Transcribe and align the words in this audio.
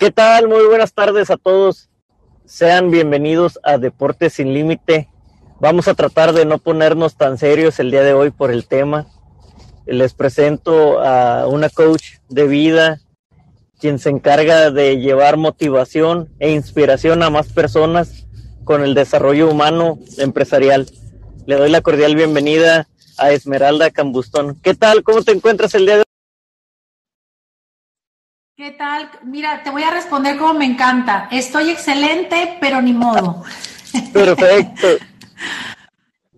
¿Qué 0.00 0.10
tal? 0.10 0.48
Muy 0.48 0.64
buenas 0.64 0.94
tardes 0.94 1.28
a 1.28 1.36
todos. 1.36 1.90
Sean 2.46 2.90
bienvenidos 2.90 3.60
a 3.62 3.76
Deportes 3.76 4.32
sin 4.32 4.54
Límite. 4.54 5.10
Vamos 5.60 5.88
a 5.88 5.94
tratar 5.94 6.32
de 6.32 6.46
no 6.46 6.56
ponernos 6.56 7.16
tan 7.16 7.36
serios 7.36 7.78
el 7.80 7.90
día 7.90 8.02
de 8.02 8.14
hoy 8.14 8.30
por 8.30 8.50
el 8.50 8.66
tema. 8.66 9.08
Les 9.84 10.14
presento 10.14 11.02
a 11.02 11.46
una 11.48 11.68
coach 11.68 12.14
de 12.30 12.46
vida, 12.46 13.02
quien 13.78 13.98
se 13.98 14.08
encarga 14.08 14.70
de 14.70 14.96
llevar 14.96 15.36
motivación 15.36 16.30
e 16.38 16.50
inspiración 16.52 17.22
a 17.22 17.28
más 17.28 17.48
personas 17.48 18.26
con 18.64 18.82
el 18.82 18.94
desarrollo 18.94 19.50
humano 19.50 19.98
empresarial. 20.16 20.86
Le 21.44 21.56
doy 21.56 21.68
la 21.68 21.82
cordial 21.82 22.16
bienvenida 22.16 22.88
a 23.18 23.32
Esmeralda 23.32 23.90
Cambustón. 23.90 24.58
¿Qué 24.62 24.74
tal? 24.74 25.02
¿Cómo 25.02 25.20
te 25.20 25.32
encuentras 25.32 25.74
el 25.74 25.84
día 25.84 25.96
de 25.96 26.00
hoy? 26.00 26.09
¿Qué 28.60 28.72
tal? 28.72 29.08
Mira, 29.24 29.62
te 29.62 29.70
voy 29.70 29.84
a 29.84 29.90
responder 29.90 30.36
como 30.36 30.52
me 30.52 30.66
encanta. 30.66 31.28
Estoy 31.32 31.70
excelente, 31.70 32.58
pero 32.60 32.82
ni 32.82 32.92
modo. 32.92 33.42
Perfecto. 34.12 34.86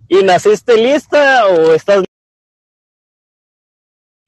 ¿Y 0.07 0.23
naciste 0.23 0.77
lista 0.77 1.49
o 1.49 1.75
estás 1.75 2.05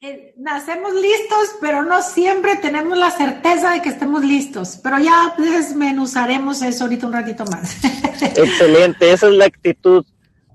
eh, 0.01 0.35
nacemos 0.39 0.93
listos, 0.93 1.55
pero 1.61 1.85
no 1.85 2.03
siempre 2.03 2.57
tenemos 2.57 2.99
la 2.99 3.13
certeza 3.13 3.71
de 3.71 3.81
que 3.81 3.91
estemos 3.91 4.25
listos. 4.25 4.81
Pero 4.83 4.99
ya 4.99 5.33
desmenuzaremos 5.39 6.63
eso 6.63 6.83
ahorita 6.83 7.07
un 7.07 7.13
ratito 7.13 7.45
más. 7.45 7.77
Excelente, 8.21 9.13
esa 9.13 9.29
es 9.29 9.35
la 9.35 9.45
actitud. 9.45 10.05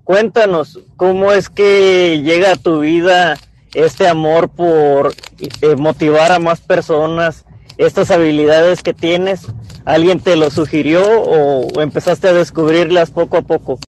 Cuéntanos, 0.04 0.78
¿cómo 0.94 1.32
es 1.32 1.48
que 1.48 2.20
llega 2.22 2.52
a 2.52 2.56
tu 2.56 2.80
vida 2.80 3.38
este 3.74 4.08
amor 4.08 4.48
por 4.48 5.14
eh, 5.38 5.76
motivar 5.76 6.32
a 6.32 6.38
más 6.38 6.60
personas, 6.60 7.44
estas 7.78 8.10
habilidades 8.10 8.82
que 8.82 8.94
tienes? 8.94 9.46
¿Alguien 9.84 10.20
te 10.20 10.36
lo 10.36 10.50
sugirió 10.50 11.22
o 11.22 11.80
empezaste 11.80 12.28
a 12.28 12.32
descubrirlas 12.32 13.10
poco 13.10 13.38
a 13.38 13.42
poco? 13.42 13.78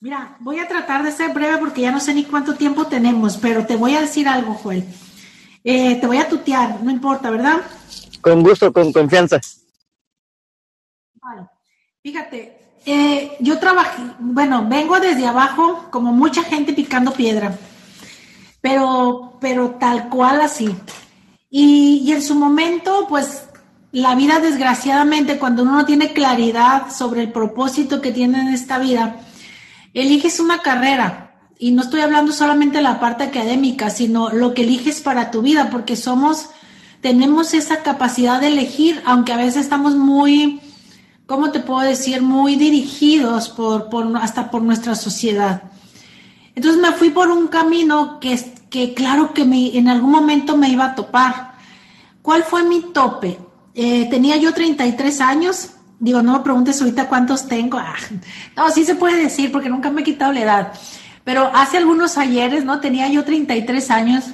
Mira, 0.00 0.36
voy 0.38 0.60
a 0.60 0.68
tratar 0.68 1.02
de 1.02 1.10
ser 1.10 1.32
breve 1.32 1.58
porque 1.58 1.80
ya 1.80 1.90
no 1.90 1.98
sé 1.98 2.14
ni 2.14 2.24
cuánto 2.24 2.54
tiempo 2.54 2.86
tenemos, 2.86 3.36
pero 3.36 3.66
te 3.66 3.74
voy 3.74 3.96
a 3.96 4.00
decir 4.00 4.28
algo, 4.28 4.54
Joel. 4.54 4.84
Eh, 5.64 5.96
te 5.96 6.06
voy 6.06 6.18
a 6.18 6.28
tutear, 6.28 6.80
no 6.82 6.90
importa, 6.90 7.30
¿verdad? 7.30 7.62
Con 8.20 8.44
gusto, 8.44 8.72
con 8.72 8.92
confianza. 8.92 9.40
Vale. 11.20 11.48
Fíjate, 12.00 12.58
eh, 12.86 13.36
yo 13.40 13.58
trabajé, 13.58 14.02
bueno, 14.20 14.68
vengo 14.68 15.00
desde 15.00 15.26
abajo, 15.26 15.88
como 15.90 16.12
mucha 16.12 16.44
gente 16.44 16.72
picando 16.72 17.12
piedra, 17.12 17.58
pero, 18.60 19.36
pero 19.40 19.76
tal 19.78 20.08
cual 20.08 20.40
así. 20.40 20.74
Y, 21.50 22.12
en 22.12 22.22
su 22.22 22.34
momento, 22.34 23.06
pues 23.08 23.44
la 23.92 24.14
vida, 24.14 24.40
desgraciadamente, 24.40 25.38
cuando 25.38 25.62
uno 25.62 25.76
no 25.76 25.86
tiene 25.86 26.12
claridad 26.12 26.90
sobre 26.92 27.22
el 27.22 27.32
propósito 27.32 28.00
que 28.00 28.12
tiene 28.12 28.40
en 28.40 28.48
esta 28.48 28.78
vida, 28.78 29.16
eliges 29.94 30.40
una 30.40 30.60
carrera 30.60 31.24
y 31.58 31.70
no 31.70 31.82
estoy 31.82 32.00
hablando 32.00 32.32
solamente 32.32 32.78
de 32.78 32.82
la 32.82 33.00
parte 33.00 33.24
académica, 33.24 33.90
sino 33.90 34.30
lo 34.30 34.52
que 34.54 34.62
eliges 34.62 35.00
para 35.00 35.30
tu 35.30 35.40
vida, 35.42 35.70
porque 35.70 35.96
somos, 35.96 36.50
tenemos 37.00 37.54
esa 37.54 37.82
capacidad 37.82 38.40
de 38.40 38.48
elegir, 38.48 39.02
aunque 39.06 39.32
a 39.32 39.38
veces 39.38 39.62
estamos 39.62 39.96
muy, 39.96 40.60
¿cómo 41.26 41.50
te 41.50 41.60
puedo 41.60 41.80
decir? 41.80 42.20
Muy 42.20 42.56
dirigidos 42.56 43.48
por, 43.48 43.88
por 43.88 44.16
hasta 44.18 44.50
por 44.50 44.62
nuestra 44.62 44.94
sociedad. 44.94 45.62
Entonces 46.58 46.82
me 46.82 46.90
fui 46.90 47.10
por 47.10 47.30
un 47.30 47.46
camino 47.46 48.18
que, 48.18 48.36
que 48.68 48.92
claro 48.92 49.32
que 49.32 49.44
me, 49.44 49.78
en 49.78 49.88
algún 49.88 50.10
momento 50.10 50.56
me 50.56 50.68
iba 50.68 50.86
a 50.86 50.94
topar. 50.96 51.52
¿Cuál 52.20 52.42
fue 52.42 52.64
mi 52.64 52.80
tope? 52.92 53.38
Eh, 53.76 54.08
tenía 54.10 54.36
yo 54.38 54.52
33 54.52 55.20
años, 55.20 55.70
Digo, 56.00 56.20
no 56.20 56.32
me 56.32 56.40
preguntes 56.40 56.80
ahorita 56.80 57.08
cuántos 57.08 57.46
tengo. 57.46 57.78
Ah, 57.78 57.94
no, 58.56 58.70
sí 58.70 58.84
se 58.84 58.96
puede 58.96 59.22
decir 59.22 59.52
porque 59.52 59.68
nunca 59.68 59.90
me 59.90 60.00
he 60.00 60.04
quitado 60.04 60.32
la 60.32 60.40
edad. 60.40 60.72
Pero 61.22 61.48
hace 61.54 61.76
algunos 61.76 62.18
ayeres, 62.18 62.64
¿no? 62.64 62.80
Tenía 62.80 63.08
yo 63.08 63.24
33 63.24 63.90
años. 63.92 64.24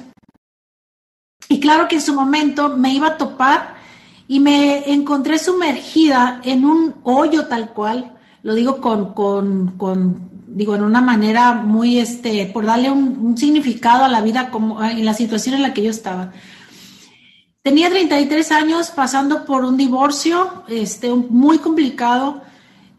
Y 1.47 1.59
claro 1.59 1.87
que 1.87 1.95
en 1.95 2.01
su 2.01 2.15
momento 2.15 2.69
me 2.75 2.91
iba 2.91 3.07
a 3.09 3.17
topar 3.17 3.75
y 4.27 4.39
me 4.39 4.91
encontré 4.91 5.37
sumergida 5.37 6.41
en 6.43 6.65
un 6.65 6.95
hoyo 7.03 7.45
tal 7.45 7.69
cual. 7.69 8.17
Lo 8.41 8.55
digo 8.55 8.81
con, 8.81 9.13
con, 9.13 9.77
con 9.77 10.34
digo, 10.55 10.73
en 10.73 10.83
una 10.83 11.01
manera 11.01 11.53
muy, 11.53 11.99
este, 11.99 12.45
por 12.47 12.65
darle 12.65 12.89
un, 12.89 13.37
significado 13.37 14.05
a 14.05 14.07
la 14.07 14.21
vida 14.21 14.49
como 14.49 14.81
en 14.81 15.03
la 15.03 15.13
situación 15.13 15.55
en 15.55 15.61
la 15.61 15.73
que 15.73 15.83
yo 15.83 15.89
estaba 15.89 16.31
Tenía 17.61 17.89
33 17.89 18.51
años 18.51 18.91
pasando 18.91 19.43
por 19.43 19.65
un 19.65 19.75
divorcio 19.75 20.63
este, 20.67 21.11
muy 21.11 21.57
complicado. 21.57 22.43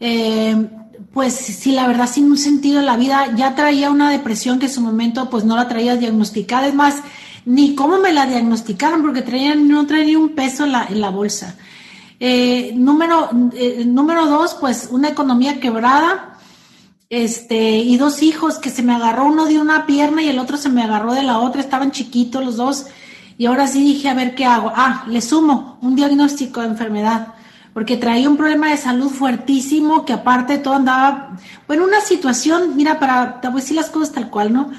Eh, 0.01 0.69
pues 1.13 1.35
sí, 1.35 1.71
la 1.71 1.87
verdad, 1.87 2.09
sin 2.09 2.29
un 2.29 2.37
sentido 2.37 2.81
en 2.81 2.87
la 2.87 2.97
vida, 2.97 3.33
ya 3.37 3.55
traía 3.55 3.93
una 3.93 4.11
depresión 4.11 4.59
que 4.59 4.67
en 4.67 4.73
su 4.73 4.81
momento 4.81 5.31
pues 5.31 5.45
no 5.45 5.55
la 5.55 5.69
traía 5.69 5.95
diagnosticada. 5.95 6.67
Es 6.67 6.75
más, 6.75 6.97
ni 7.45 7.77
cómo 7.77 7.99
me 7.99 8.13
la 8.13 8.27
diagnosticaron, 8.27 9.03
porque 9.03 9.23
traía, 9.23 9.55
no 9.55 9.87
traía 9.87 10.05
ni 10.05 10.17
un 10.17 10.31
peso 10.31 10.65
en 10.65 10.73
la, 10.73 10.87
en 10.87 11.01
la 11.01 11.11
bolsa. 11.11 11.55
Eh, 12.19 12.73
número, 12.75 13.31
eh, 13.55 13.85
número 13.87 14.27
dos, 14.27 14.57
pues 14.61 14.89
una 14.91 15.11
economía 15.11 15.61
quebrada, 15.61 16.36
este, 17.09 17.79
y 17.79 17.97
dos 17.97 18.23
hijos 18.23 18.59
que 18.59 18.71
se 18.71 18.83
me 18.83 18.95
agarró 18.95 19.27
uno 19.27 19.47
de 19.47 19.59
una 19.61 19.87
pierna 19.87 20.23
y 20.23 20.29
el 20.29 20.39
otro 20.39 20.57
se 20.57 20.69
me 20.69 20.83
agarró 20.83 21.15
de 21.15 21.23
la 21.23 21.39
otra, 21.39 21.61
estaban 21.61 21.93
chiquitos 21.93 22.45
los 22.45 22.57
dos. 22.57 22.87
Y 23.39 23.47
ahora 23.47 23.67
sí 23.67 23.83
dije, 23.83 24.09
a 24.09 24.15
ver 24.15 24.35
qué 24.35 24.45
hago. 24.45 24.73
Ah, 24.75 25.05
le 25.09 25.21
sumo 25.21 25.79
un 25.83 25.95
diagnóstico 25.95 26.63
de 26.63 26.69
enfermedad, 26.69 27.35
porque 27.75 27.97
traía 27.97 28.29
un 28.29 28.37
problema 28.37 28.71
de 28.71 28.79
salud 28.79 29.11
fuertísimo, 29.11 30.05
que 30.05 30.15
aparte 30.15 30.59
todo 30.59 30.75
andaba, 30.75 31.37
bueno, 31.67 31.85
una 31.85 32.01
situación, 32.01 32.77
mira, 32.77 32.99
para, 32.99 33.41
te 33.41 33.49
voy 33.49 33.59
a 33.59 33.63
decir 33.63 33.77
las 33.77 33.91
cosas 33.91 34.13
tal 34.15 34.31
cual, 34.31 34.53
¿no? 34.53 34.71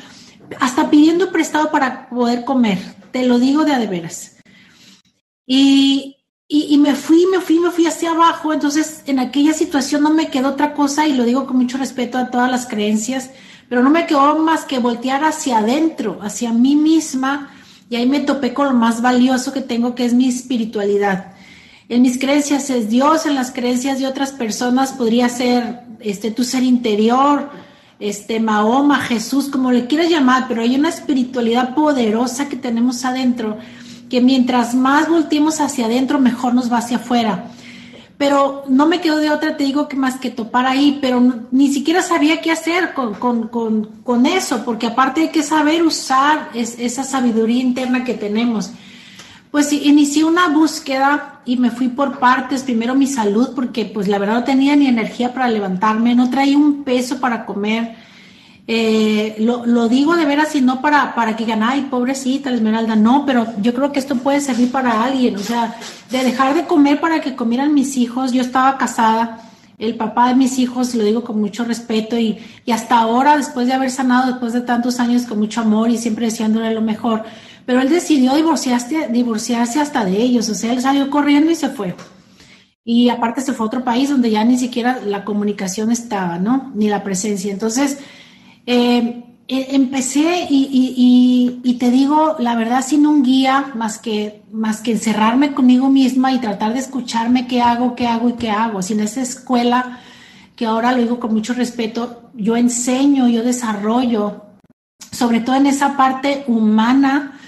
Hasta 0.60 0.90
pidiendo 0.90 1.32
prestado 1.32 1.70
para 1.70 2.10
poder 2.10 2.44
comer, 2.44 2.80
te 3.12 3.26
lo 3.26 3.38
digo 3.38 3.64
de 3.64 3.74
a 3.74 3.80
de 3.80 3.88
veras. 3.88 4.38
Y, 5.46 6.17
y, 6.50 6.78
me 6.78 6.96
fui, 6.96 7.26
me 7.30 7.42
fui, 7.42 7.60
me 7.60 7.72
fui 7.72 7.88
hacia 7.88 8.12
abajo, 8.12 8.54
entonces 8.54 9.04
en 9.06 9.20
aquella 9.20 9.54
situación 9.54 10.02
no 10.02 10.14
me 10.14 10.30
quedó 10.30 10.50
otra 10.50 10.74
cosa, 10.74 11.06
y 11.06 11.14
lo 11.14 11.26
digo 11.26 11.46
con 11.46 11.58
mucho 11.58 11.78
respeto 11.78 12.18
a 12.18 12.32
todas 12.32 12.50
las 12.50 12.68
creencias, 12.68 13.32
pero 13.68 13.84
no 13.84 13.90
me 13.90 14.06
quedó 14.06 14.40
más 14.40 14.64
que 14.64 14.80
voltear 14.80 15.26
hacia 15.26 15.58
adentro, 15.58 16.20
hacia 16.22 16.54
mí 16.54 16.78
misma, 16.78 17.52
y 17.90 17.98
ahí 17.98 18.06
me 18.06 18.22
topé 18.22 18.54
con 18.54 18.68
lo 18.68 18.74
más 18.74 19.02
valioso 19.02 19.52
que 19.52 19.60
tengo, 19.60 19.94
que 19.94 20.06
es 20.06 20.14
mi 20.14 20.30
espiritualidad. 20.30 21.34
En 21.90 22.02
mis 22.02 22.18
creencias 22.18 22.70
es 22.70 22.90
Dios, 22.90 23.26
en 23.26 23.36
las 23.36 23.52
creencias 23.52 24.00
de 24.00 24.08
otras 24.08 24.32
personas 24.32 24.94
podría 24.94 25.28
ser 25.28 25.82
este, 26.00 26.32
tu 26.32 26.46
ser 26.46 26.64
interior, 26.64 27.50
este, 28.00 28.40
Mahoma, 28.40 29.00
Jesús, 29.02 29.50
como 29.50 29.72
le 29.72 29.88
quieras 29.88 30.10
llamar, 30.10 30.46
pero 30.48 30.62
hay 30.62 30.76
una 30.76 30.90
espiritualidad 30.90 31.76
poderosa 31.76 32.48
que 32.48 32.56
tenemos 32.56 33.04
adentro, 33.04 33.58
que 34.10 34.22
mientras 34.22 34.76
más 34.76 35.10
volteemos 35.10 35.60
hacia 35.60 35.86
adentro, 35.86 36.20
mejor 36.20 36.54
nos 36.54 36.72
va 36.72 36.78
hacia 36.78 36.98
afuera 36.98 37.52
pero 38.18 38.64
no 38.68 38.88
me 38.88 39.00
quedo 39.00 39.18
de 39.18 39.30
otra, 39.30 39.58
te 39.58 39.64
digo 39.64 39.88
que 39.88 39.96
más 39.96 40.18
que 40.20 40.32
topar 40.32 40.66
ahí, 40.66 40.98
pero 41.00 41.22
ni 41.52 41.72
siquiera 41.72 42.02
sabía 42.02 42.42
qué 42.42 42.52
hacer 42.52 42.94
con, 42.96 43.14
con, 43.14 43.48
con, 43.48 43.86
con 44.04 44.26
eso, 44.26 44.66
porque 44.66 44.88
aparte 44.88 45.22
hay 45.22 45.30
que 45.30 45.44
saber 45.44 45.84
usar 45.84 46.50
esa 46.56 47.04
sabiduría 47.04 47.62
interna 47.62 48.04
que 48.04 48.16
tenemos. 48.16 48.72
Pues 49.52 49.72
inicié 49.72 50.24
una 50.24 50.48
búsqueda 50.48 51.42
y 51.46 51.58
me 51.58 51.70
fui 51.70 51.90
por 51.90 52.18
partes, 52.18 52.64
primero 52.64 52.96
mi 52.96 53.06
salud, 53.06 53.52
porque 53.56 53.86
pues 53.86 54.08
la 54.08 54.18
verdad 54.18 54.40
no 54.40 54.44
tenía 54.44 54.76
ni 54.76 54.88
energía 54.88 55.34
para 55.34 55.48
levantarme, 55.48 56.16
no 56.16 56.32
traía 56.32 56.58
un 56.58 56.84
peso 56.84 57.20
para 57.20 57.46
comer, 57.46 57.96
eh, 58.70 59.38
lo, 59.40 59.66
lo, 59.66 59.88
digo 59.88 60.18
de 60.18 60.26
veras 60.26 60.54
y 60.54 60.60
no 60.60 60.82
para, 60.82 61.16
para 61.16 61.38
que 61.38 61.46
digan, 61.46 61.64
ay, 61.64 61.88
pobrecita 61.90 62.52
Esmeralda, 62.52 62.98
no, 62.98 63.26
pero 63.26 63.48
yo 63.62 63.74
creo 63.74 63.94
que 63.94 64.00
esto 64.00 64.16
puede 64.16 64.42
servir 64.42 64.72
para 64.72 65.06
alguien, 65.06 65.38
o 65.38 65.40
sea, 65.40 65.78
de 66.12 66.24
dejar 66.24 66.54
de 66.54 66.66
comer 66.66 67.00
para 67.00 67.22
que 67.22 67.34
comieran 67.34 67.74
mis 67.74 67.96
hijos, 67.96 68.34
yo 68.34 68.42
estaba 68.42 68.78
casada, 68.78 69.40
el 69.78 69.96
papá 69.96 70.28
de 70.28 70.36
mis 70.36 70.60
hijos, 70.60 70.94
lo 70.96 71.06
digo 71.06 71.24
con 71.24 71.40
mucho 71.40 71.64
respeto 71.64 72.18
y, 72.18 72.40
y 72.66 72.72
hasta 72.72 72.98
ahora, 73.00 73.38
después 73.38 73.68
de 73.68 73.74
haber 73.74 73.90
sanado, 73.90 74.32
después 74.32 74.52
de 74.52 74.62
tantos 74.62 75.00
años 75.00 75.24
con 75.24 75.40
mucho 75.40 75.62
amor 75.62 75.90
y 75.90 75.98
siempre 75.98 76.26
deseándole 76.26 76.74
lo 76.74 76.82
mejor, 76.82 77.24
pero 77.66 77.80
él 77.80 77.88
decidió 77.88 78.36
divorciarse, 78.36 79.08
divorciarse 79.10 79.80
hasta 79.80 80.04
de 80.04 80.18
ellos, 80.18 80.50
o 80.50 80.56
sea, 80.56 80.74
él 80.74 80.82
salió 80.82 81.10
corriendo 81.10 81.52
y 81.52 81.56
se 81.56 81.70
fue. 81.70 81.96
Y 82.84 83.10
aparte 83.10 83.42
se 83.42 83.54
fue 83.54 83.66
a 83.66 83.68
otro 83.68 83.84
país 83.84 84.10
donde 84.10 84.32
ya 84.32 84.44
ni 84.44 84.58
siquiera 84.58 85.00
la 85.06 85.24
comunicación 85.24 85.92
estaba, 85.92 86.38
¿no? 86.38 86.72
Ni 86.74 86.88
la 86.88 87.04
presencia. 87.04 87.52
Entonces, 87.52 88.00
eh, 88.68 89.24
eh, 89.48 89.68
empecé 89.72 90.46
y, 90.50 91.78
te 91.80 91.90
digo, 91.90 92.36
la 92.38 92.56
verdad, 92.56 92.84
sin 92.86 93.08
un 93.08 93.24
guía, 93.24 93.72
más 93.76 93.98
que, 93.98 94.44
más 94.52 94.82
que 94.82 94.92
encerrarme 94.92 95.54
conmigo 95.54 95.90
misma 95.90 96.34
y 96.34 96.40
tratar 96.40 96.74
de 96.74 96.80
escucharme 96.80 97.48
qué 97.48 97.62
hago, 97.62 97.96
qué 97.96 98.08
hago 98.08 98.30
y 98.30 98.34
qué 98.34 98.52
hago. 98.52 98.82
Sin 98.82 99.00
esa 99.00 99.22
escuela, 99.22 100.00
que 100.58 100.66
ahora 100.66 100.92
lo 100.92 100.98
digo 100.98 101.20
con 101.20 101.34
mucho 101.34 101.54
respeto, 101.54 102.30
yo 102.34 102.58
enseño, 102.58 103.30
yo 103.30 103.42
desarrollo, 103.42 104.44
sobre 105.12 105.40
todo 105.40 105.56
en 105.56 105.68
esa 105.68 105.96
parte 105.96 106.44
humana 106.48 107.40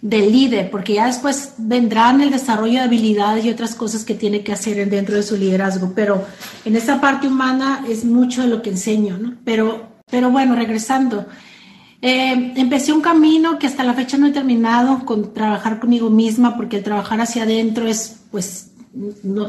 del 0.00 0.30
líder, 0.30 0.70
porque 0.70 0.94
ya 0.94 1.06
después 1.06 1.54
vendrán 1.58 2.20
el 2.20 2.30
desarrollo 2.30 2.74
de 2.74 2.84
habilidades 2.84 3.44
y 3.44 3.50
otras 3.50 3.74
cosas 3.74 4.04
que 4.04 4.14
tiene 4.14 4.44
que 4.44 4.52
hacer 4.52 4.88
dentro 4.88 5.16
de 5.16 5.24
su 5.24 5.36
liderazgo, 5.36 5.92
pero 5.92 6.24
en 6.64 6.76
esa 6.76 7.00
parte 7.00 7.26
humana 7.26 7.84
es 7.88 8.04
mucho 8.04 8.42
de 8.42 8.48
lo 8.48 8.62
que 8.62 8.70
enseño, 8.70 9.18
¿no? 9.18 9.34
Pero, 9.44 9.97
pero 10.10 10.30
bueno, 10.30 10.54
regresando, 10.54 11.26
eh, 12.00 12.52
empecé 12.56 12.92
un 12.92 13.00
camino 13.00 13.58
que 13.58 13.66
hasta 13.66 13.84
la 13.84 13.94
fecha 13.94 14.16
no 14.16 14.26
he 14.26 14.32
terminado 14.32 15.04
con 15.04 15.34
trabajar 15.34 15.80
conmigo 15.80 16.10
misma, 16.10 16.56
porque 16.56 16.78
el 16.78 16.84
trabajar 16.84 17.20
hacia 17.20 17.42
adentro 17.42 17.86
es, 17.86 18.20
pues, 18.30 18.72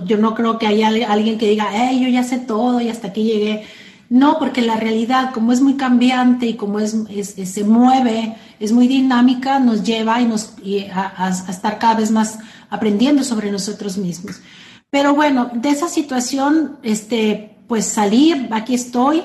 yo 0.06 0.17
no 0.17 0.35
creo 0.35 0.57
que 0.57 0.67
haya 0.67 0.88
alguien 0.88 1.38
que 1.38 1.50
diga, 1.50 1.69
hey, 1.71 2.00
yo 2.01 2.09
ya 2.09 2.23
sé 2.23 2.39
todo 2.39 2.81
y 2.81 2.89
hasta 2.89 3.07
aquí 3.07 3.23
llegué 3.23 3.63
no, 4.09 4.39
porque 4.39 4.63
la 4.63 4.75
realidad, 4.75 5.31
como 5.33 5.51
es 5.51 5.61
muy 5.61 5.75
cambiante 5.75 6.47
y 6.47 6.56
como 6.56 6.79
es, 6.79 6.95
se 7.44 7.63
mueve, 7.63 8.35
es 8.59 8.71
muy 8.71 8.88
dinámica, 8.88 9.59
nos 9.59 9.83
lleva 9.83 10.19
y 10.19 10.25
nos, 10.25 10.56
a, 10.91 11.29
estar 11.47 11.77
cada 11.77 11.94
vez 11.94 12.09
más 12.09 12.39
aprendiendo 12.71 13.23
sobre 13.23 13.51
nosotros 13.51 13.97
mismos. 13.97 14.41
Pero 14.89 15.13
bueno, 15.13 15.51
de 15.53 15.69
esa 15.69 15.88
situación, 15.88 16.77
este, 16.81 17.56
pues 17.67 17.85
salí, 17.85 18.47
aquí 18.50 18.73
estoy, 18.73 19.21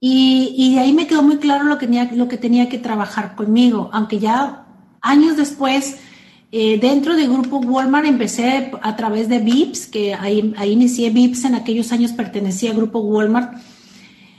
y, 0.00 0.74
de 0.74 0.80
ahí 0.80 0.92
me 0.94 1.06
quedó 1.06 1.22
muy 1.22 1.36
claro 1.36 1.64
lo 1.64 1.76
que, 1.76 1.86
tenía, 1.86 2.10
lo 2.12 2.26
que 2.26 2.38
tenía 2.38 2.68
que 2.70 2.78
trabajar 2.78 3.36
conmigo, 3.36 3.90
aunque 3.92 4.18
ya 4.18 4.66
años 5.02 5.36
después, 5.36 5.98
eh, 6.52 6.78
dentro 6.80 7.16
del 7.16 7.30
grupo 7.30 7.58
Walmart 7.58 8.06
empecé 8.06 8.72
a 8.82 8.96
través 8.96 9.28
de 9.28 9.40
VIPS, 9.40 9.86
que 9.86 10.14
ahí, 10.14 10.54
ahí 10.56 10.72
inicié 10.72 11.10
VIPS, 11.10 11.44
en 11.44 11.54
aquellos 11.54 11.92
años 11.92 12.12
pertenecía 12.12 12.70
al 12.70 12.76
grupo 12.76 13.00
Walmart, 13.00 13.60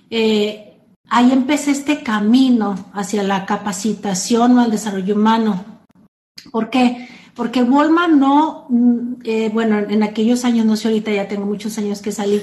eh, 0.10 0.74
ahí 1.10 1.31
empecé 1.31 1.72
este 1.72 2.02
camino 2.02 2.92
hacia 2.94 3.22
la 3.22 3.46
capacitación 3.46 4.57
o 4.57 4.62
al 4.62 4.72
desarrollo 4.72 5.16
humano. 5.16 5.64
¿Por 6.52 6.72
qué? 6.72 7.07
Porque 7.36 7.64
Walmart 7.64 8.14
no, 8.14 8.66
mm, 8.69 9.14
eh, 9.24 9.50
bueno, 9.54 9.78
en 9.78 10.04
aquellos 10.04 10.44
años, 10.44 10.66
no 10.66 10.75
sé, 10.75 10.88
ahorita 10.88 11.12
ya 11.12 11.28
tengo 11.28 11.46
muchos 11.46 11.78
años 11.78 12.02
que 12.02 12.12
salí, 12.12 12.42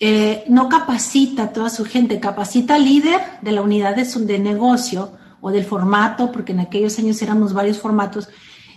eh, 0.00 0.44
no 0.48 0.68
capacita 0.68 1.44
a 1.44 1.52
toda 1.52 1.70
su 1.70 1.84
gente, 1.84 2.20
capacita 2.20 2.74
al 2.74 2.84
líder 2.84 3.20
de 3.42 3.52
la 3.52 3.62
unidad 3.62 3.96
de, 3.96 4.04
de 4.04 4.38
negocio 4.38 5.12
o 5.40 5.50
del 5.50 5.64
formato, 5.64 6.32
porque 6.32 6.52
en 6.52 6.60
aquellos 6.60 6.98
años 6.98 7.20
éramos 7.22 7.52
varios 7.52 7.78
formatos, 7.78 8.28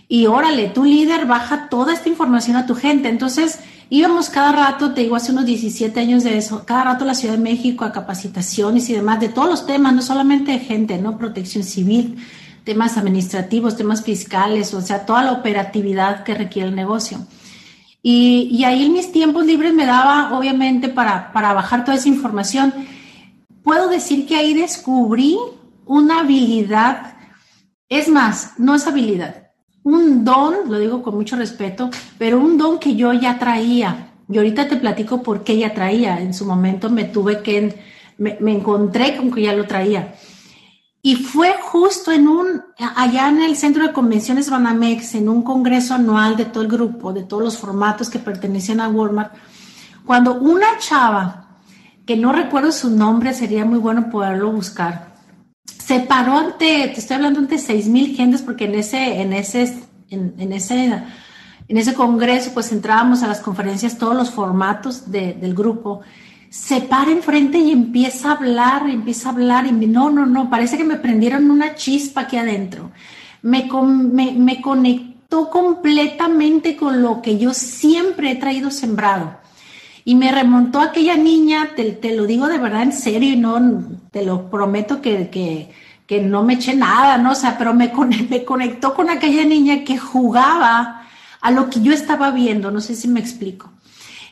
y 0.08 0.26
órale, 0.26 0.68
tu 0.68 0.84
líder 0.84 1.26
baja 1.26 1.68
toda 1.68 1.92
esta 1.92 2.08
información 2.08 2.56
a 2.56 2.64
tu 2.64 2.74
gente. 2.74 3.10
Entonces, 3.10 3.58
íbamos 3.90 4.30
cada 4.30 4.52
rato, 4.52 4.94
te 4.94 5.02
digo, 5.02 5.16
hace 5.16 5.32
unos 5.32 5.44
17 5.44 6.00
años 6.00 6.24
de 6.24 6.38
eso, 6.38 6.64
cada 6.64 6.84
rato 6.84 7.04
a 7.04 7.08
la 7.08 7.14
Ciudad 7.14 7.34
de 7.34 7.42
México 7.42 7.84
a 7.84 7.92
capacitaciones 7.92 8.88
y 8.88 8.94
demás, 8.94 9.20
de 9.20 9.28
todos 9.28 9.50
los 9.50 9.66
temas, 9.66 9.94
no 9.94 10.00
solamente 10.00 10.52
de 10.52 10.60
gente, 10.60 10.96
¿no? 10.96 11.18
Protección 11.18 11.62
civil, 11.62 12.16
temas 12.64 12.96
administrativos, 12.96 13.76
temas 13.76 14.02
fiscales, 14.02 14.72
o 14.72 14.80
sea, 14.80 15.04
toda 15.04 15.22
la 15.22 15.32
operatividad 15.32 16.24
que 16.24 16.34
requiere 16.34 16.70
el 16.70 16.74
negocio. 16.74 17.18
Y, 18.02 18.62
ahí 18.64 18.86
en 18.86 18.92
mis 18.92 19.12
tiempos 19.12 19.44
libres 19.44 19.74
me 19.74 19.86
daba, 19.86 20.36
obviamente, 20.36 20.88
para, 20.88 21.32
para 21.32 21.52
bajar 21.52 21.84
toda 21.84 21.96
esa 21.96 22.08
información. 22.08 22.72
Puedo 23.62 23.88
decir 23.88 24.26
que 24.26 24.36
ahí 24.36 24.54
descubrí 24.54 25.36
una 25.84 26.20
habilidad, 26.20 27.16
es 27.88 28.08
más, 28.08 28.52
no 28.58 28.74
es 28.74 28.86
habilidad, 28.86 29.48
un 29.82 30.24
don, 30.24 30.70
lo 30.70 30.78
digo 30.78 31.02
con 31.02 31.14
mucho 31.14 31.36
respeto, 31.36 31.90
pero 32.18 32.38
un 32.38 32.58
don 32.58 32.78
que 32.78 32.94
yo 32.94 33.12
ya 33.12 33.38
traía. 33.38 34.12
Y 34.30 34.36
ahorita 34.36 34.68
te 34.68 34.76
platico 34.76 35.22
por 35.22 35.42
qué 35.42 35.56
ya 35.56 35.72
traía. 35.72 36.20
En 36.20 36.34
su 36.34 36.44
momento 36.44 36.90
me 36.90 37.04
tuve 37.04 37.42
que, 37.42 37.74
me, 38.18 38.36
encontré 38.52 39.16
con 39.16 39.30
que 39.30 39.42
ya 39.42 39.54
lo 39.54 39.64
traía. 39.64 40.14
Y 41.00 41.16
fue 41.16 41.54
justo 41.60 42.10
en 42.10 42.26
un, 42.26 42.62
allá 42.96 43.28
en 43.28 43.40
el 43.40 43.56
Centro 43.56 43.86
de 43.86 43.92
Convenciones 43.92 44.50
Banamex, 44.50 45.14
en 45.14 45.28
un 45.28 45.42
congreso 45.42 45.94
anual 45.94 46.36
de 46.36 46.44
todo 46.44 46.62
el 46.62 46.68
grupo, 46.68 47.12
de 47.12 47.22
todos 47.22 47.42
los 47.42 47.56
formatos 47.56 48.10
que 48.10 48.18
pertenecían 48.18 48.80
a 48.80 48.88
Walmart, 48.88 49.32
cuando 50.04 50.34
una 50.34 50.78
chava, 50.78 51.60
que 52.04 52.16
no 52.16 52.32
recuerdo 52.32 52.72
su 52.72 52.90
nombre, 52.90 53.32
sería 53.32 53.64
muy 53.64 53.78
bueno 53.78 54.10
poderlo 54.10 54.50
buscar, 54.50 55.14
se 55.88 56.00
paró 56.00 56.36
ante, 56.36 56.88
te 56.88 57.00
estoy 57.00 57.16
hablando 57.16 57.40
ante 57.40 57.58
seis 57.58 57.86
mil 57.86 58.14
gentes, 58.16 58.42
porque 58.42 58.64
en 58.64 58.74
ese, 58.74 59.20
en 59.20 59.32
ese, 59.32 59.78
en, 60.10 60.52
ese, 60.52 61.02
en 61.68 61.76
ese 61.76 61.94
congreso, 61.94 62.50
pues 62.52 62.72
entrábamos 62.72 63.22
a 63.22 63.26
las 63.26 63.40
conferencias, 63.40 63.98
todos 63.98 64.14
los 64.14 64.30
formatos 64.30 65.10
del 65.10 65.54
grupo. 65.54 66.00
Se 66.50 66.80
para 66.80 67.10
enfrente 67.10 67.58
y 67.58 67.70
empieza 67.70 68.30
a 68.30 68.36
hablar, 68.36 68.88
empieza 68.88 69.28
a 69.28 69.32
hablar, 69.32 69.66
y 69.66 69.72
no, 69.72 70.10
no, 70.10 70.24
no, 70.24 70.48
parece 70.48 70.78
que 70.78 70.84
me 70.84 70.96
prendieron 70.96 71.50
una 71.50 71.74
chispa 71.74 72.22
aquí 72.22 72.36
adentro. 72.36 72.90
Me, 73.42 73.68
me, 73.70 74.60
conectó 74.60 75.50
completamente 75.50 76.76
con 76.76 77.02
lo 77.02 77.22
que 77.22 77.38
yo 77.38 77.52
siempre 77.54 78.32
he 78.32 78.36
traído 78.36 78.70
sembrado. 78.70 79.38
Y 80.04 80.14
me 80.14 80.32
remontó 80.32 80.80
aquella 80.80 81.16
niña, 81.16 81.70
te, 81.76 82.16
lo 82.16 82.24
digo 82.24 82.48
de 82.48 82.58
verdad 82.58 82.82
en 82.82 82.92
serio 82.92 83.32
y 83.34 83.36
no, 83.36 83.84
te 84.10 84.24
lo 84.24 84.50
prometo 84.50 85.02
que, 85.02 85.28
que, 86.06 86.20
no 86.22 86.42
me 86.42 86.54
eché 86.54 86.74
nada, 86.74 87.18
¿no? 87.18 87.32
O 87.32 87.34
sea, 87.34 87.58
pero 87.58 87.74
me, 87.74 87.92
me 88.30 88.44
conectó 88.44 88.94
con 88.94 89.10
aquella 89.10 89.44
niña 89.44 89.84
que 89.84 89.98
jugaba 89.98 91.02
a 91.40 91.50
lo 91.50 91.70
que 91.70 91.80
yo 91.82 91.92
estaba 91.92 92.30
viendo, 92.30 92.70
no 92.70 92.80
sé 92.80 92.94
si 92.94 93.08
me 93.08 93.20
explico. 93.20 93.70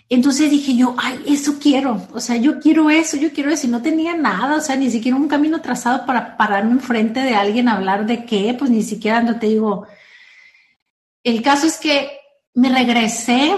Entonces 0.08 0.50
dije 0.50 0.76
yo, 0.76 0.94
ay, 0.98 1.20
eso 1.26 1.58
quiero, 1.60 2.06
o 2.12 2.20
sea, 2.20 2.36
yo 2.36 2.60
quiero 2.60 2.90
eso, 2.90 3.16
yo 3.16 3.32
quiero 3.32 3.50
eso, 3.50 3.66
y 3.66 3.70
no 3.70 3.82
tenía 3.82 4.14
nada, 4.16 4.56
o 4.56 4.60
sea, 4.60 4.76
ni 4.76 4.88
siquiera 4.88 5.16
un 5.16 5.26
camino 5.26 5.60
trazado 5.60 6.06
para 6.06 6.36
pararme 6.36 6.72
enfrente 6.72 7.20
de 7.20 7.34
alguien 7.34 7.68
hablar 7.68 8.06
de 8.06 8.24
qué, 8.24 8.54
pues 8.56 8.70
ni 8.70 8.82
siquiera 8.82 9.20
no 9.20 9.38
te 9.40 9.48
digo. 9.48 9.86
El 11.24 11.42
caso 11.42 11.66
es 11.66 11.78
que 11.78 12.10
me 12.54 12.68
regresé 12.68 13.56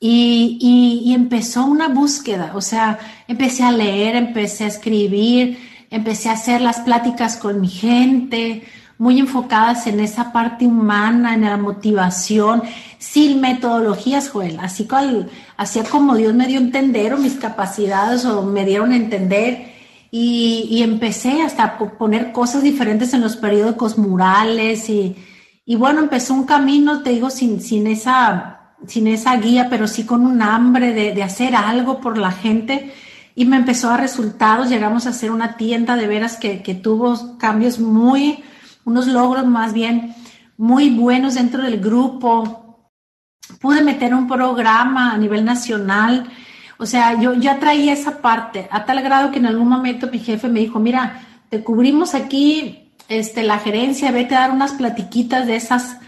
y, 0.00 1.12
empezó 1.14 1.66
una 1.66 1.88
búsqueda, 1.88 2.52
o 2.54 2.60
sea, 2.62 2.98
empecé 3.28 3.62
a 3.62 3.72
leer, 3.72 4.16
empecé 4.16 4.64
a 4.64 4.68
escribir, 4.68 5.58
empecé 5.90 6.28
a 6.30 6.32
hacer 6.32 6.60
las 6.60 6.80
pláticas 6.80 7.36
con 7.36 7.60
mi 7.60 7.68
gente, 7.68 8.64
muy 8.98 9.18
enfocadas 9.18 9.86
en 9.86 10.00
esa 10.00 10.32
parte 10.32 10.66
humana, 10.66 11.34
en 11.34 11.42
la 11.42 11.56
motivación, 11.56 12.62
sin 12.98 13.40
metodologías, 13.40 14.30
Joel, 14.30 14.58
así 14.60 14.86
cual, 14.86 15.30
hacía 15.56 15.84
como 15.84 16.14
Dios 16.16 16.34
me 16.34 16.46
dio 16.46 16.58
a 16.58 16.62
entender 16.62 17.14
o 17.14 17.18
mis 17.18 17.34
capacidades 17.34 18.24
o 18.24 18.42
me 18.42 18.64
dieron 18.64 18.92
a 18.92 18.96
entender. 18.96 19.74
Y, 20.10 20.68
y 20.70 20.82
empecé 20.82 21.42
hasta 21.42 21.64
a 21.64 21.78
poner 21.78 22.32
cosas 22.32 22.62
diferentes 22.62 23.12
en 23.12 23.20
los 23.20 23.36
periódicos 23.36 23.98
murales 23.98 24.88
y, 24.88 25.16
y 25.66 25.76
bueno, 25.76 26.00
empezó 26.00 26.32
un 26.32 26.44
camino, 26.44 27.02
te 27.02 27.10
digo, 27.10 27.28
sin, 27.28 27.60
sin 27.60 27.86
esa 27.86 28.56
sin 28.86 29.06
esa 29.06 29.36
guía, 29.36 29.68
pero 29.70 29.88
sí 29.88 30.04
con 30.04 30.24
un 30.24 30.42
hambre 30.42 30.92
de, 30.92 31.22
hacer 31.22 31.56
algo 31.56 32.00
por 32.00 32.18
la 32.18 32.30
gente. 32.30 32.92
Y 33.34 33.44
me 33.44 33.56
empezó 33.56 33.90
a 33.90 33.96
resultados, 33.96 34.68
llegamos 34.68 35.06
a 35.06 35.10
hacer 35.10 35.30
una 35.30 35.56
tienda 35.56 35.96
de 35.96 36.06
veras 36.06 36.36
que, 36.36 36.58
tuvo 36.74 37.38
cambios 37.38 37.78
muy, 37.78 38.42
unos 38.86 39.06
logros 39.06 39.46
más 39.46 39.74
bien 39.74 40.14
muy 40.56 40.88
buenos 40.88 41.34
dentro 41.34 41.62
del 41.62 41.78
grupo. 41.78 42.88
Pude 43.60 43.82
meter 43.82 44.14
un 44.14 44.26
programa 44.26 45.12
a 45.12 45.18
nivel 45.18 45.44
nacional. 45.44 46.26
O 46.78 46.86
sea, 46.86 47.20
yo 47.20 47.34
ya 47.34 47.58
traía 47.58 47.92
esa 47.92 48.22
parte, 48.22 48.66
a 48.70 48.86
tal 48.86 49.02
grado 49.02 49.30
que 49.30 49.38
en 49.38 49.46
algún 49.46 49.68
momento 49.68 50.08
mi 50.10 50.18
jefe 50.18 50.48
me 50.48 50.60
dijo, 50.60 50.78
mira, 50.78 51.20
te 51.50 51.62
cubrimos 51.62 52.14
aquí 52.14 52.92
este, 53.08 53.42
la 53.42 53.58
gerencia, 53.58 54.10
vete 54.10 54.34
a 54.34 54.40
dar 54.40 54.50
unas 54.52 54.72
platiquitas 54.72 55.46
de 55.46 55.56
esas 55.56 55.98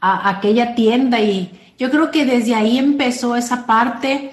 a 0.00 0.30
aquella 0.30 0.74
tienda 0.74 1.20
y, 1.20 1.58
yo 1.78 1.90
creo 1.90 2.10
que 2.10 2.26
desde 2.26 2.56
ahí 2.56 2.76
empezó 2.76 3.36
esa 3.36 3.64
parte. 3.64 4.32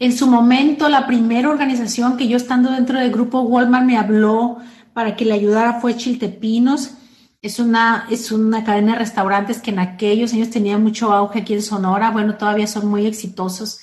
En 0.00 0.12
su 0.12 0.26
momento, 0.26 0.88
la 0.88 1.06
primera 1.06 1.48
organización 1.48 2.16
que 2.16 2.26
yo 2.26 2.36
estando 2.36 2.72
dentro 2.72 2.98
del 2.98 3.12
grupo 3.12 3.42
Walmart 3.42 3.84
me 3.84 3.96
habló 3.96 4.58
para 4.92 5.14
que 5.14 5.24
le 5.24 5.34
ayudara 5.34 5.80
fue 5.80 5.96
Chiltepinos. 5.96 6.94
Es 7.42 7.58
una, 7.58 8.06
es 8.08 8.30
una 8.30 8.64
cadena 8.64 8.92
de 8.92 9.00
restaurantes 9.00 9.60
que 9.60 9.72
en 9.72 9.80
aquellos 9.80 10.32
años 10.32 10.50
tenía 10.50 10.78
mucho 10.78 11.12
auge 11.12 11.40
aquí 11.40 11.54
en 11.54 11.62
Sonora. 11.62 12.12
Bueno, 12.12 12.36
todavía 12.36 12.68
son 12.68 12.86
muy 12.86 13.04
exitosos. 13.04 13.80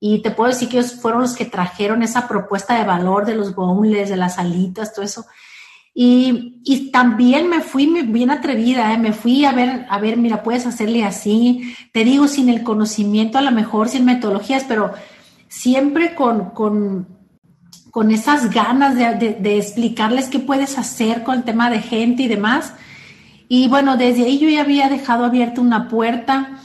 Y 0.00 0.22
te 0.22 0.30
puedo 0.30 0.50
decir 0.50 0.68
que 0.68 0.78
ellos 0.78 0.94
fueron 0.94 1.22
los 1.22 1.36
que 1.36 1.44
trajeron 1.44 2.02
esa 2.02 2.26
propuesta 2.26 2.78
de 2.78 2.84
valor 2.84 3.26
de 3.26 3.34
los 3.34 3.54
boneless, 3.54 4.08
de 4.08 4.16
las 4.16 4.38
alitas, 4.38 4.94
todo 4.94 5.04
eso. 5.04 5.26
Y, 5.94 6.60
y, 6.64 6.90
también 6.90 7.48
me 7.48 7.62
fui 7.62 7.86
bien 8.02 8.30
atrevida, 8.30 8.92
¿eh? 8.92 8.98
me 8.98 9.14
fui 9.14 9.46
a 9.46 9.52
ver, 9.52 9.86
a 9.88 9.98
ver, 9.98 10.18
mira, 10.18 10.42
puedes 10.42 10.66
hacerle 10.66 11.04
así, 11.04 11.74
te 11.92 12.04
digo, 12.04 12.28
sin 12.28 12.50
el 12.50 12.62
conocimiento, 12.62 13.38
a 13.38 13.40
lo 13.40 13.50
mejor 13.50 13.88
sin 13.88 14.04
metodologías, 14.04 14.64
pero 14.68 14.92
siempre 15.48 16.14
con, 16.14 16.50
con, 16.50 17.08
con 17.96 18.10
esas 18.10 18.50
ganas 18.50 18.94
de, 18.94 19.56
explicarles 19.56 20.28
qué 20.28 20.38
puedes 20.38 20.76
hacer 20.76 21.22
con 21.22 21.36
el 21.38 21.44
tema 21.44 21.70
de 21.70 21.80
gente 21.80 22.24
y 22.24 22.28
demás. 22.28 22.74
Y 23.48 23.68
bueno, 23.68 23.96
desde 23.96 24.24
ahí 24.24 24.38
yo 24.38 24.50
ya 24.50 24.60
había 24.60 24.90
dejado 24.90 25.24
abierta 25.24 25.62
una 25.62 25.88
puerta 25.88 26.60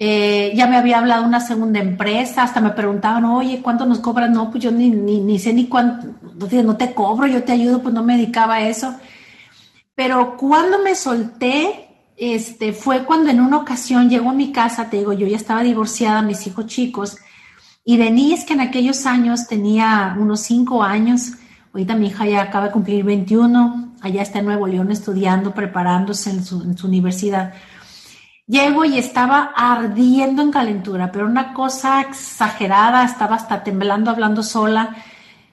eh, 0.00 0.52
ya 0.56 0.66
me 0.66 0.76
había 0.76 0.98
hablado 0.98 1.24
una 1.24 1.38
segunda 1.38 1.78
empresa, 1.78 2.42
hasta 2.42 2.60
me 2.60 2.70
preguntaban, 2.70 3.24
oye, 3.26 3.60
¿cuánto 3.62 3.86
nos 3.86 4.00
cobran? 4.00 4.32
No, 4.32 4.50
pues 4.50 4.64
yo 4.64 4.72
ni, 4.72 4.90
ni, 4.90 5.38
sé 5.38 5.52
ni 5.52 5.68
cuánto, 5.68 6.08
no 6.34 6.76
te, 6.76 6.92
cobro, 6.94 7.28
yo 7.28 7.44
te 7.44 7.52
ayudo, 7.52 7.80
pues 7.80 7.94
no 7.94 8.02
me 8.02 8.16
dedicaba 8.16 8.56
a 8.56 8.68
eso. 8.68 8.92
Pero 9.94 10.36
cuando 10.36 10.80
me 10.80 10.96
solté 10.96 11.90
este, 12.16 12.72
fue 12.72 13.04
cuando 13.04 13.30
en 13.30 13.40
una 13.40 13.58
ocasión 13.58 14.10
llegó 14.10 14.30
a 14.30 14.34
mi 14.34 14.50
casa, 14.50 14.90
te 14.90 14.96
digo, 14.96 15.12
yo 15.12 15.28
ya 15.28 15.36
estaba 15.36 15.62
divorciada, 15.62 16.22
mis 16.22 16.44
hijos 16.44 16.66
chicos, 16.66 17.18
y 17.88 17.98
Denise, 17.98 18.44
que 18.44 18.54
en 18.54 18.60
aquellos 18.60 19.06
años 19.06 19.46
tenía 19.46 20.16
unos 20.18 20.40
cinco 20.40 20.82
años, 20.82 21.34
ahorita 21.72 21.94
mi 21.94 22.08
hija 22.08 22.26
ya 22.26 22.42
acaba 22.42 22.66
de 22.66 22.72
cumplir 22.72 23.04
21, 23.04 23.92
allá 24.00 24.22
está 24.22 24.40
en 24.40 24.46
Nuevo 24.46 24.66
León 24.66 24.90
estudiando, 24.90 25.54
preparándose 25.54 26.30
en 26.30 26.44
su, 26.44 26.58
universidad. 26.84 27.54
Llego 28.48 28.84
y 28.84 28.98
estaba 28.98 29.52
ardiendo 29.54 30.42
en 30.42 30.50
calentura, 30.50 31.12
pero 31.12 31.26
una 31.26 31.54
cosa 31.54 32.00
exagerada, 32.00 33.04
estaba 33.04 33.36
hasta 33.36 33.62
temblando, 33.62 34.10
hablando 34.10 34.42
sola. 34.42 34.96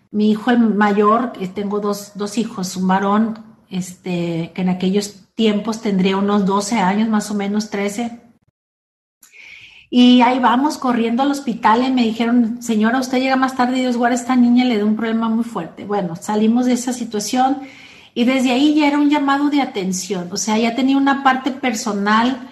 Mi 0.09 0.31
hijo 0.31 0.49
el 0.49 0.57
mayor, 0.57 1.33
tengo 1.53 1.81
dos, 1.81 2.13
dos 2.15 2.39
hijos, 2.39 2.75
un 2.75 2.87
varón, 2.87 3.37
este, 3.69 4.51
que 4.55 4.61
en 4.63 4.69
aquellos 4.69 5.27
tiempos 5.35 5.83
tendría 5.83 6.17
unos 6.17 6.47
12 6.47 6.79
años, 6.79 7.09
más 7.09 7.29
o 7.29 7.35
menos 7.35 7.69
13. 7.69 8.22
Y 9.95 10.21
ahí 10.21 10.39
vamos 10.39 10.79
corriendo 10.79 11.21
al 11.21 11.29
hospital 11.29 11.85
y 11.85 11.91
me 11.91 12.01
dijeron, 12.01 12.63
señora, 12.63 12.97
usted 12.97 13.19
llega 13.19 13.35
más 13.35 13.55
tarde 13.55 13.77
y 13.77 13.81
Dios 13.81 13.95
guarda, 13.95 14.15
esta 14.15 14.35
niña 14.35 14.65
le 14.65 14.79
da 14.79 14.85
un 14.85 14.95
problema 14.95 15.29
muy 15.29 15.43
fuerte. 15.43 15.85
Bueno, 15.85 16.15
salimos 16.15 16.65
de 16.65 16.73
esa 16.73 16.93
situación 16.93 17.59
y 18.15 18.23
desde 18.23 18.53
ahí 18.53 18.73
ya 18.73 18.87
era 18.87 18.97
un 18.97 19.11
llamado 19.11 19.51
de 19.51 19.61
atención, 19.61 20.29
o 20.31 20.37
sea, 20.37 20.57
ya 20.57 20.73
tenía 20.73 20.97
una 20.97 21.21
parte 21.21 21.51
personal 21.51 22.49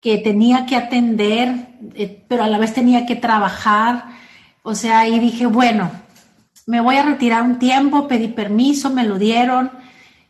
que 0.00 0.18
tenía 0.18 0.66
que 0.66 0.76
atender, 0.76 1.66
eh, 1.96 2.24
pero 2.28 2.44
a 2.44 2.48
la 2.48 2.58
vez 2.58 2.72
tenía 2.72 3.06
que 3.06 3.16
trabajar, 3.16 4.04
o 4.62 4.76
sea, 4.76 5.08
y 5.08 5.18
dije, 5.18 5.46
bueno, 5.46 5.90
me 6.64 6.80
voy 6.80 6.94
a 6.94 7.02
retirar 7.02 7.42
un 7.42 7.58
tiempo, 7.58 8.06
pedí 8.06 8.28
permiso, 8.28 8.90
me 8.90 9.02
lo 9.02 9.18
dieron 9.18 9.72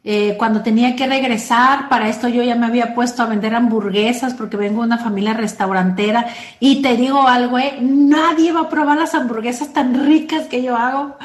eh, 0.06 0.36
cuando 0.38 0.60
tenía 0.60 0.94
que 0.94 1.06
regresar, 1.06 1.88
para 1.88 2.10
esto 2.10 2.28
yo 2.28 2.42
ya 2.42 2.54
me 2.56 2.66
había 2.66 2.94
puesto 2.94 3.22
a 3.22 3.26
vender 3.26 3.54
hamburguesas 3.54 4.34
porque 4.34 4.58
vengo 4.58 4.82
de 4.82 4.88
una 4.88 4.98
familia 4.98 5.32
restaurantera 5.32 6.26
y 6.60 6.82
te 6.82 6.94
digo 6.96 7.26
algo, 7.26 7.58
eh, 7.58 7.78
nadie 7.80 8.52
va 8.52 8.60
a 8.60 8.68
probar 8.68 8.98
las 8.98 9.14
hamburguesas 9.14 9.72
tan 9.72 10.06
ricas 10.06 10.46
que 10.46 10.62
yo 10.62 10.76
hago 10.76 11.16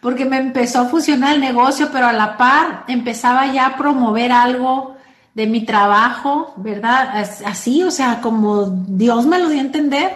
porque 0.00 0.24
me 0.24 0.36
empezó 0.36 0.80
a 0.80 0.84
fusionar 0.84 1.36
el 1.36 1.40
negocio, 1.40 1.88
pero 1.90 2.06
a 2.08 2.12
la 2.12 2.36
par 2.36 2.84
empezaba 2.88 3.46
ya 3.46 3.66
a 3.68 3.76
promover 3.76 4.32
algo 4.32 4.96
de 5.32 5.46
mi 5.46 5.64
trabajo, 5.64 6.52
¿verdad? 6.56 7.24
Así, 7.46 7.82
o 7.82 7.90
sea, 7.90 8.20
como 8.20 8.66
Dios 8.86 9.24
me 9.24 9.38
lo 9.38 9.48
dio 9.48 9.60
a 9.60 9.64
entender. 9.64 10.14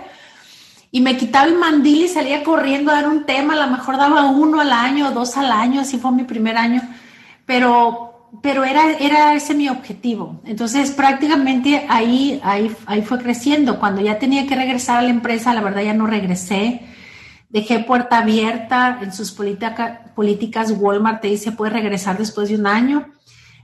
Y 0.91 1.01
me 1.01 1.17
quitaba 1.17 1.47
el 1.47 1.57
mandil 1.57 2.05
y 2.05 2.09
salía 2.09 2.45
corriendo 2.45 2.91
a 2.91 2.97
dar 2.97 3.09
un 3.09 3.25
tema, 3.25 3.55
a 3.55 3.67
lo 3.67 3.77
mejor 3.77 3.97
daba 3.97 4.27
uno 4.27 4.61
al 4.61 4.73
año, 4.73 5.11
dos 5.13 5.39
al 5.39 5.53
año, 5.53 5.81
así 5.81 5.97
fue 5.97 6.13
mi 6.13 6.25
primer 6.25 6.59
año. 6.59 6.83
Pero 7.47 8.08
pero 8.43 8.65
era, 8.65 8.93
era 8.99 9.35
ese 9.35 9.55
mi 9.55 9.69
objetivo. 9.69 10.41
Entonces, 10.45 10.91
prácticamente 10.91 11.87
ahí, 11.89 12.41
ahí, 12.43 12.75
ahí 12.87 13.03
fue 13.03 13.19
creciendo. 13.19 13.79
Cuando 13.79 14.01
ya 14.01 14.19
tenía 14.19 14.47
que 14.47 14.55
regresar 14.55 14.99
a 14.99 15.03
la 15.03 15.11
empresa, 15.11 15.55
la 15.55 15.61
verdad 15.61 15.83
ya 15.83 15.95
no 15.95 16.07
regresé. 16.07 16.83
Dejé 17.49 17.81
puerta 17.81 18.19
abierta 18.19 18.99
en 19.03 19.13
sus 19.13 19.33
políticas. 19.33 20.73
Walmart 20.79 21.23
te 21.23 21.29
dice, 21.29 21.53
puede 21.53 21.73
regresar 21.73 22.19
después 22.19 22.49
de 22.49 22.57
un 22.57 22.67
año. 22.67 23.07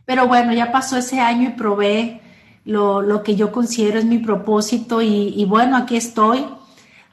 Pero 0.07 0.27
bueno, 0.27 0.53
ya 0.53 0.73
pasó 0.73 0.97
ese 0.97 1.21
año 1.21 1.51
y 1.51 1.53
probé 1.53 2.21
lo, 2.65 3.03
lo 3.03 3.23
que 3.23 3.37
yo 3.37 3.53
considero 3.53 3.99
es 3.99 4.05
mi 4.05 4.19
propósito 4.19 5.03
y, 5.03 5.35
y 5.37 5.45
bueno, 5.45 5.77
aquí 5.77 5.97
estoy. 5.97 6.47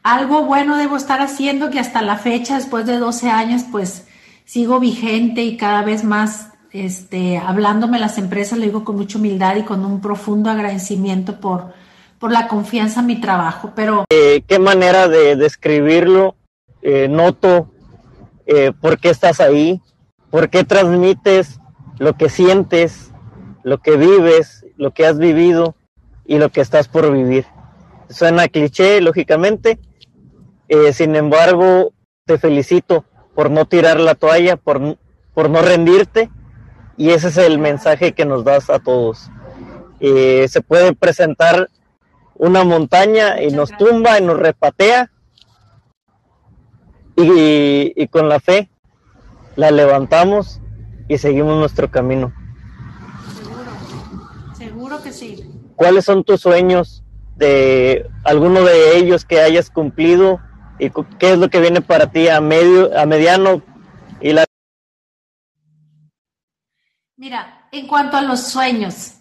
Algo 0.04 0.46
bueno 0.46 0.78
debo 0.78 0.98
estar 0.98 1.22
haciendo 1.22 1.70
que 1.70 1.80
hasta 1.80 2.02
la 2.02 2.18
fecha, 2.18 2.56
después 2.56 2.86
de 2.86 2.98
12 2.98 3.30
años, 3.30 3.64
pues 3.72 4.08
sigo 4.46 4.80
vigente 4.80 5.44
y 5.44 5.58
cada 5.58 5.84
vez 5.84 6.04
más 6.04 6.51
este, 6.74 7.38
hablándome 7.38 8.00
las 8.00 8.18
empresas, 8.18 8.58
lo 8.58 8.66
digo 8.66 8.84
con 8.84 8.96
mucha 8.96 9.18
humildad 9.18 9.58
y 9.58 9.64
con 9.64 9.86
un 9.86 10.02
profundo 10.02 10.50
agradecimiento 10.50 11.40
por, 11.40 11.74
por 12.20 12.32
la 12.32 12.48
confianza 12.48 13.02
en 13.02 13.08
mi 13.08 13.20
trabajo. 13.20 13.74
Pero 13.76 14.06
eh, 14.10 14.44
qué 14.48 14.60
manera 14.60 15.08
de 15.08 15.36
describirlo. 15.36 16.36
Eh, 16.84 17.08
noto 17.08 17.72
eh, 18.48 18.72
por 18.80 18.98
qué 18.98 19.10
estás 19.10 19.40
ahí, 19.40 19.82
por 20.32 20.50
qué 20.50 20.64
transmites 20.64 21.60
lo 22.00 22.18
que 22.18 22.28
sientes, 22.28 23.12
lo 23.62 23.78
que 23.80 23.98
vives, 23.98 24.66
lo 24.78 24.92
que 24.92 25.06
has 25.06 25.20
vivido 25.20 25.76
y 26.26 26.40
lo 26.40 26.50
que 26.50 26.62
estás 26.62 26.88
por 26.88 27.12
vivir. 27.12 27.46
Suena 28.10 28.48
cliché, 28.48 29.00
lógicamente. 29.00 29.78
sin 30.94 31.16
embargo, 31.16 31.94
te 32.26 32.40
felicito 32.40 33.06
por 33.36 33.52
no 33.52 33.66
tirar 33.66 34.00
la 34.00 34.16
toalla, 34.16 34.56
por, 34.56 34.98
por 35.36 35.50
no 35.50 35.62
rendirte 35.62 36.32
y 37.02 37.10
ese 37.10 37.30
es 37.30 37.38
el 37.38 37.58
mensaje 37.58 38.12
que 38.12 38.26
nos 38.26 38.44
das 38.44 38.70
a 38.70 38.78
todos. 38.78 39.32
Eh, 40.00 40.46
se 40.48 40.62
puede 40.62 40.94
presentar 40.94 41.68
una 42.36 42.64
montaña 42.64 43.42
y 43.42 43.50
nos 43.50 43.76
tumba 43.76 44.20
y 44.20 44.24
nos 44.24 44.38
repatea 44.38 45.10
y, 47.18 48.08
con 48.10 48.30
la 48.30 48.40
fe 48.40 48.70
la 49.56 49.72
levantamos 49.72 50.62
y 51.08 51.18
seguimos 51.18 51.58
nuestro 51.58 51.90
camino. 51.90 52.32
Seguro, 53.34 53.72
seguro 54.56 55.02
que 55.02 55.12
sí. 55.12 55.44
¿Cuáles 55.76 56.06
son 56.06 56.24
tus 56.24 56.42
sueños 56.42 57.04
de 57.36 58.08
alguno 58.24 58.62
de 58.62 58.98
ellos 58.98 59.26
que 59.26 59.42
hayas 59.42 59.72
cumplido 59.72 60.40
y 60.78 60.92
qué 61.18 61.32
es 61.32 61.40
lo 61.40 61.50
que 61.50 61.62
viene 61.62 61.82
para 61.82 62.12
ti 62.12 62.28
a 62.28 62.40
medio, 62.42 62.96
a 62.96 63.08
mediano 63.08 63.64
y 64.22 64.34
la 64.34 64.46
Mira, 67.22 67.68
en 67.72 67.86
cuanto 67.86 68.18
a 68.18 68.24
los 68.24 68.48
sueños, 68.48 69.12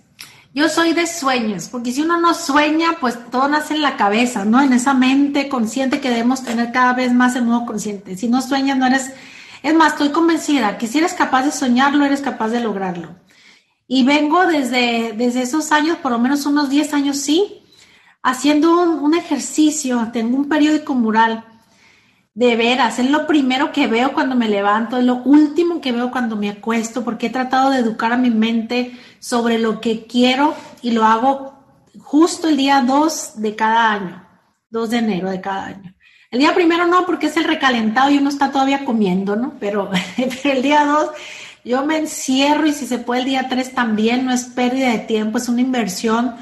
yo 0.54 0.70
soy 0.70 0.94
de 0.94 1.06
sueños, 1.06 1.68
porque 1.70 1.92
si 1.92 2.00
uno 2.00 2.18
no 2.18 2.32
sueña, 2.32 2.96
pues 2.98 3.18
todo 3.30 3.46
nace 3.46 3.74
en 3.74 3.82
la 3.82 3.98
cabeza, 3.98 4.46
¿no? 4.46 4.62
En 4.62 4.72
esa 4.72 4.94
mente 4.94 5.50
consciente 5.50 6.00
que 6.00 6.08
debemos 6.08 6.42
tener 6.42 6.72
cada 6.72 6.94
vez 6.94 7.12
más 7.12 7.36
en 7.36 7.44
modo 7.44 7.66
consciente. 7.66 8.16
Si 8.16 8.26
no 8.26 8.40
sueñas, 8.40 8.78
no 8.78 8.86
eres... 8.86 9.12
Es 9.62 9.74
más, 9.74 9.92
estoy 9.92 10.12
convencida 10.12 10.78
que 10.78 10.86
si 10.86 10.96
eres 10.96 11.12
capaz 11.12 11.42
de 11.42 11.52
soñarlo, 11.52 12.06
eres 12.06 12.22
capaz 12.22 12.48
de 12.48 12.60
lograrlo. 12.60 13.16
Y 13.86 14.02
vengo 14.04 14.46
desde, 14.46 15.12
desde 15.14 15.42
esos 15.42 15.70
años, 15.70 15.98
por 15.98 16.10
lo 16.10 16.18
menos 16.18 16.46
unos 16.46 16.70
10 16.70 16.94
años, 16.94 17.18
sí, 17.18 17.64
haciendo 18.22 18.80
un, 18.80 18.98
un 19.00 19.14
ejercicio. 19.14 20.08
Tengo 20.10 20.38
un 20.38 20.48
periódico 20.48 20.94
mural 20.94 21.49
de 22.34 22.56
veras, 22.56 22.98
es 22.98 23.10
lo 23.10 23.26
primero 23.26 23.72
que 23.72 23.86
veo 23.86 24.12
cuando 24.12 24.36
me 24.36 24.48
levanto, 24.48 24.96
es 24.96 25.04
lo 25.04 25.16
último 25.16 25.80
que 25.80 25.92
veo 25.92 26.10
cuando 26.10 26.36
me 26.36 26.48
acuesto, 26.48 27.04
porque 27.04 27.26
he 27.26 27.30
tratado 27.30 27.70
de 27.70 27.78
educar 27.78 28.12
a 28.12 28.16
mi 28.16 28.30
mente 28.30 28.96
sobre 29.18 29.58
lo 29.58 29.80
que 29.80 30.06
quiero 30.06 30.54
y 30.80 30.92
lo 30.92 31.04
hago 31.04 31.54
justo 31.98 32.48
el 32.48 32.56
día 32.56 32.82
2 32.86 33.42
de 33.42 33.56
cada 33.56 33.92
año, 33.92 34.26
2 34.70 34.90
de 34.90 34.98
enero 34.98 35.30
de 35.30 35.40
cada 35.40 35.66
año. 35.66 35.94
El 36.30 36.38
día 36.38 36.54
primero 36.54 36.86
no, 36.86 37.04
porque 37.06 37.26
es 37.26 37.36
el 37.36 37.44
recalentado 37.44 38.10
y 38.10 38.18
uno 38.18 38.28
está 38.28 38.52
todavía 38.52 38.84
comiendo, 38.84 39.34
¿no? 39.34 39.54
Pero, 39.58 39.90
el 40.44 40.62
día 40.62 40.84
2 40.84 41.10
yo 41.64 41.84
me 41.84 41.98
encierro 41.98 42.66
y 42.66 42.72
si 42.72 42.86
se 42.86 42.98
puede 42.98 43.22
el 43.22 43.26
día 43.26 43.48
3 43.48 43.74
también, 43.74 44.24
no 44.24 44.32
es 44.32 44.44
pérdida 44.44 44.92
de 44.92 45.00
tiempo, 45.00 45.38
es 45.38 45.48
una 45.48 45.60
inversión, 45.60 46.36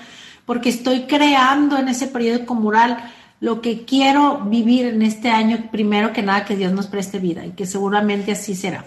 porque 0.45 0.68
estoy 0.68 1.07
creando 1.07 1.76
en 1.78 1.88
ese 1.88 2.07
periódico 2.07 2.54
mural 2.54 3.12
lo 3.40 3.61
que 3.61 3.85
quiero 3.85 4.40
vivir 4.40 4.87
en 4.87 5.02
este 5.02 5.30
año, 5.30 5.68
primero 5.71 6.12
que 6.12 6.23
nada, 6.23 6.45
que 6.45 6.57
Dios 6.57 6.73
nos 6.73 6.87
preste 6.87 7.18
vida 7.18 7.47
y 7.47 7.52
que 7.52 7.66
seguramente 7.66 8.33
así 8.33 8.54
será. 8.54 8.85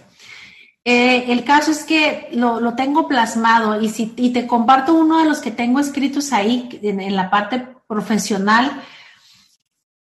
Eh, 0.84 1.31
el 1.31 1.43
caso 1.43 1.72
es 1.72 1.84
que 1.84 2.29
lo, 2.34 2.74
tengo 2.74 3.08
plasmado 3.08 3.79
y, 3.81 3.89
si, 3.89 4.08
te 4.08 4.48
comparto 4.48 4.93
uno 4.93 5.20
de 5.20 5.25
los 5.25 5.39
que 5.39 5.51
tengo 5.51 5.79
escritos 5.79 6.34
ahí 6.34 6.67
en, 6.81 7.15
la 7.15 7.29
parte 7.29 7.67
profesional 7.88 8.72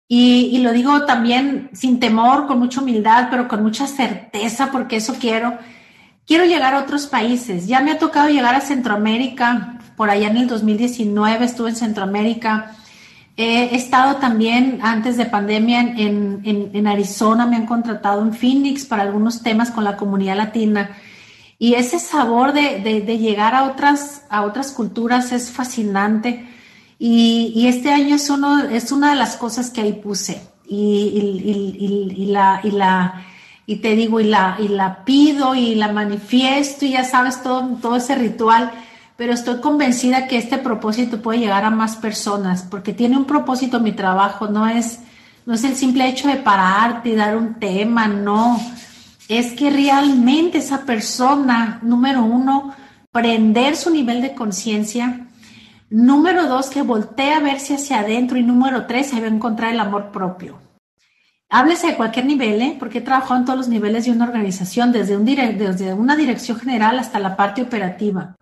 y, 0.07 0.51
y, 0.53 0.59
lo 0.59 0.73
digo 0.73 1.07
también 1.07 1.71
sin 1.73 1.99
temor, 1.99 2.47
con 2.47 2.59
mucha 2.59 2.83
humildad, 2.83 3.29
pero 3.31 3.49
con 3.49 3.63
mucha 3.63 3.87
certeza 3.87 4.71
porque 4.71 4.97
eso 4.97 5.17
quiero. 5.19 5.59
Quiero 6.27 6.45
llegar 6.45 6.75
a 6.75 6.81
otros 6.81 7.07
países. 7.07 7.67
Ya 7.67 7.81
me 7.81 7.93
ha 7.93 7.99
tocado 7.99 8.29
llegar 8.29 8.55
a 8.55 8.61
Centroamérica. 8.61 9.79
Por 9.97 10.11
allá 10.11 10.29
en 10.29 10.37
el 10.37 10.47
2019 10.47 11.45
estuve 11.45 11.71
en 11.71 11.77
Centroamérica 11.77 12.77
He 13.39 13.77
estado 13.77 14.17
también 14.17 14.79
antes 14.83 15.19
de 15.19 15.27
pandemia 15.27 15.81
en, 15.81 16.87
Arizona, 16.87 17.45
me 17.45 17.57
han 17.57 17.67
contratado 17.67 18.23
en 18.23 18.33
Phoenix 18.33 18.87
para 18.87 19.03
algunos 19.03 19.43
temas 19.43 19.71
con 19.71 19.85
la 19.85 19.99
comunidad 19.99 20.37
latina. 20.37 20.97
Y 21.59 21.75
ese 21.75 21.99
sabor 21.99 22.55
de, 22.55 22.81
llegar 23.19 23.55
a 23.55 23.65
otras, 23.65 24.23
a 24.31 24.43
otras 24.43 24.73
culturas 24.73 25.33
es 25.33 25.51
fascinante. 25.51 26.49
Y, 26.99 27.67
este 27.69 27.91
año 27.91 28.17
es, 28.17 28.31
uno, 28.31 28.65
es 28.65 28.91
una 28.91 29.11
de 29.11 29.17
las 29.17 29.37
cosas 29.37 29.69
que 29.69 29.83
ahí 29.83 29.93
puse. 29.93 30.41
Y, 30.67 32.27
la, 32.31 32.61
y, 32.65 32.71
la, 32.71 33.23
y 33.67 33.77
te 33.77 33.95
digo, 33.97 34.19
y 34.19 34.25
la, 34.25 34.57
y 34.59 34.69
la 34.69 35.05
pido 35.05 35.55
y 35.55 35.75
la 35.75 35.93
manifiesto 35.93 36.87
y 36.87 36.93
ya 36.93 37.05
sabes 37.05 37.43
todo, 37.43 37.77
todo 37.83 37.97
ese 37.97 38.15
ritual 38.15 38.73
pero 39.17 39.33
estoy 39.33 39.61
convencida 39.61 40.27
que 40.29 40.39
este 40.39 40.59
propósito 40.59 41.23
puede 41.23 41.39
llegar 41.39 41.65
a 41.65 41.71
más 41.71 41.97
personas, 41.97 42.63
porque 42.63 42.93
tiene 42.93 43.17
un 43.17 43.25
propósito 43.25 43.81
mi 43.81 43.93
trabajo, 43.93 44.49
no 44.49 44.67
es, 44.67 45.01
no 45.45 45.55
es 45.55 45.65
el 45.65 45.75
simple 45.77 46.09
hecho 46.09 46.29
de 46.29 46.37
pararte 46.37 47.11
y 47.11 47.15
dar 47.15 47.37
un 47.37 47.55
tema, 47.55 48.09
no, 48.09 48.61
es 49.29 49.53
que 49.53 49.71
realmente 49.71 50.59
esa 50.59 50.83
persona, 50.83 51.81
número 51.83 52.23
uno, 52.23 52.75
prender 53.11 53.77
su 53.77 53.91
nivel 53.91 54.21
de 54.21 54.35
conciencia, 54.35 55.27
Número 55.89 56.49
dos, 56.49 56.69
que 56.69 56.83
voltee 56.83 57.33
a 57.33 57.41
verse 57.41 57.75
hacia 57.75 58.01
adentro. 58.01 58.37
Y 58.39 58.43
número 58.43 58.87
tres, 58.87 59.09
se 59.09 59.21
va 59.21 59.27
a 59.27 59.31
encontrar 59.31 59.73
el 59.73 59.81
amor 59.81 60.11
propio. 60.11 60.59
Háblese 61.49 61.89
de 61.89 61.97
cualquier 61.97 62.27
nivel, 62.27 62.61
¿eh? 62.61 62.77
porque 62.79 62.99
he 62.99 63.03
trabajado 63.03 63.39
en 63.39 63.45
todos 63.45 63.59
los 63.59 63.69
niveles 63.69 64.05
de 64.05 64.11
una 64.11 64.25
organización, 64.25 64.91
desde, 64.91 65.17
un 65.17 65.25
desde 65.25 65.95
una 65.95 66.17
dirección 66.17 66.59
general 66.59 66.99
hasta 66.99 67.21
la 67.21 67.37
parte 67.37 67.63
operativa. 67.63 68.37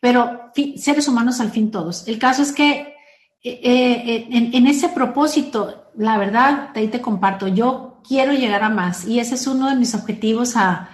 Pero 0.00 0.50
seres 0.76 1.06
humanos 1.08 1.40
al 1.40 1.50
fin 1.50 1.70
todos. 1.70 2.08
El 2.08 2.18
caso 2.18 2.42
es 2.42 2.52
que 2.52 2.94
eh, 3.42 3.60
eh, 3.62 4.28
en, 4.30 4.66
ese 4.66 4.90
propósito, 4.90 5.90
la 5.96 6.18
verdad, 6.18 6.70
ahí 6.74 6.88
te 6.88 7.00
comparto, 7.00 7.48
yo 7.48 8.00
quiero 8.06 8.32
llegar 8.32 8.62
a 8.62 8.68
más 8.68 9.06
y 9.06 9.18
ese 9.18 9.34
es 9.34 9.46
uno 9.46 9.70
de 9.70 9.76
mis 9.76 9.94
objetivos 9.94 10.56
a, 10.56 10.90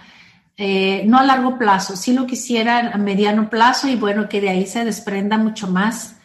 eh, 0.57 1.03
no 1.07 1.19
a 1.19 1.25
largo 1.25 1.59
plazo, 1.59 1.97
sí 1.97 2.13
lo 2.13 2.25
quisiera 2.27 2.93
a 2.93 2.99
mediano 2.99 3.51
plazo 3.51 3.89
y 3.89 3.97
bueno, 3.97 4.29
que 4.29 4.41
de 4.41 4.51
ahí 4.51 4.67
se 4.67 4.85
desprenda 4.85 5.39
mucho 5.39 5.67
más. 5.67 6.19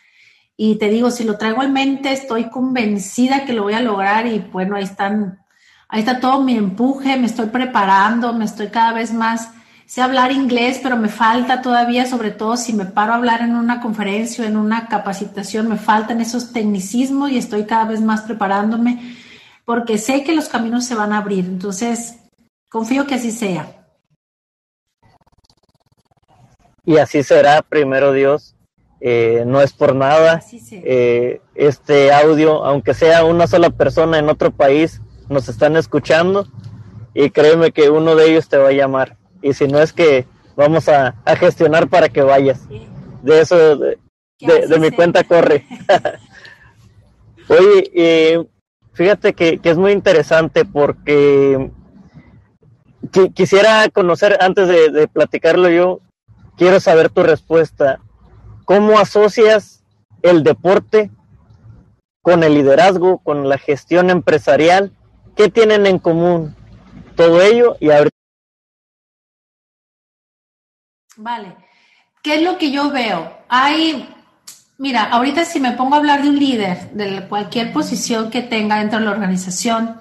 Y 0.55 0.75
te 0.77 0.89
digo, 0.89 1.09
si 1.09 1.23
lo 1.23 1.39
traigo 1.39 1.63
en 1.63 1.73
mente, 1.73 2.11
estoy 2.11 2.51
convencida 2.51 3.45
que 3.45 3.53
lo 3.53 3.63
voy 3.63 3.73
a 3.73 3.81
lograr 3.81 4.27
y 4.27 4.39
bueno, 4.39 4.75
ahí 4.75 4.83
están, 4.83 5.39
ahí 5.89 6.01
está 6.01 6.19
todo 6.19 6.43
mi 6.43 6.55
empuje, 6.55 7.17
me 7.17 7.25
estoy 7.25 7.47
preparando, 7.47 8.31
me 8.33 8.45
estoy 8.45 8.67
cada 8.67 8.93
vez 8.93 9.11
más, 9.11 9.49
sé 9.91 10.01
hablar 10.01 10.31
inglés, 10.31 10.79
pero 10.81 10.95
me 10.95 11.09
falta 11.09 11.61
todavía, 11.61 12.05
sobre 12.05 12.31
todo 12.31 12.55
si 12.55 12.71
me 12.71 12.85
paro 12.85 13.11
a 13.11 13.17
hablar 13.17 13.41
en 13.41 13.55
una 13.57 13.81
conferencia 13.81 14.45
o 14.45 14.47
en 14.47 14.55
una 14.55 14.87
capacitación, 14.87 15.67
me 15.67 15.75
faltan 15.75 16.21
esos 16.21 16.53
tecnicismos 16.53 17.29
y 17.29 17.37
estoy 17.37 17.65
cada 17.65 17.83
vez 17.83 17.99
más 17.99 18.21
preparándome 18.21 19.17
porque 19.65 19.97
sé 19.97 20.23
que 20.23 20.33
los 20.33 20.47
caminos 20.47 20.85
se 20.85 20.95
van 20.95 21.11
a 21.11 21.17
abrir. 21.17 21.43
Entonces, 21.43 22.15
confío 22.69 23.05
que 23.05 23.15
así 23.15 23.31
sea 23.31 23.81
y 26.85 26.97
así 26.97 27.21
será, 27.21 27.61
primero 27.61 28.13
Dios. 28.13 28.55
Eh, 29.01 29.43
no 29.45 29.59
es 29.59 29.73
por 29.73 29.93
nada. 29.93 30.41
Eh, 30.71 31.41
este 31.53 32.13
audio, 32.13 32.63
aunque 32.63 32.93
sea 32.93 33.25
una 33.25 33.45
sola 33.45 33.71
persona 33.71 34.19
en 34.19 34.29
otro 34.29 34.51
país, 34.51 35.01
nos 35.27 35.49
están 35.49 35.75
escuchando 35.75 36.47
y 37.13 37.31
créeme 37.31 37.71
que 37.71 37.89
uno 37.89 38.15
de 38.15 38.31
ellos 38.31 38.47
te 38.47 38.55
va 38.55 38.69
a 38.69 38.73
llamar. 38.73 39.17
Y 39.41 39.53
si 39.53 39.67
no 39.67 39.79
es 39.79 39.93
que 39.93 40.25
vamos 40.55 40.87
a, 40.89 41.15
gestionar 41.37 41.87
para 41.87 42.09
que 42.09 42.21
vayas. 42.21 42.67
De 43.21 43.41
eso, 43.41 43.77
de, 43.77 43.97
mi 44.79 44.91
cuenta 44.91 45.23
corre. 45.23 45.65
Oye, 47.47 47.91
eh, 47.93 48.45
fíjate 48.93 49.33
que, 49.33 49.59
es 49.63 49.77
muy 49.77 49.91
interesante 49.91 50.65
porque 50.65 51.71
quisiera 53.33 53.89
conocer, 53.89 54.37
antes 54.41 54.67
de 54.67 55.07
platicarlo 55.07 55.69
yo, 55.69 55.99
quiero 56.61 56.79
saber 56.79 57.09
tu 57.09 57.23
respuesta. 57.23 57.99
¿Cómo 58.65 58.99
asocias 58.99 59.83
el 60.21 60.43
deporte 60.43 61.09
con 62.21 62.43
el 62.43 62.53
liderazgo, 62.53 63.17
con 63.17 63.49
la 63.49 63.57
gestión 63.57 64.11
empresarial? 64.11 64.91
¿Qué 65.35 65.49
tienen 65.49 65.87
en 65.87 65.97
común 65.97 66.55
todo 67.15 67.41
ello? 67.41 67.77
Y 67.79 67.89
ahorita... 67.89 68.10
Vale. 71.23 71.55
¿Qué 72.23 72.35
es 72.35 72.41
lo 72.41 72.57
que 72.57 72.71
yo 72.71 72.89
veo? 72.89 73.31
Hay, 73.47 74.09
mira, 74.79 75.03
ahorita 75.03 75.45
si 75.45 75.59
me 75.59 75.73
pongo 75.73 75.93
a 75.93 75.99
hablar 75.99 76.23
de 76.23 76.29
un 76.29 76.39
líder, 76.39 76.91
de 76.93 77.27
cualquier 77.27 77.71
posición 77.71 78.31
que 78.31 78.41
tenga 78.41 78.79
dentro 78.79 78.97
de 78.97 79.05
la 79.05 79.11
organización, 79.11 79.99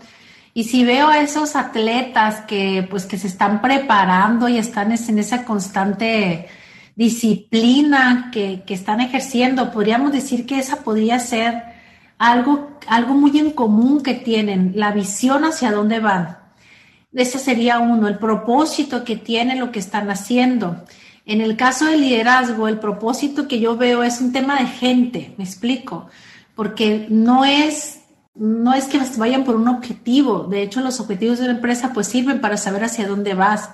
y 0.55 0.65
si 0.65 0.83
veo 0.83 1.09
a 1.09 1.19
esos 1.19 1.57
atletas 1.57 2.41
que 2.47 2.87
pues 2.91 3.05
que 3.05 3.19
se 3.19 3.27
están 3.27 3.61
preparando 3.61 4.49
y 4.49 4.57
están 4.57 4.93
en 4.93 5.19
esa 5.19 5.45
constante 5.45 6.49
disciplina 6.97 8.31
que, 8.33 8.65
están 8.69 9.01
ejerciendo, 9.03 9.73
podríamos 9.73 10.13
decir 10.13 10.47
que 10.47 10.59
esa 10.59 10.77
podría 10.77 11.19
ser 11.19 11.63
algo, 12.19 12.79
algo 12.87 13.13
muy 13.13 13.39
en 13.39 13.51
común 13.51 14.03
que 14.03 14.15
tienen, 14.15 14.73
la 14.75 14.93
visión 14.93 15.45
hacia 15.45 15.71
dónde 15.71 16.01
van. 16.01 16.39
Ese 17.13 17.39
sería 17.39 17.81
uno, 17.81 18.09
el 18.09 18.19
propósito 18.19 19.05
que 19.05 19.17
tienen 19.17 19.59
lo 19.59 19.73
que 19.73 19.81
están 19.81 20.11
haciendo. 20.11 20.85
En 21.27 21.41
el 21.41 21.57
caso 21.57 21.87
del 21.87 22.01
liderazgo, 22.01 22.69
el 22.69 22.79
propósito 22.79 23.47
que 23.47 23.61
yo 23.61 23.77
veo 23.77 24.03
es 24.03 24.21
un 24.21 24.33
tema 24.33 24.59
de 24.59 24.67
gente, 24.67 25.35
me 25.37 25.45
explico, 25.45 26.09
porque 26.55 27.07
no 27.09 27.45
es 27.45 28.01
no 28.35 28.73
es 28.73 28.87
que 28.87 29.01
vayan 29.19 29.45
por 29.45 29.57
un 29.57 29.69
objetivo, 29.69 30.45
de 30.45 30.63
hecho 30.63 30.81
los 30.81 31.01
objetivos 31.01 31.39
de 31.39 31.47
la 31.47 31.53
empresa 31.53 31.93
pues 31.93 32.07
sirven 32.07 32.41
para 32.41 32.57
saber 32.57 32.85
hacia 32.85 33.09
dónde 33.09 33.35
vas, 33.35 33.71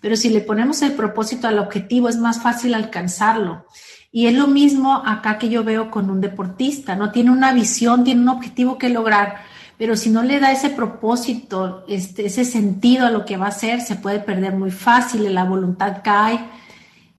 pero 0.00 0.16
si 0.16 0.28
le 0.28 0.40
ponemos 0.40 0.82
el 0.82 0.92
propósito 0.92 1.46
al 1.48 1.58
objetivo 1.58 2.08
es 2.08 2.18
más 2.18 2.42
fácil 2.42 2.74
alcanzarlo. 2.74 3.66
Y 4.10 4.26
es 4.26 4.34
lo 4.34 4.48
mismo 4.48 5.02
acá 5.06 5.38
que 5.38 5.48
yo 5.48 5.64
veo 5.64 5.90
con 5.90 6.10
un 6.10 6.20
deportista, 6.20 6.96
¿no? 6.96 7.12
Tiene 7.12 7.30
una 7.30 7.52
visión, 7.52 8.04
tiene 8.04 8.20
un 8.20 8.28
objetivo 8.28 8.76
que 8.76 8.90
lograr, 8.90 9.36
pero 9.78 9.96
si 9.96 10.10
no 10.10 10.22
le 10.22 10.40
da 10.40 10.52
ese 10.52 10.68
propósito, 10.68 11.84
este, 11.88 12.26
ese 12.26 12.44
sentido 12.44 13.06
a 13.06 13.10
lo 13.10 13.24
que 13.24 13.38
va 13.38 13.46
a 13.46 13.50
hacer, 13.50 13.80
se 13.80 13.96
puede 13.96 14.18
perder 14.18 14.54
muy 14.54 14.70
fácil, 14.70 15.32
la 15.32 15.44
voluntad 15.44 16.02
cae 16.04 16.44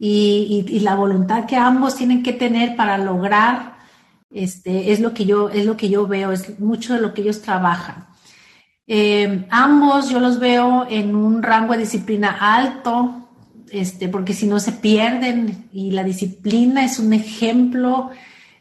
y, 0.06 0.80
la 0.82 0.96
voluntad 0.96 1.46
que 1.46 1.56
ambos 1.56 1.96
tienen 1.96 2.24
que 2.24 2.34
tener 2.34 2.76
para 2.76 2.98
lograr 2.98 3.78
este, 4.32 4.92
es, 4.92 5.00
lo 5.00 5.14
que 5.14 5.24
yo, 5.24 5.50
es 5.50 5.66
lo 5.66 5.78
que 5.78 5.88
yo 5.88 6.06
veo, 6.08 6.34
es 6.34 6.60
mucho 6.60 6.94
de 6.94 7.00
lo 7.00 7.14
que 7.14 7.22
ellos 7.22 7.42
trabajan. 7.42 8.08
Eh, 8.86 9.48
ambos 9.50 10.10
yo 10.10 10.20
los 10.20 10.40
veo 10.40 10.86
en 10.90 11.16
un 11.16 11.42
rango 11.42 11.72
de 11.72 11.80
disciplina 11.80 12.38
alto, 12.42 13.30
este, 13.72 14.10
porque 14.10 14.34
si 14.34 14.46
no 14.46 14.60
se 14.60 14.74
pierden 14.74 15.70
y 15.72 15.92
la 15.92 16.04
disciplina 16.04 16.84
es 16.84 17.00
un 17.00 17.14
ejemplo 17.14 18.10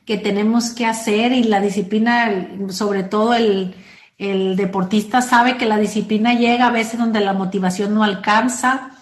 que 0.04 0.18
tenemos 0.18 0.70
que 0.70 0.86
hacer 0.86 1.32
y 1.32 1.42
la 1.42 1.60
disciplina, 1.60 2.50
sobre 2.68 3.02
todo 3.02 3.34
el, 3.34 3.74
el 4.16 4.54
deportista 4.54 5.20
sabe 5.20 5.56
que 5.56 5.66
la 5.66 5.78
disciplina 5.78 6.34
llega 6.34 6.68
a 6.68 6.72
veces 6.72 7.00
donde 7.00 7.20
la 7.20 7.32
motivación 7.32 7.94
no 7.94 8.04
alcanza, 8.04 8.92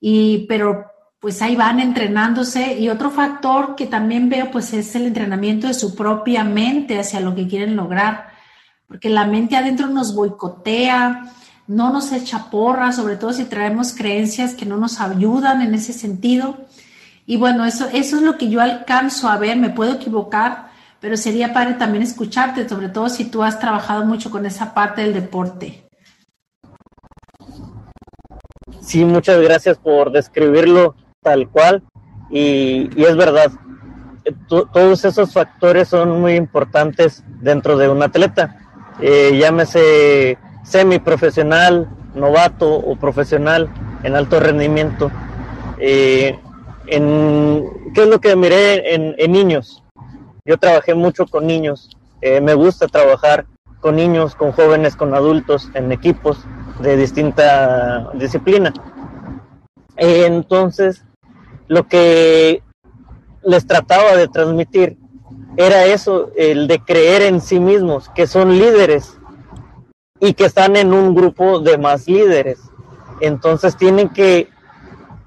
y, 0.00 0.46
pero 0.48 0.95
pues 1.26 1.42
ahí 1.42 1.56
van 1.56 1.80
entrenándose. 1.80 2.78
Y 2.78 2.88
otro 2.88 3.10
factor 3.10 3.74
que 3.74 3.86
también 3.86 4.28
veo, 4.28 4.52
pues 4.52 4.72
es 4.72 4.94
el 4.94 5.06
entrenamiento 5.06 5.66
de 5.66 5.74
su 5.74 5.96
propia 5.96 6.44
mente 6.44 7.00
hacia 7.00 7.18
lo 7.18 7.34
que 7.34 7.48
quieren 7.48 7.74
lograr, 7.74 8.28
porque 8.86 9.10
la 9.10 9.26
mente 9.26 9.56
adentro 9.56 9.88
nos 9.88 10.14
boicotea, 10.14 11.32
no 11.66 11.92
nos 11.92 12.12
echa 12.12 12.48
porra, 12.48 12.92
sobre 12.92 13.16
todo 13.16 13.32
si 13.32 13.44
traemos 13.46 13.92
creencias 13.92 14.54
que 14.54 14.66
no 14.66 14.76
nos 14.76 15.00
ayudan 15.00 15.62
en 15.62 15.74
ese 15.74 15.92
sentido. 15.92 16.58
Y 17.26 17.38
bueno, 17.38 17.64
eso, 17.64 17.88
eso 17.92 18.18
es 18.18 18.22
lo 18.22 18.38
que 18.38 18.48
yo 18.48 18.60
alcanzo 18.60 19.28
a 19.28 19.36
ver, 19.36 19.56
me 19.56 19.70
puedo 19.70 19.94
equivocar, 19.94 20.68
pero 21.00 21.16
sería 21.16 21.52
padre 21.52 21.74
también 21.74 22.04
escucharte, 22.04 22.68
sobre 22.68 22.88
todo 22.88 23.08
si 23.08 23.24
tú 23.24 23.42
has 23.42 23.58
trabajado 23.58 24.04
mucho 24.04 24.30
con 24.30 24.46
esa 24.46 24.74
parte 24.74 25.02
del 25.02 25.14
deporte. 25.14 25.88
Sí, 28.80 29.04
muchas 29.04 29.40
gracias 29.40 29.76
por 29.76 30.12
describirlo 30.12 30.94
tal 31.26 31.48
cual 31.48 31.82
y, 32.30 32.88
es 33.02 33.16
verdad, 33.16 33.50
todos 34.48 35.04
esos 35.04 35.32
factores 35.32 35.88
son 35.88 36.20
muy 36.20 36.36
importantes 36.36 37.24
dentro 37.40 37.76
de 37.76 37.88
un 37.88 38.00
atleta, 38.00 38.56
eh, 39.00 39.36
llámese 39.36 40.38
semiprofesional, 40.62 41.88
novato 42.14 42.72
o 42.72 42.94
profesional 42.96 43.68
en 44.04 44.14
alto 44.14 44.38
rendimiento. 44.38 45.10
Eh, 45.78 46.38
en, 46.86 47.64
¿Qué 47.92 48.04
es 48.04 48.08
lo 48.08 48.20
que 48.20 48.36
miré 48.36 48.94
en, 48.94 49.32
niños? 49.32 49.82
Yo 50.44 50.58
trabajé 50.58 50.94
mucho 50.94 51.26
con 51.26 51.44
niños, 51.44 51.90
eh, 52.20 52.40
me 52.40 52.54
gusta 52.54 52.86
trabajar 52.86 53.46
con 53.80 53.96
niños, 53.96 54.36
con 54.36 54.52
jóvenes, 54.52 54.94
con 54.94 55.12
adultos, 55.12 55.70
en 55.74 55.90
equipos 55.90 56.38
de 56.80 56.96
distinta 56.96 58.10
disciplina. 58.14 58.72
entonces, 59.96 61.04
lo 61.68 61.86
que 61.86 62.62
les 63.42 63.66
trataba 63.66 64.16
de 64.16 64.28
transmitir 64.28 64.98
era 65.56 65.86
eso, 65.86 66.30
el 66.36 66.68
de 66.68 66.80
creer 66.80 67.22
en 67.22 67.40
sí 67.40 67.60
mismos, 67.60 68.10
que 68.10 68.26
son 68.26 68.58
líderes 68.58 69.18
y 70.20 70.34
que 70.34 70.44
están 70.44 70.76
en 70.76 70.92
un 70.92 71.14
grupo 71.14 71.60
de 71.60 71.78
más 71.78 72.06
líderes. 72.06 72.60
Entonces 73.20 73.76
tienen 73.76 74.10
que 74.10 74.48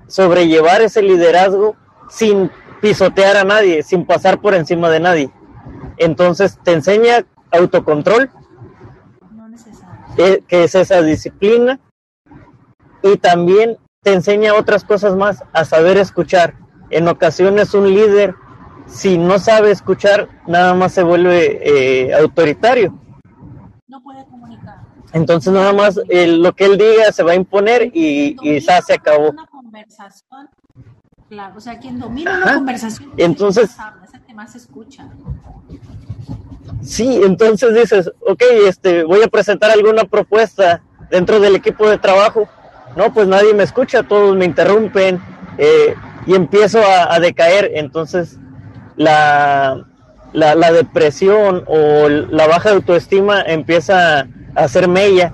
sobrellevar 0.08 0.82
ese 0.82 1.02
liderazgo 1.02 1.76
sin 2.10 2.52
pisotear 2.82 3.38
a 3.38 3.44
nadie, 3.44 3.84
sin 3.84 4.06
pasar 4.06 4.40
por 4.40 4.54
encima 4.54 4.90
de 4.90 5.00
nadie. 5.00 5.32
Entonces 5.98 6.60
te 6.64 6.74
enseña 6.74 7.26
autocontrol, 7.52 8.30
eh, 10.18 10.44
que 10.48 10.64
es 10.64 10.76
esa 10.76 11.02
disciplina, 11.02 11.80
y 13.02 13.18
también 13.18 13.78
te 14.02 14.14
enseña 14.14 14.54
otras 14.54 14.84
cosas 14.84 15.16
más, 15.16 15.44
a 15.54 15.66
saber 15.66 15.98
escuchar. 15.98 16.56
En 16.90 17.08
ocasiones 17.08 17.74
un 17.74 17.94
líder, 17.94 18.36
si 18.88 19.18
no 19.18 19.40
sabe 19.40 19.72
escuchar, 19.72 20.30
nada 20.48 20.74
más 20.74 20.94
se 20.94 21.04
vuelve 21.04 21.60
eh, 21.62 22.14
autoritario. 22.14 22.98
No 23.88 24.02
puede 24.02 24.26
comunicar. 24.26 24.78
Entonces 25.14 25.52
nada 25.54 25.74
más 25.74 25.96
lo 25.98 26.54
que 26.54 26.66
él 26.66 26.78
diga 26.78 27.12
se 27.12 27.24
va 27.24 27.32
a 27.32 27.36
imponer 27.36 27.92
y, 27.94 28.36
y 28.42 28.60
ya 28.60 28.82
se 28.82 28.94
acabó. 28.94 29.34
Claro, 31.30 31.54
o 31.58 31.60
sea, 31.60 31.78
quien 31.78 32.00
domina 32.00 32.38
una 32.38 32.56
conversación 32.56 33.12
entonces, 33.18 33.70
es 34.04 34.14
el 34.16 34.22
que 34.22 34.34
más 34.34 34.56
escucha. 34.56 35.08
Sí, 36.82 37.22
entonces 37.24 37.76
dices, 37.76 38.12
ok, 38.28 38.42
este, 38.66 39.04
voy 39.04 39.22
a 39.22 39.28
presentar 39.28 39.70
alguna 39.70 40.06
propuesta 40.06 40.82
dentro 41.12 41.40
del 41.40 41.56
equipo 41.56 41.88
de 41.88 42.00
trabajo. 42.00 42.50
No, 42.96 43.14
pues 43.14 43.28
nadie 43.28 43.54
me 43.54 43.64
escucha, 43.64 44.04
todos 44.04 44.36
me 44.36 44.46
interrumpen 44.46 45.22
eh, 45.58 45.96
y 46.26 46.36
empiezo 46.36 46.80
a, 46.84 47.20
decaer. 47.20 47.72
Entonces, 47.76 48.38
la, 48.96 49.86
la, 50.34 50.72
depresión 50.72 51.64
o 51.68 52.10
la 52.10 52.48
baja 52.48 52.72
autoestima 52.72 53.42
empieza 53.42 54.20
a 54.20 54.28
hacer 54.56 54.88
mella 54.88 55.34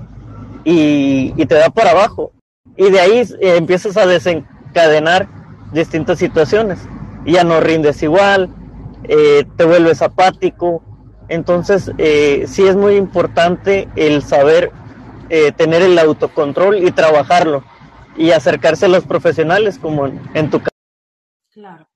y, 0.64 1.32
y 1.36 1.46
te 1.46 1.54
da 1.54 1.70
para 1.70 1.90
abajo. 1.90 2.32
Y 2.76 2.90
de 2.90 3.00
ahí 3.00 3.18
eh, 3.18 3.56
empiezas 3.56 3.96
a 3.96 4.06
desencadenar 4.06 5.28
distintas 5.72 6.18
situaciones. 6.18 6.78
ya 7.24 7.42
no 7.42 7.60
rindes 7.60 8.02
igual, 8.02 8.50
eh, 9.04 9.44
te 9.56 9.64
vuelves 9.64 10.02
apático. 10.02 10.82
Entonces, 11.28 11.90
sí 12.46 12.68
es 12.68 12.76
muy 12.76 12.94
importante 12.94 13.88
el 13.96 14.22
saber 14.22 14.70
eh, 15.28 15.52
tener 15.52 15.82
el 15.82 15.98
autocontrol 15.98 16.86
y 16.86 16.90
trabajarlo 16.92 17.64
y 18.16 18.30
acercarse 18.30 18.86
a 18.86 18.88
los 18.88 19.04
profesionales 19.04 19.78
como 19.78 20.06
en, 20.06 20.50
tu 20.50 20.60
caso. 20.60 20.70
Claro. 21.52 21.88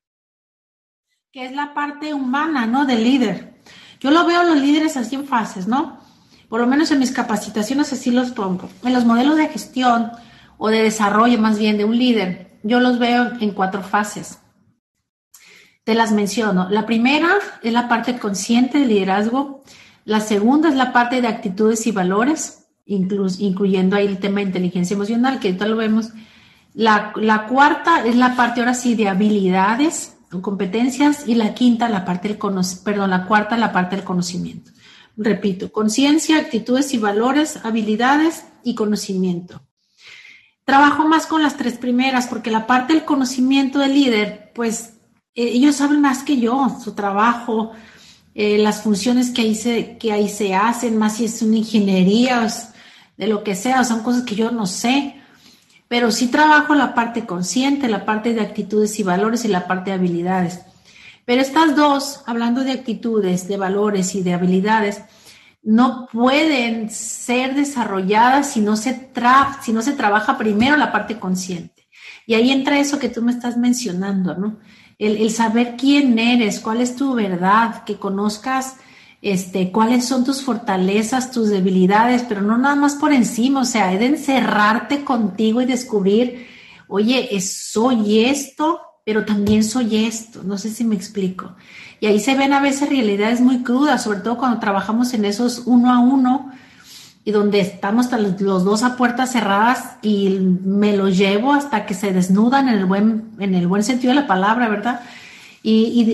Que 1.32 1.46
es 1.46 1.52
la 1.52 1.74
parte 1.74 2.12
humana, 2.12 2.66
¿no? 2.66 2.86
Del 2.86 3.04
líder. 3.04 3.54
Yo 4.00 4.10
lo 4.10 4.26
veo 4.26 4.42
los 4.42 4.56
líderes 4.56 4.96
así 4.96 5.14
en 5.14 5.26
fases, 5.26 5.66
¿no? 5.66 6.00
Por 6.48 6.60
lo 6.60 6.66
menos 6.66 6.90
en 6.90 6.98
mis 6.98 7.12
capacitaciones 7.12 7.92
así 7.92 8.10
los 8.10 8.32
pongo. 8.32 8.68
En 8.82 8.92
los 8.92 9.04
modelos 9.04 9.36
de 9.36 9.48
gestión 9.48 10.10
o 10.58 10.68
de 10.68 10.82
desarrollo 10.82 11.38
más 11.38 11.58
bien 11.58 11.78
de 11.78 11.84
un 11.84 11.96
líder, 11.96 12.58
yo 12.62 12.80
los 12.80 12.98
veo 12.98 13.32
en 13.40 13.52
cuatro 13.52 13.82
fases. 13.82 14.40
Te 15.84 15.94
las 15.94 16.12
menciono. 16.12 16.68
La 16.68 16.86
primera 16.86 17.28
es 17.62 17.72
la 17.72 17.88
parte 17.88 18.18
consciente 18.18 18.78
del 18.78 18.88
liderazgo. 18.88 19.62
La 20.04 20.20
segunda 20.20 20.68
es 20.68 20.74
la 20.74 20.92
parte 20.92 21.20
de 21.20 21.28
actitudes 21.28 21.86
y 21.86 21.92
valores, 21.92 22.59
incluyendo 22.90 23.96
ahí 23.96 24.06
el 24.06 24.18
tema 24.18 24.40
de 24.40 24.46
inteligencia 24.46 24.94
emocional, 24.94 25.38
que 25.38 25.48
ahorita 25.48 25.66
lo 25.66 25.76
vemos. 25.76 26.10
La, 26.74 27.12
la, 27.16 27.46
cuarta 27.46 28.04
es 28.04 28.16
la 28.16 28.36
parte 28.36 28.60
ahora 28.60 28.74
sí 28.74 28.94
de 28.94 29.08
habilidades 29.08 30.16
o 30.32 30.42
competencias 30.42 31.26
y 31.26 31.34
la 31.34 31.54
quinta 31.54 31.88
la 31.88 32.04
parte 32.04 32.28
del 32.28 32.38
perdón, 32.84 33.10
la 33.10 33.26
cuarta 33.26 33.56
la 33.56 33.72
parte 33.72 33.96
del 33.96 34.04
conocimiento. 34.04 34.70
Repito, 35.16 35.70
conciencia, 35.72 36.38
actitudes 36.38 36.94
y 36.94 36.98
valores, 36.98 37.60
habilidades 37.64 38.44
y 38.64 38.74
conocimiento. 38.74 39.62
Trabajo 40.64 41.06
más 41.06 41.26
con 41.26 41.42
las 41.42 41.56
tres 41.56 41.78
primeras 41.78 42.26
porque 42.26 42.50
la 42.50 42.66
parte 42.66 42.94
del 42.94 43.04
conocimiento 43.04 43.80
del 43.80 43.94
líder, 43.94 44.52
pues 44.54 44.94
eh, 45.34 45.50
ellos 45.52 45.76
saben 45.76 46.00
más 46.00 46.22
que 46.22 46.38
yo, 46.38 46.76
su 46.82 46.94
trabajo, 46.94 47.72
eh, 48.34 48.58
las 48.58 48.82
funciones 48.82 49.30
que 49.30 49.42
ahí, 49.42 49.54
se, 49.54 49.98
que 49.98 50.12
ahí 50.12 50.28
se 50.28 50.54
hacen, 50.54 50.96
más 50.96 51.16
si 51.16 51.24
es 51.24 51.42
una 51.42 51.56
ingeniería, 51.56 52.48
de 53.20 53.26
lo 53.26 53.44
que 53.44 53.54
sea, 53.54 53.84
son 53.84 54.02
cosas 54.02 54.22
que 54.22 54.34
yo 54.34 54.50
no 54.50 54.66
sé. 54.66 55.14
Pero 55.88 56.10
sí 56.10 56.28
trabajo 56.28 56.74
la 56.74 56.94
parte 56.94 57.26
consciente, 57.26 57.86
la 57.86 58.06
parte 58.06 58.32
de 58.32 58.40
actitudes 58.40 58.98
y 58.98 59.02
valores 59.02 59.44
y 59.44 59.48
la 59.48 59.66
parte 59.66 59.90
de 59.90 59.96
habilidades. 59.96 60.60
Pero 61.26 61.42
estas 61.42 61.76
dos, 61.76 62.22
hablando 62.24 62.64
de 62.64 62.72
actitudes, 62.72 63.46
de 63.46 63.58
valores 63.58 64.14
y 64.14 64.22
de 64.22 64.32
habilidades, 64.32 65.02
no 65.62 66.08
pueden 66.10 66.88
ser 66.88 67.54
desarrolladas 67.54 68.52
si 68.52 68.62
no 68.62 68.74
se, 68.76 69.10
si 69.62 69.72
no 69.74 69.82
se 69.82 69.92
trabaja 69.92 70.38
primero 70.38 70.78
la 70.78 70.90
parte 70.90 71.18
consciente. 71.18 71.88
Y 72.24 72.32
ahí 72.32 72.50
entra 72.50 72.78
eso 72.78 72.98
que 72.98 73.10
tú 73.10 73.20
me 73.20 73.32
estás 73.32 73.58
mencionando, 73.58 74.34
¿no? 74.34 74.58
El, 74.98 75.30
saber 75.30 75.76
quién 75.76 76.18
eres, 76.18 76.58
cuál 76.60 76.80
es 76.80 76.96
tu 76.96 77.14
verdad, 77.14 77.84
que 77.84 77.96
conozcas 77.96 78.76
este, 79.22 79.70
cuáles 79.70 80.06
son 80.06 80.24
tus 80.24 80.42
fortalezas, 80.42 81.30
tus 81.30 81.48
debilidades, 81.48 82.24
pero 82.28 82.40
no 82.40 82.56
nada 82.56 82.74
más 82.74 82.94
por 82.94 83.12
encima, 83.12 83.60
o 83.60 83.64
sea, 83.64 83.92
he 83.92 83.98
de 83.98 84.06
encerrarte 84.06 85.04
contigo 85.04 85.60
y 85.60 85.66
descubrir, 85.66 86.46
oye, 86.88 87.38
soy 87.40 88.24
esto, 88.24 88.80
pero 89.04 89.24
también 89.24 89.62
soy 89.62 90.06
esto, 90.06 90.42
no 90.42 90.56
sé 90.56 90.70
si 90.70 90.84
me 90.84 90.94
explico. 90.94 91.54
Y 92.00 92.06
ahí 92.06 92.18
se 92.18 92.34
ven 92.34 92.54
a 92.54 92.60
veces 92.60 92.88
realidades 92.88 93.42
muy 93.42 93.62
crudas, 93.62 94.02
sobre 94.02 94.20
todo 94.20 94.38
cuando 94.38 94.58
trabajamos 94.58 95.12
en 95.12 95.26
esos 95.26 95.64
uno 95.66 95.92
a 95.92 95.98
uno 95.98 96.50
y 97.22 97.32
donde 97.32 97.60
estamos 97.60 98.06
los 98.40 98.64
dos 98.64 98.82
a 98.82 98.96
puertas 98.96 99.32
cerradas 99.32 99.96
y 100.00 100.30
me 100.64 100.96
los 100.96 101.18
llevo 101.18 101.52
hasta 101.52 101.84
que 101.84 101.92
se 101.92 102.14
desnudan 102.14 102.68
en 102.70 102.78
el 102.78 102.86
buen, 102.86 103.32
en 103.38 103.54
el 103.54 103.66
buen 103.66 103.82
sentido 103.82 104.14
de 104.14 104.22
la 104.22 104.26
palabra, 104.26 104.70
¿verdad? 104.70 105.02
Y, 105.62 106.08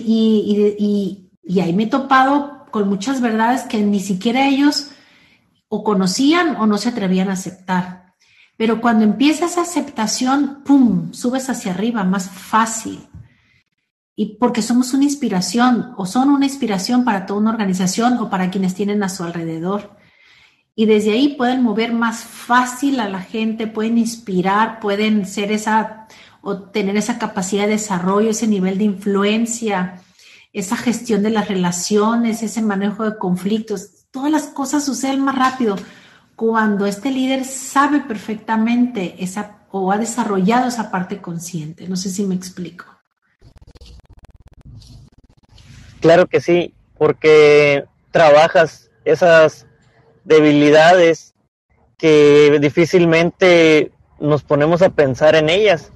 y, 0.76 1.30
y 1.44 1.60
ahí 1.60 1.72
me 1.72 1.84
he 1.84 1.86
topado 1.86 2.55
con 2.70 2.88
muchas 2.88 3.20
verdades 3.20 3.62
que 3.62 3.82
ni 3.82 4.00
siquiera 4.00 4.46
ellos 4.46 4.90
o 5.68 5.82
conocían 5.84 6.56
o 6.56 6.66
no 6.66 6.78
se 6.78 6.90
atrevían 6.90 7.30
a 7.30 7.34
aceptar. 7.34 8.14
Pero 8.56 8.80
cuando 8.80 9.04
empieza 9.04 9.46
esa 9.46 9.62
aceptación, 9.62 10.62
¡pum!, 10.64 11.12
subes 11.12 11.50
hacia 11.50 11.72
arriba, 11.72 12.04
más 12.04 12.30
fácil 12.30 13.08
y 14.18 14.36
porque 14.36 14.62
somos 14.62 14.94
una 14.94 15.04
inspiración 15.04 15.92
o 15.98 16.06
son 16.06 16.30
una 16.30 16.46
inspiración 16.46 17.04
para 17.04 17.26
toda 17.26 17.38
una 17.38 17.50
organización 17.50 18.16
o 18.16 18.30
para 18.30 18.50
quienes 18.50 18.74
tienen 18.74 19.02
a 19.02 19.10
su 19.10 19.22
alrededor. 19.22 19.94
Y 20.74 20.86
desde 20.86 21.12
ahí 21.12 21.36
pueden 21.36 21.62
mover 21.62 21.92
más 21.92 22.24
fácil 22.24 22.98
a 23.00 23.08
la 23.08 23.20
gente, 23.20 23.66
pueden 23.66 23.98
inspirar, 23.98 24.80
pueden 24.80 25.26
ser 25.26 25.52
esa 25.52 26.08
o 26.40 26.58
tener 26.70 26.96
esa 26.96 27.18
capacidad 27.18 27.64
de 27.64 27.72
desarrollo, 27.72 28.30
ese 28.30 28.46
nivel 28.46 28.78
de 28.78 28.84
influencia, 28.84 30.00
esa 30.56 30.76
gestión 30.76 31.22
de 31.22 31.28
las 31.28 31.48
relaciones, 31.48 32.42
ese 32.42 32.62
manejo 32.62 33.04
de 33.04 33.18
conflictos. 33.18 34.06
Todas 34.10 34.32
las 34.32 34.44
cosas 34.44 34.84
suceden 34.84 35.20
más 35.20 35.36
rápido 35.36 35.76
cuando 36.34 36.86
este 36.86 37.10
líder 37.10 37.44
sabe 37.44 38.00
perfectamente 38.00 39.16
esa 39.18 39.58
o 39.70 39.92
ha 39.92 39.98
desarrollado 39.98 40.68
esa 40.68 40.90
parte 40.90 41.20
consciente. 41.20 41.86
No 41.86 41.96
sé 41.96 42.08
si 42.08 42.24
me 42.24 42.34
explico. 42.34 42.86
Claro 46.00 46.26
que 46.26 46.40
sí, 46.40 46.72
porque 46.96 47.84
trabajas 48.10 48.90
esas 49.04 49.66
debilidades 50.24 51.34
que 51.98 52.58
difícilmente 52.62 53.92
nos 54.18 54.42
ponemos 54.42 54.80
a 54.80 54.88
pensar 54.88 55.34
en 55.34 55.50
ellas. 55.50 55.92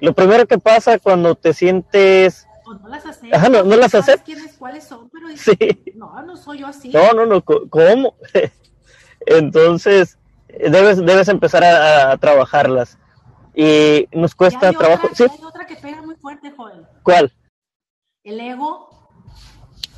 Lo 0.00 0.14
primero 0.14 0.46
que 0.46 0.58
pasa 0.58 0.98
cuando 0.98 1.34
te 1.34 1.52
sientes... 1.52 2.47
no 2.74 2.88
las 2.88 3.06
aceptas. 3.06 3.38
Ajá, 3.38 3.48
no, 3.48 3.62
las 3.62 3.94
aceptas. 3.94 4.24
¿Quiénes, 4.24 4.56
cuáles 4.56 4.84
son? 4.84 5.10
Pero 5.10 5.28
sí. 5.36 5.92
No, 5.94 6.22
no 6.22 6.36
soy 6.36 6.58
yo 6.58 6.66
así. 6.66 6.90
No, 6.90 7.12
no, 7.12 7.26
no, 7.26 7.42
¿cómo? 7.42 8.14
Entonces, 9.26 10.18
debes, 10.48 11.04
debes 11.04 11.28
empezar 11.28 11.64
a, 11.64 12.16
trabajarlas. 12.18 12.98
Y 13.54 14.08
nos 14.12 14.34
cuesta 14.34 14.72
trabajo. 14.72 15.08
¿Sí? 15.14 15.24
Hay 15.24 15.44
otra 15.44 15.66
que 15.66 15.76
pega 15.76 16.00
muy 16.02 16.14
fuerte, 16.16 16.52
Joel. 16.56 16.86
¿Cuál? 17.02 17.32
El 18.22 18.40
ego 18.40 18.88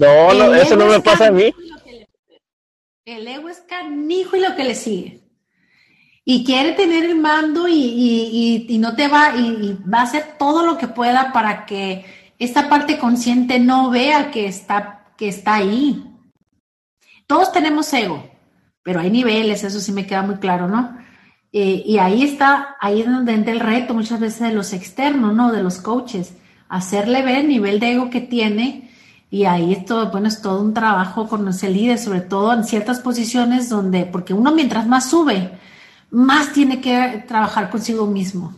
no, 0.01 0.33
no, 0.33 0.55
eso 0.55 0.77
no 0.77 0.87
me 0.87 1.01
pasa 1.01 1.27
a 1.27 1.31
mí. 1.31 1.53
El 3.05 3.29
ego 3.29 3.51
es 3.51 3.61
canijo 3.61 4.37
y 4.37 4.41
lo 4.41 4.57
que 4.57 4.65
le 4.65 4.75
sigue. 4.75 5.21
Y 6.25 6.43
quiere 6.45 6.73
tener 6.73 7.05
el 7.05 7.17
mando 7.17 7.67
y, 7.69 8.79
no 8.81 8.97
te 8.97 9.09
va, 9.09 9.37
y, 9.37 9.79
va 9.93 10.01
a 10.01 10.05
hacer 10.05 10.39
todo 10.39 10.65
lo 10.65 10.79
que 10.79 10.89
pueda 10.89 11.33
para 11.35 11.67
que 11.67 12.07
esta 12.41 12.69
parte 12.69 12.99
consciente 12.99 13.61
no 13.61 13.91
vea 13.91 14.31
que 14.31 14.47
está, 14.47 15.13
que 15.17 15.29
está 15.29 15.57
ahí. 15.57 16.05
Todos 17.27 17.53
tenemos 17.53 17.93
ego, 17.93 18.29
pero 18.83 19.01
hay 19.01 19.11
niveles, 19.11 19.63
eso 19.63 19.79
sí 19.79 19.93
me 19.93 20.07
queda 20.07 20.23
muy 20.23 20.37
claro, 20.37 20.67
¿no? 20.67 20.99
Eh, 21.53 21.83
y 21.85 21.99
ahí 21.99 22.23
está, 22.25 22.77
ahí 22.81 23.03
es 23.03 23.07
donde 23.07 23.35
entra 23.35 23.53
el 23.53 23.61
reto 23.61 23.93
muchas 23.93 24.21
veces 24.21 24.41
de 24.41 24.55
los 24.55 24.73
externos, 24.73 25.35
¿no? 25.35 25.53
De 25.53 25.63
los 25.63 25.79
coaches, 25.79 26.35
hacerle 26.69 27.23
ver 27.23 27.41
el 27.41 27.49
nivel 27.49 27.79
de 27.79 27.93
ego 27.93 28.09
que 28.09 28.23
tiene 28.23 28.91
y 29.31 29.45
ahí 29.45 29.73
esto, 29.73 30.11
bueno, 30.11 30.29
es 30.29 30.41
todo 30.41 30.63
un 30.63 30.73
trabajo 30.73 31.29
con 31.29 31.47
ese 31.47 31.69
líder, 31.69 31.99
sobre 31.99 32.23
todo 32.23 32.55
en 32.55 32.65
ciertas 32.65 33.01
posiciones 33.01 33.69
donde, 33.69 34.07
porque 34.07 34.33
uno 34.33 34.53
mientras 34.53 34.87
más 34.89 35.11
sube, 35.11 35.53
más 36.11 36.53
tiene 36.53 36.81
que 36.81 37.23
trabajar 37.29 37.69
consigo 37.71 38.07
mismo. 38.07 38.55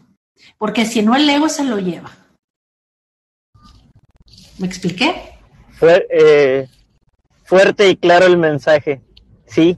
Porque 0.57 0.87
si 0.87 1.03
no, 1.03 1.17
el 1.17 1.29
ego 1.29 1.49
se 1.49 1.65
lo 1.65 1.79
lleva. 1.79 2.11
¿Me 4.63 4.69
expliqué? 4.69 5.13
Eh, 5.81 6.69
fuerte 7.43 7.89
y 7.89 7.97
claro 7.97 8.27
el 8.27 8.37
mensaje. 8.37 9.01
Sí, 9.45 9.77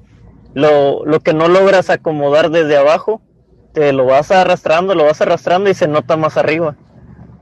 lo, 0.52 1.06
lo 1.06 1.20
que 1.20 1.32
no 1.32 1.48
logras 1.48 1.88
acomodar 1.88 2.50
desde 2.50 2.76
abajo, 2.76 3.22
te 3.72 3.94
lo 3.94 4.04
vas 4.04 4.30
arrastrando, 4.30 4.94
lo 4.94 5.06
vas 5.06 5.22
arrastrando 5.22 5.70
y 5.70 5.74
se 5.74 5.88
nota 5.88 6.18
más 6.18 6.36
arriba. 6.36 6.76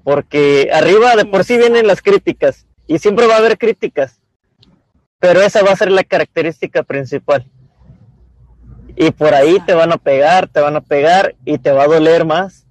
Porque 0.05 0.71
arriba 0.73 1.17
de 1.17 1.25
por 1.25 1.43
sí 1.43 1.59
vienen 1.59 1.89
las 1.89 2.01
críticas 2.01 2.65
y 2.87 3.01
siempre 3.01 3.27
va 3.27 3.35
a 3.35 3.39
haber 3.39 3.59
críticas, 3.59 4.21
pero 5.19 5.43
esa 5.43 5.65
va 5.65 5.73
a 5.73 5.77
ser 5.77 5.91
la 5.91 6.05
característica 6.05 6.85
principal. 6.85 7.51
Y 8.95 9.11
por 9.11 9.35
ahí 9.35 9.59
te 9.67 9.75
van 9.75 9.91
a 9.91 9.99
pegar, 9.99 10.47
te 10.47 10.61
van 10.61 10.77
a 10.77 10.81
pegar 10.81 11.35
y 11.45 11.59
te 11.59 11.73
va 11.73 11.83
a 11.83 11.89
doler 11.89 12.25
más 12.25 12.69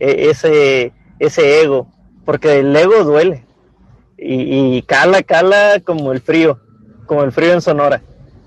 e, 0.00 0.28
ese, 0.28 0.92
ese 1.20 1.62
ego. 1.62 1.86
porque 2.24 2.58
el 2.58 2.74
ego 2.74 3.04
duele. 3.04 3.46
Y, 4.24 4.76
y, 4.76 4.82
cala, 4.82 5.22
cala 5.22 5.80
como 5.84 6.12
el 6.12 6.20
frío, 6.20 6.60
como 7.06 7.24
el 7.24 7.32
frío 7.32 7.52
en 7.54 7.60
Sonora. 7.60 8.00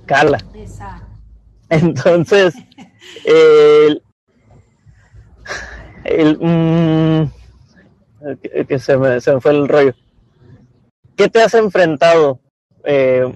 Cala. 0.06 0.38
Exacto. 0.54 1.06
Entonces, 1.70 2.54
el, 3.26 4.02
el 6.06 6.38
mm, 6.40 7.32
que, 8.68 8.80
se, 8.80 8.98
me, 8.98 9.20
se 9.20 9.34
me 9.34 9.42
fue 9.42 9.52
el 9.52 9.68
rollo. 9.68 9.94
¿Qué 11.18 11.30
te 11.30 11.42
has 11.42 11.54
enfrentado 11.54 12.40
eh, 12.84 13.32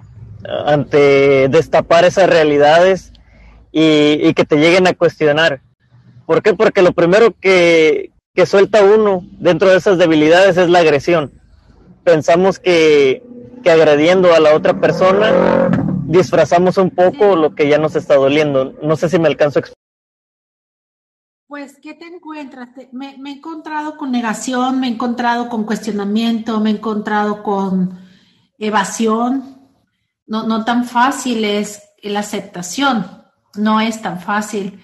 ante 0.66 1.50
destapar 1.50 2.06
esas 2.06 2.30
realidades 2.30 3.12
y, 3.72 4.28
y, 4.28 4.34
que 4.34 4.46
te 4.46 4.58
lleguen 4.58 4.88
a 4.88 4.94
cuestionar? 4.94 5.62
¿Por 6.26 6.42
qué? 6.42 6.54
Porque 6.54 6.82
lo 6.82 6.94
primero 6.94 7.36
que, 7.40 8.12
que 8.34 8.46
suelta 8.46 8.84
uno 8.84 9.26
dentro 9.40 9.70
de 9.70 9.78
esas 9.78 9.98
debilidades 9.98 10.58
es 10.58 10.70
la 10.70 10.80
agresión. 10.80 11.39
Pensamos 12.04 12.60
que, 12.60 13.24
que 13.64 13.72
agrediendo 13.72 14.34
a 14.34 14.40
la 14.40 14.56
otra 14.56 14.80
persona 14.80 15.70
disfrazamos 16.06 16.78
un 16.78 16.90
poco 16.90 17.36
lo 17.36 17.54
que 17.54 17.70
ya 17.70 17.78
nos 17.78 17.96
está 17.96 18.16
doliendo. 18.16 18.74
No 18.82 18.96
sé 18.96 19.10
si 19.10 19.20
me 19.20 19.28
alcanzo 19.28 19.60
a 19.60 19.62
explicar. 19.62 19.80
Pues, 21.48 21.78
¿qué 21.82 21.94
te 21.94 22.06
encuentras? 22.06 22.70
Me, 22.92 23.18
me, 23.18 23.32
he 23.32 23.34
encontrado 23.34 23.98
con 23.98 24.12
negación, 24.12 24.80
me 24.80 24.88
he 24.88 24.92
encontrado 24.92 25.50
con 25.50 25.66
cuestionamiento, 25.66 26.60
me 26.60 26.70
he 26.70 26.74
encontrado 26.74 27.44
con 27.44 28.00
evasión. 28.58 29.68
No, 30.26 30.44
no 30.44 30.64
tan 30.64 30.86
fácil 30.86 31.44
es 31.44 31.82
la 32.04 32.20
aceptación, 32.20 33.24
no 33.56 33.82
es 33.82 34.02
tan 34.02 34.20
fácil 34.20 34.80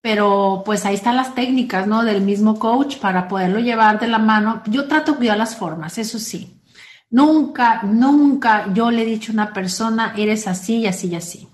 pero 0.00 0.62
pues 0.64 0.84
ahí 0.84 0.94
están 0.94 1.16
las 1.16 1.34
técnicas, 1.34 1.86
¿no? 1.86 2.04
Del 2.04 2.20
mismo 2.20 2.58
coach 2.58 2.98
para 2.98 3.28
poderlo 3.28 3.58
llevar 3.58 3.98
de 3.98 4.06
la 4.06 4.18
mano. 4.18 4.62
Yo 4.66 4.86
trato 4.86 5.12
de 5.12 5.18
cuidar 5.18 5.38
las 5.38 5.56
formas, 5.56 5.98
eso 5.98 6.18
sí. 6.18 6.62
Nunca, 7.10 7.82
nunca 7.82 8.72
yo 8.72 8.90
le 8.90 9.02
he 9.02 9.06
dicho 9.06 9.32
a 9.32 9.34
una 9.34 9.52
persona, 9.52 10.14
eres 10.16 10.46
así 10.46 10.78
y 10.78 10.86
así 10.86 11.08
y 11.08 11.16
así. 11.16 11.48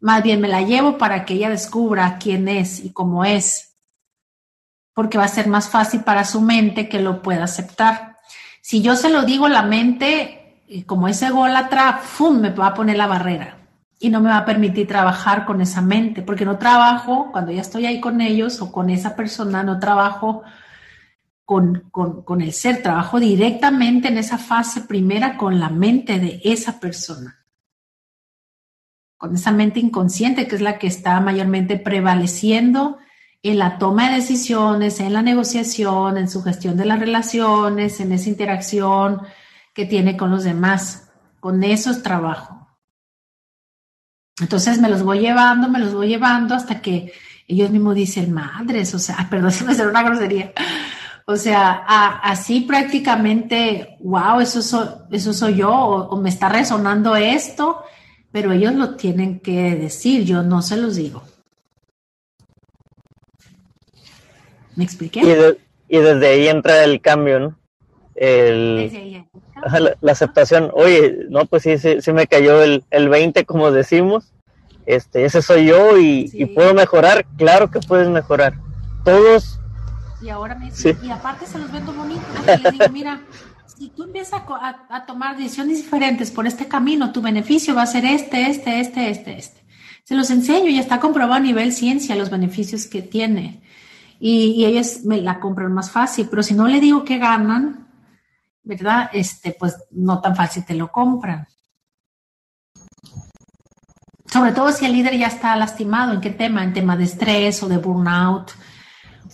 Más 0.00 0.22
bien 0.22 0.40
me 0.40 0.48
la 0.48 0.62
llevo 0.62 0.98
para 0.98 1.24
que 1.24 1.34
ella 1.34 1.50
descubra 1.50 2.18
quién 2.18 2.48
es 2.48 2.80
y 2.80 2.92
cómo 2.92 3.24
es, 3.24 3.76
porque 4.94 5.18
va 5.18 5.24
a 5.24 5.28
ser 5.28 5.48
más 5.48 5.68
fácil 5.68 6.00
para 6.00 6.24
su 6.24 6.40
mente 6.40 6.88
que 6.88 7.00
lo 7.00 7.22
pueda 7.22 7.44
aceptar. 7.44 8.16
Si 8.62 8.82
yo 8.82 8.96
se 8.96 9.10
lo 9.10 9.22
digo, 9.22 9.48
la 9.48 9.62
mente, 9.62 10.64
como 10.86 11.08
es 11.08 11.22
ególatra, 11.22 12.00
¡fum! 12.02 12.40
me 12.40 12.50
va 12.50 12.68
a 12.68 12.74
poner 12.74 12.96
la 12.96 13.06
barrera 13.06 13.65
y 13.98 14.10
no 14.10 14.20
me 14.20 14.28
va 14.28 14.38
a 14.38 14.44
permitir 14.44 14.86
trabajar 14.86 15.46
con 15.46 15.60
esa 15.60 15.80
mente, 15.80 16.22
porque 16.22 16.44
no 16.44 16.58
trabajo, 16.58 17.30
cuando 17.32 17.52
ya 17.52 17.62
estoy 17.62 17.86
ahí 17.86 18.00
con 18.00 18.20
ellos 18.20 18.60
o 18.60 18.70
con 18.70 18.90
esa 18.90 19.16
persona, 19.16 19.62
no 19.62 19.78
trabajo 19.78 20.42
con, 21.44 21.88
con, 21.90 22.40
el 22.40 22.52
ser, 22.52 22.82
trabajo 22.82 23.20
directamente 23.20 24.08
en 24.08 24.18
esa 24.18 24.36
fase 24.36 24.82
primera 24.82 25.36
con 25.36 25.60
la 25.60 25.70
mente 25.70 26.18
de 26.18 26.40
esa 26.44 26.80
persona, 26.80 27.46
con 29.16 29.34
esa 29.34 29.52
mente 29.52 29.80
inconsciente 29.80 30.48
que 30.48 30.56
es 30.56 30.60
la 30.60 30.78
que 30.78 30.88
está 30.88 31.20
mayormente 31.20 31.78
prevaleciendo 31.78 32.98
en 33.42 33.58
la 33.58 33.78
toma 33.78 34.10
de 34.10 34.16
decisiones, 34.16 34.98
en 34.98 35.12
la 35.12 35.22
negociación, 35.22 36.18
en 36.18 36.28
su 36.28 36.42
gestión 36.42 36.76
de 36.76 36.84
las 36.84 36.98
relaciones, 36.98 38.00
en 38.00 38.12
esa 38.12 38.28
interacción 38.28 39.22
que 39.72 39.86
tiene 39.86 40.16
con 40.16 40.30
los 40.32 40.42
demás. 40.42 41.12
Con 41.38 41.62
eso 41.62 41.92
es 41.92 42.02
trabajo. 42.02 42.65
Entonces 44.40 44.78
me 44.80 44.88
los 44.88 45.02
voy 45.02 45.20
llevando, 45.20 45.68
me 45.68 45.78
los 45.78 45.94
voy 45.94 46.08
llevando 46.08 46.54
hasta 46.54 46.82
que 46.82 47.12
ellos 47.48 47.70
mismos 47.70 47.94
dicen, 47.94 48.32
madres, 48.32 48.94
o 48.94 48.98
sea, 48.98 49.26
perdón 49.30 49.52
si 49.52 49.64
me 49.64 49.74
será 49.74 49.88
una 49.88 50.02
grosería. 50.02 50.52
O 51.28 51.36
sea, 51.36 51.84
así 52.22 52.60
prácticamente, 52.60 53.96
wow, 53.98 54.38
eso, 54.38 54.62
soy, 54.62 54.86
eso 55.10 55.32
soy 55.32 55.56
yo, 55.56 55.72
o, 55.72 56.16
me 56.20 56.28
está 56.28 56.48
resonando 56.48 57.16
esto, 57.16 57.82
pero 58.30 58.52
ellos 58.52 58.74
lo 58.74 58.94
tienen 58.94 59.40
que 59.40 59.74
decir, 59.74 60.24
yo 60.24 60.44
no 60.44 60.62
se 60.62 60.76
los 60.76 60.94
digo. 60.94 61.24
¿Me 64.76 64.84
expliqué? 64.84 65.56
Y, 65.88 65.98
desde 65.98 66.26
ahí 66.28 66.46
entra 66.46 66.84
el 66.84 67.00
cambio, 67.00 67.40
¿no? 67.40 67.58
El, 68.14 69.26
la, 70.00 70.12
aceptación, 70.12 70.70
oye, 70.74 71.26
no, 71.28 71.46
pues 71.46 71.62
sí, 71.62 71.76
sí, 71.78 72.12
me 72.12 72.26
cayó 72.26 72.62
el, 72.62 72.84
el 72.90 73.08
20, 73.08 73.44
como 73.44 73.70
decimos, 73.70 74.32
este, 74.86 75.24
ese 75.24 75.42
soy 75.42 75.66
yo 75.66 75.98
y, 75.98 76.46
puedo 76.54 76.74
mejorar, 76.74 77.26
claro 77.36 77.70
que 77.70 77.80
puedes 77.80 78.08
mejorar. 78.08 78.54
Todos. 79.04 79.60
Y 80.22 80.28
ahora 80.28 80.54
me 80.54 80.66
dicen, 80.66 80.98
y 81.02 81.10
aparte 81.10 81.46
se 81.46 81.58
los 81.58 81.70
vendo 81.70 81.92
bonito, 81.92 82.22
les 82.46 82.72
digo, 82.72 82.84
mira, 82.92 83.20
si 83.66 83.88
tú 83.90 84.04
empiezas 84.04 84.42
a, 84.48 84.86
a, 84.88 85.06
tomar 85.06 85.36
decisiones 85.36 85.78
diferentes 85.78 86.30
por 86.30 86.46
este 86.46 86.66
camino, 86.66 87.12
tu 87.12 87.20
beneficio 87.20 87.74
va 87.74 87.82
a 87.82 87.86
ser 87.86 88.04
este, 88.04 88.48
este, 88.48 88.80
este, 88.80 89.10
este, 89.10 89.38
este. 89.38 89.60
Se 90.04 90.14
los 90.14 90.30
enseño 90.30 90.68
y 90.68 90.78
está 90.78 91.00
comprobado 91.00 91.34
a 91.34 91.40
nivel 91.40 91.72
ciencia 91.72 92.14
los 92.14 92.30
beneficios 92.30 92.86
que 92.86 93.02
tiene. 93.02 93.60
Y, 94.18 94.52
y 94.52 94.64
ellos 94.64 95.04
me 95.04 95.20
la 95.20 95.40
compran 95.40 95.72
más 95.72 95.90
fácil, 95.90 96.28
pero 96.30 96.42
si 96.42 96.54
no 96.54 96.68
le 96.68 96.80
digo 96.80 97.04
que 97.04 97.18
ganan, 97.18 97.85
¿verdad? 98.66 99.10
Este, 99.12 99.52
pues 99.52 99.76
no 99.92 100.20
tan 100.20 100.34
fácil 100.34 100.64
te 100.64 100.74
lo 100.74 100.90
compran. 100.90 101.46
Sobre 104.26 104.50
todo 104.52 104.72
si 104.72 104.84
el 104.84 104.92
líder 104.92 105.16
ya 105.16 105.28
está 105.28 105.54
lastimado, 105.54 106.12
¿en 106.12 106.20
qué 106.20 106.30
tema? 106.30 106.64
En 106.64 106.72
tema 106.72 106.96
de 106.96 107.04
estrés 107.04 107.62
o 107.62 107.68
de 107.68 107.78
burnout, 107.78 108.50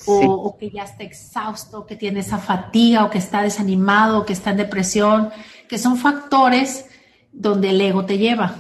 o, 0.07 0.57
que 0.59 0.71
ya 0.71 0.85
está 0.85 1.03
exhausto, 1.03 1.87
que 1.87 1.97
tiene 1.97 2.21
esa 2.21 2.39
fatiga, 2.39 3.05
o 3.05 3.11
que 3.11 3.19
está 3.19 3.43
desanimado, 3.43 4.19
o 4.19 4.27
que 4.27 4.35
está 4.35 4.51
en 4.51 4.59
depresión, 4.59 5.31
que 5.67 5.79
son 5.79 5.97
factores 5.97 6.87
donde 7.33 7.71
el 7.71 7.81
ego 7.81 8.05
te 8.05 8.19
lleva, 8.19 8.57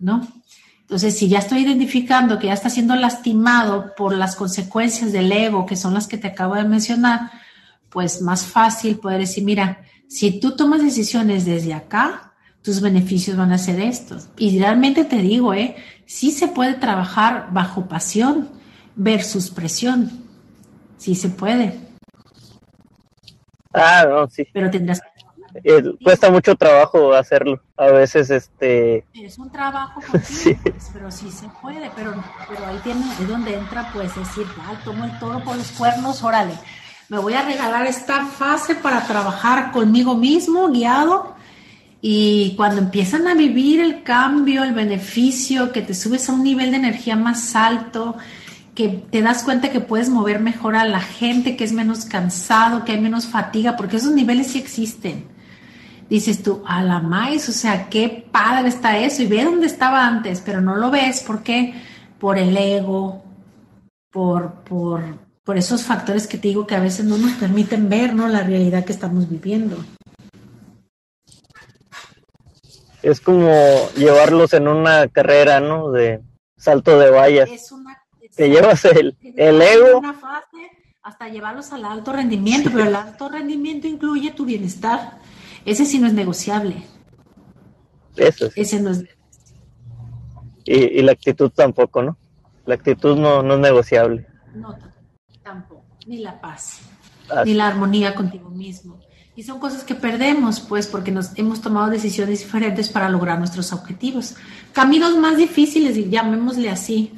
¿no? 0.00 0.26
Entonces, 0.80 1.16
si 1.16 1.28
ya 1.28 1.38
estoy 1.38 1.60
identificando 1.60 2.38
que 2.38 2.48
ya 2.48 2.54
está 2.54 2.68
siendo 2.68 2.96
lastimado 2.96 3.94
por 3.94 4.12
las 4.12 4.34
consecuencias 4.34 5.12
del 5.12 5.30
ego, 5.30 5.66
que 5.66 5.76
son 5.76 5.94
las 5.94 6.08
que 6.08 6.18
te 6.18 6.28
acabo 6.28 6.56
de 6.56 6.64
mencionar, 6.64 7.30
pues 7.90 8.22
más 8.22 8.46
fácil 8.46 8.98
poder 8.98 9.20
decir, 9.20 9.44
mira, 9.44 9.82
si 10.08 10.40
tú 10.40 10.56
tomas 10.56 10.82
decisiones 10.82 11.44
desde 11.44 11.74
acá, 11.74 12.32
tus 12.62 12.80
beneficios 12.80 13.36
van 13.36 13.52
a 13.52 13.58
ser 13.58 13.80
estos. 13.80 14.28
Y 14.36 14.58
realmente 14.58 15.04
te 15.04 15.16
digo, 15.16 15.54
¿eh? 15.54 15.76
Sí 16.06 16.30
se 16.32 16.48
puede 16.48 16.74
trabajar 16.74 17.48
bajo 17.52 17.86
pasión 17.86 18.48
versus 18.96 19.50
presión. 19.50 20.10
Sí 20.96 21.14
se 21.14 21.28
puede. 21.28 21.78
Ah, 23.72 24.04
no, 24.08 24.28
sí. 24.28 24.46
Pero 24.52 24.70
tendrás 24.70 25.00
que 25.00 25.08
eh, 25.64 25.82
cuesta 26.02 26.30
mucho 26.30 26.54
trabajo 26.56 27.12
hacerlo. 27.12 27.60
A 27.76 27.86
veces, 27.86 28.30
este. 28.30 29.06
Es 29.14 29.38
un 29.38 29.50
trabajo 29.50 30.00
sí. 30.22 30.54
Pues, 30.54 30.90
pero 30.92 31.10
sí 31.10 31.30
se 31.30 31.48
puede. 31.60 31.90
Pero, 31.96 32.14
pero 32.48 32.66
ahí 32.66 32.78
tiene, 32.82 33.00
es 33.20 33.28
donde 33.28 33.54
entra, 33.54 33.90
pues, 33.92 34.14
decir, 34.14 34.46
ah, 34.60 34.78
tomo 34.84 35.04
el 35.04 35.18
toro 35.18 35.42
por 35.42 35.56
los 35.56 35.70
cuernos, 35.72 36.22
órale 36.22 36.54
me 37.08 37.18
voy 37.18 37.32
a 37.32 37.42
regalar 37.42 37.86
esta 37.86 38.26
fase 38.26 38.74
para 38.74 39.06
trabajar 39.06 39.72
conmigo 39.72 40.14
mismo, 40.14 40.68
guiado. 40.68 41.34
Y 42.00 42.54
cuando 42.56 42.80
empiezan 42.80 43.26
a 43.26 43.34
vivir 43.34 43.80
el 43.80 44.02
cambio, 44.02 44.62
el 44.62 44.74
beneficio, 44.74 45.72
que 45.72 45.82
te 45.82 45.94
subes 45.94 46.28
a 46.28 46.32
un 46.32 46.44
nivel 46.44 46.70
de 46.70 46.76
energía 46.76 47.16
más 47.16 47.56
alto, 47.56 48.16
que 48.74 48.88
te 48.88 49.22
das 49.22 49.42
cuenta 49.42 49.70
que 49.70 49.80
puedes 49.80 50.08
mover 50.08 50.38
mejor 50.38 50.76
a 50.76 50.84
la 50.84 51.00
gente, 51.00 51.56
que 51.56 51.64
es 51.64 51.72
menos 51.72 52.04
cansado, 52.04 52.84
que 52.84 52.92
hay 52.92 53.00
menos 53.00 53.26
fatiga, 53.26 53.74
porque 53.76 53.96
esos 53.96 54.12
niveles 54.12 54.48
sí 54.48 54.58
existen. 54.58 55.24
Dices 56.08 56.42
tú, 56.42 56.62
a 56.66 56.82
la 56.82 57.00
maíz, 57.00 57.48
o 57.48 57.52
sea, 57.52 57.88
qué 57.88 58.28
padre 58.30 58.68
está 58.68 58.98
eso, 58.98 59.22
y 59.22 59.26
ve 59.26 59.44
dónde 59.44 59.66
estaba 59.66 60.06
antes, 60.06 60.42
pero 60.44 60.60
no 60.60 60.76
lo 60.76 60.90
ves, 60.90 61.22
¿por 61.22 61.42
qué? 61.42 61.74
Por 62.20 62.38
el 62.38 62.56
ego, 62.56 63.24
por, 64.10 64.62
por, 64.62 65.27
por 65.48 65.56
esos 65.56 65.82
factores 65.82 66.26
que 66.26 66.36
te 66.36 66.48
digo 66.48 66.66
que 66.66 66.74
a 66.74 66.80
veces 66.80 67.06
no 67.06 67.16
nos 67.16 67.32
permiten 67.38 67.88
ver 67.88 68.14
¿no? 68.14 68.28
la 68.28 68.42
realidad 68.42 68.84
que 68.84 68.92
estamos 68.92 69.30
viviendo. 69.30 69.78
Es 73.02 73.22
como 73.22 73.88
llevarlos 73.96 74.52
en 74.52 74.68
una 74.68 75.08
carrera, 75.08 75.58
¿no? 75.60 75.90
De 75.90 76.20
salto 76.58 76.98
de 76.98 77.08
vallas. 77.08 77.48
Es 77.48 77.72
una, 77.72 77.96
te 78.36 78.50
llevas 78.50 78.84
el, 78.84 79.16
el 79.22 79.62
ego. 79.62 80.00
Una 80.00 80.12
fase 80.12 80.70
hasta 81.00 81.30
llevarlos 81.30 81.72
al 81.72 81.86
alto 81.86 82.12
rendimiento, 82.12 82.68
pero 82.70 82.84
el 82.84 82.94
alto 82.94 83.30
rendimiento 83.30 83.86
incluye 83.86 84.32
tu 84.32 84.44
bienestar. 84.44 85.16
Ese 85.64 85.86
sí 85.86 85.98
no 85.98 86.08
es 86.08 86.12
negociable. 86.12 86.82
Eso 88.18 88.50
sí. 88.50 88.60
Ese 88.60 88.80
no 88.82 88.90
es. 88.90 89.02
Y, 90.66 90.74
y 90.74 91.00
la 91.00 91.12
actitud 91.12 91.50
tampoco, 91.50 92.02
¿no? 92.02 92.18
La 92.66 92.74
actitud 92.74 93.16
no, 93.16 93.42
no 93.42 93.54
es 93.54 93.60
negociable. 93.60 94.26
No, 94.54 94.76
tampoco, 95.48 95.84
ni 96.06 96.18
la 96.18 96.38
paz, 96.40 96.80
ni 97.46 97.54
la 97.54 97.68
armonía 97.68 98.14
contigo 98.14 98.50
mismo. 98.50 99.00
Y 99.34 99.44
son 99.44 99.58
cosas 99.58 99.82
que 99.82 99.94
perdemos, 99.94 100.60
pues, 100.60 100.86
porque 100.86 101.10
nos 101.10 101.30
hemos 101.38 101.62
tomado 101.62 101.88
decisiones 101.88 102.40
diferentes 102.40 102.88
para 102.90 103.08
lograr 103.08 103.38
nuestros 103.38 103.72
objetivos. 103.72 104.34
Caminos 104.72 105.16
más 105.16 105.38
difíciles, 105.38 105.96
y 105.96 106.10
llamémosle 106.10 106.68
así. 106.68 107.12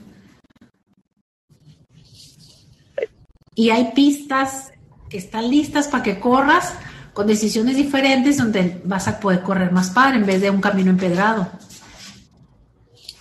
Y 3.54 3.70
hay 3.70 3.92
pistas 3.94 4.72
que 5.08 5.18
están 5.18 5.50
listas 5.50 5.88
para 5.88 6.04
que 6.04 6.20
corras 6.20 6.74
con 7.14 7.26
decisiones 7.26 7.76
diferentes 7.76 8.38
donde 8.38 8.80
vas 8.84 9.08
a 9.08 9.18
poder 9.18 9.42
correr 9.42 9.72
más 9.72 9.90
padre 9.90 10.18
en 10.18 10.26
vez 10.26 10.40
de 10.40 10.50
un 10.50 10.60
camino 10.60 10.90
empedrado. 10.90 11.50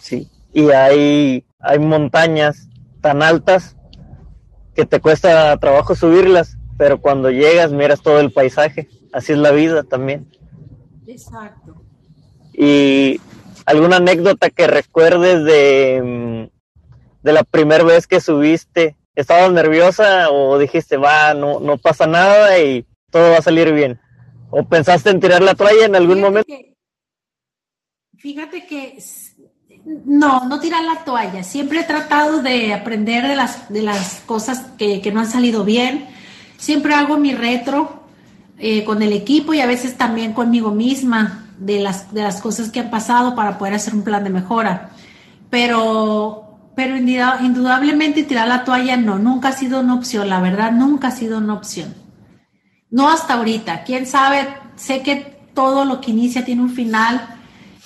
Sí, 0.02 0.30
y 0.54 0.69
hay, 0.69 1.43
hay 1.60 1.80
montañas 1.80 2.67
tan 3.02 3.24
altas 3.24 3.76
que 4.80 4.86
te 4.86 5.02
cuesta 5.02 5.58
trabajo 5.58 5.94
subirlas, 5.94 6.58
pero 6.78 7.02
cuando 7.02 7.30
llegas 7.30 7.74
miras 7.74 8.02
todo 8.02 8.22
el 8.22 8.32
paisaje. 8.32 8.88
Así 9.12 9.34
es 9.34 9.38
la 9.38 9.52
vida 9.52 9.84
también. 9.84 10.32
Exacto. 11.06 11.84
Y 12.54 13.20
alguna 13.65 13.98
anécdota 13.98 14.50
que 14.50 14.68
recuerdes 14.68 15.44
de, 15.44 16.02
mm, 16.02 17.24
de 17.24 17.34
la 17.34 17.44
primera 17.44 17.84
vez 17.84 18.08
que 18.08 18.22
subiste, 18.22 18.96
¿estabas 19.15 19.52
nerviosa 19.52 20.30
o 20.32 20.58
dijiste, 20.58 20.96
va, 20.96 21.34
no, 21.34 21.60
no 21.60 21.78
pasa 21.78 22.08
nada 22.08 22.58
y 22.58 22.86
todo 23.12 23.32
va 23.32 23.39
a 23.39 23.42
salir 23.42 23.74
bien? 23.74 24.00
¿O 24.50 24.63
pensaste 24.63 25.10
en 25.10 25.20
tirar 25.20 25.42
la 25.42 25.56
toalla 25.56 25.88
en 25.88 25.96
algún 25.98 26.22
momento? 26.22 26.54
fíjate 28.18 28.65
que 28.65 28.96
no, 30.06 30.45
no 30.47 30.60
tirar 30.60 30.84
la 30.84 31.04
toalla. 31.04 31.43
Siempre 31.43 31.80
he 31.80 31.84
tratado 31.84 32.41
de 32.41 32.73
aprender 32.73 33.28
de 33.28 33.36
las, 33.36 33.69
de 33.69 33.82
las 33.82 34.21
cosas 34.25 34.65
que, 34.78 35.02
que 35.02 35.12
no 35.12 35.19
han 35.19 35.30
salido 35.30 35.63
bien. 35.63 36.06
Siempre 36.58 36.93
hago 36.93 37.17
mi 37.17 37.34
retro 37.34 38.04
eh, 38.58 38.84
con 38.84 39.02
el 39.02 39.13
equipo 39.13 39.54
y 39.54 39.62
a 39.62 39.65
veces 39.65 39.97
también 39.97 40.34
conmigo 40.34 40.71
misma 40.71 41.45
de 41.58 41.80
las, 41.80 42.13
de 42.13 42.21
las 42.21 42.41
cosas 42.41 42.69
que 42.69 42.80
han 42.80 42.89
pasado 42.89 43.36
para 43.36 43.58
poder 43.58 43.73
hacer 43.73 43.95
un 43.95 44.04
plan 44.04 44.23
de 44.23 44.30
mejora. 44.30 44.91
Pero, 45.49 46.71
pero 46.75 46.95
indudablemente 46.95 48.23
tirar 48.23 48.47
la 48.47 48.63
toalla 48.63 48.95
no, 48.95 49.17
nunca 49.17 49.49
ha 49.49 49.54
sido 49.54 49.80
una 49.80 49.95
opción, 49.95 50.30
la 50.30 50.39
verdad, 50.39 50.71
nunca 50.71 51.08
ha 51.08 51.12
sido 51.12 51.39
una 51.39 51.54
opción. 51.54 51.95
No 52.91 53.10
hasta 53.10 53.36
ahorita. 53.36 53.84
Quién 53.84 54.06
sabe, 54.06 54.47
sé 54.75 55.02
que 55.02 55.39
todo 55.54 55.86
lo 55.86 55.99
que 56.02 56.12
inicia 56.12 56.45
tiene 56.45 56.62
un 56.62 56.69
final 56.69 57.38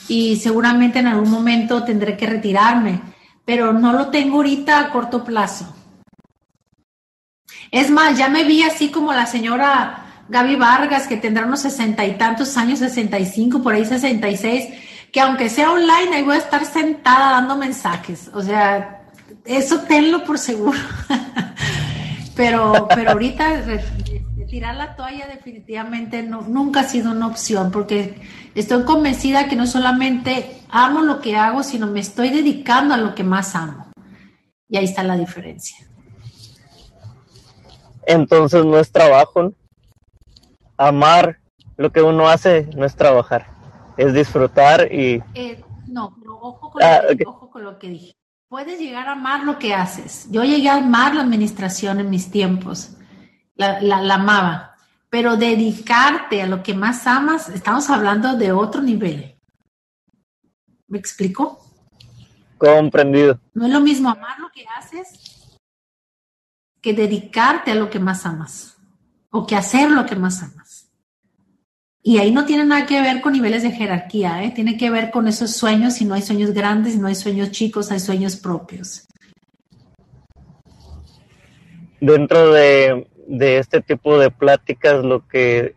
y 0.07 0.35
seguramente 0.37 0.99
en 0.99 1.07
algún 1.07 1.29
momento 1.29 1.83
tendré 1.83 2.17
que 2.17 2.25
retirarme, 2.25 3.01
pero 3.45 3.73
no 3.73 3.93
lo 3.93 4.07
tengo 4.07 4.37
ahorita 4.37 4.79
a 4.79 4.89
corto 4.89 5.23
plazo. 5.23 5.73
Es 7.71 7.89
más, 7.89 8.17
ya 8.17 8.29
me 8.29 8.43
vi 8.43 8.63
así 8.63 8.89
como 8.89 9.13
la 9.13 9.25
señora 9.25 10.05
Gaby 10.29 10.55
Vargas, 10.55 11.07
que 11.07 11.17
tendrá 11.17 11.45
unos 11.45 11.61
sesenta 11.61 12.05
y 12.05 12.17
tantos 12.17 12.55
años, 12.57 12.79
sesenta 12.79 13.19
y 13.19 13.25
cinco, 13.25 13.61
por 13.61 13.73
ahí 13.73 13.85
sesenta 13.85 14.29
y 14.29 14.37
seis, 14.37 14.65
que 15.11 15.19
aunque 15.19 15.49
sea 15.49 15.71
online, 15.71 16.15
ahí 16.15 16.23
voy 16.23 16.35
a 16.35 16.39
estar 16.39 16.65
sentada 16.65 17.31
dando 17.31 17.55
mensajes. 17.55 18.29
O 18.33 18.41
sea, 18.41 19.03
eso 19.45 19.81
tenlo 19.81 20.23
por 20.23 20.37
seguro. 20.37 20.79
pero, 22.35 22.87
pero 22.93 23.11
ahorita 23.11 23.63
tirar 24.53 24.75
la 24.75 24.95
toalla 24.95 25.25
definitivamente 25.25 26.21
no, 26.21 26.41
nunca 26.43 26.81
ha 26.81 26.83
sido 26.83 27.09
una 27.09 27.25
opción, 27.25 27.71
porque 27.71 28.21
estoy 28.53 28.83
convencida 28.83 29.49
que 29.49 29.55
no 29.55 29.65
solamente 29.65 30.61
amo 30.69 31.01
lo 31.01 31.21
que 31.21 31.35
hago, 31.35 31.63
sino 31.63 31.87
me 31.87 31.99
estoy 31.99 32.29
dedicando 32.29 32.93
a 32.93 32.97
lo 32.97 33.15
que 33.15 33.23
más 33.23 33.55
amo. 33.55 33.87
Y 34.69 34.77
ahí 34.77 34.85
está 34.85 35.01
la 35.01 35.17
diferencia. 35.17 35.77
Entonces 38.05 38.63
no 38.63 38.77
es 38.77 38.91
trabajo, 38.91 39.41
¿no? 39.41 39.53
amar 40.77 41.39
lo 41.75 41.91
que 41.91 42.03
uno 42.03 42.29
hace 42.29 42.69
no 42.75 42.85
es 42.85 42.95
trabajar, 42.95 43.47
es 43.97 44.13
disfrutar 44.13 44.93
y... 44.93 45.23
Eh, 45.33 45.63
no, 45.87 46.15
pero 46.19 46.37
ojo 46.39 46.69
con, 46.69 46.83
ah, 46.83 47.01
lo 47.09 47.17
que, 47.17 47.23
ojo 47.25 47.49
con 47.49 47.63
lo 47.63 47.79
que 47.79 47.89
dije. 47.89 48.13
Puedes 48.49 48.79
llegar 48.79 49.07
a 49.07 49.13
amar 49.13 49.45
lo 49.45 49.57
que 49.57 49.73
haces. 49.73 50.27
Yo 50.29 50.43
llegué 50.43 50.69
a 50.69 50.75
amar 50.75 51.15
la 51.15 51.23
administración 51.23 51.99
en 51.99 52.11
mis 52.11 52.29
tiempos, 52.29 52.97
la, 53.55 53.81
la, 53.81 54.15
amaba, 54.15 54.75
pero 55.09 55.37
dedicarte 55.37 56.41
a 56.41 56.47
lo 56.47 56.63
que 56.63 56.73
más 56.73 57.07
amas, 57.07 57.49
estamos 57.49 57.89
hablando 57.89 58.35
de 58.35 58.51
otro 58.51 58.81
nivel. 58.81 59.35
¿Me 60.87 60.97
explico? 60.97 61.59
Comprendido. 62.57 63.39
No 63.53 63.65
es 63.65 63.71
lo 63.71 63.79
mismo 63.79 64.09
amar 64.09 64.39
lo 64.39 64.49
que 64.51 64.65
haces 64.77 65.59
que 66.81 66.93
dedicarte 66.93 67.71
a 67.71 67.75
lo 67.75 67.89
que 67.89 67.99
más 67.99 68.25
amas 68.25 68.77
o 69.31 69.47
que 69.47 69.55
hacer 69.55 69.89
lo 69.89 70.05
que 70.05 70.17
más 70.17 70.43
amas. 70.43 70.89
Y 72.05 72.17
ahí 72.17 72.31
no 72.31 72.45
tiene 72.45 72.65
nada 72.65 72.85
que 72.85 73.01
ver 73.01 73.21
con 73.21 73.31
niveles 73.31 73.63
de 73.63 73.71
jerarquía, 73.71 74.43
¿eh? 74.43 74.51
tiene 74.51 74.75
que 74.77 74.89
ver 74.89 75.09
con 75.09 75.29
esos 75.29 75.51
sueños, 75.51 75.93
si 75.93 76.03
no 76.03 76.13
hay 76.13 76.21
sueños 76.21 76.51
grandes, 76.51 76.93
si 76.93 76.99
no 76.99 77.07
hay 77.07 77.15
sueños 77.15 77.51
chicos, 77.51 77.91
hay 77.91 78.01
sueños 78.01 78.35
propios. 78.35 79.07
Dentro 82.01 82.51
de, 82.51 83.07
este 83.29 83.81
tipo 83.81 84.17
de 84.17 84.31
pláticas 84.31 85.03
lo 85.03 85.27
que 85.27 85.75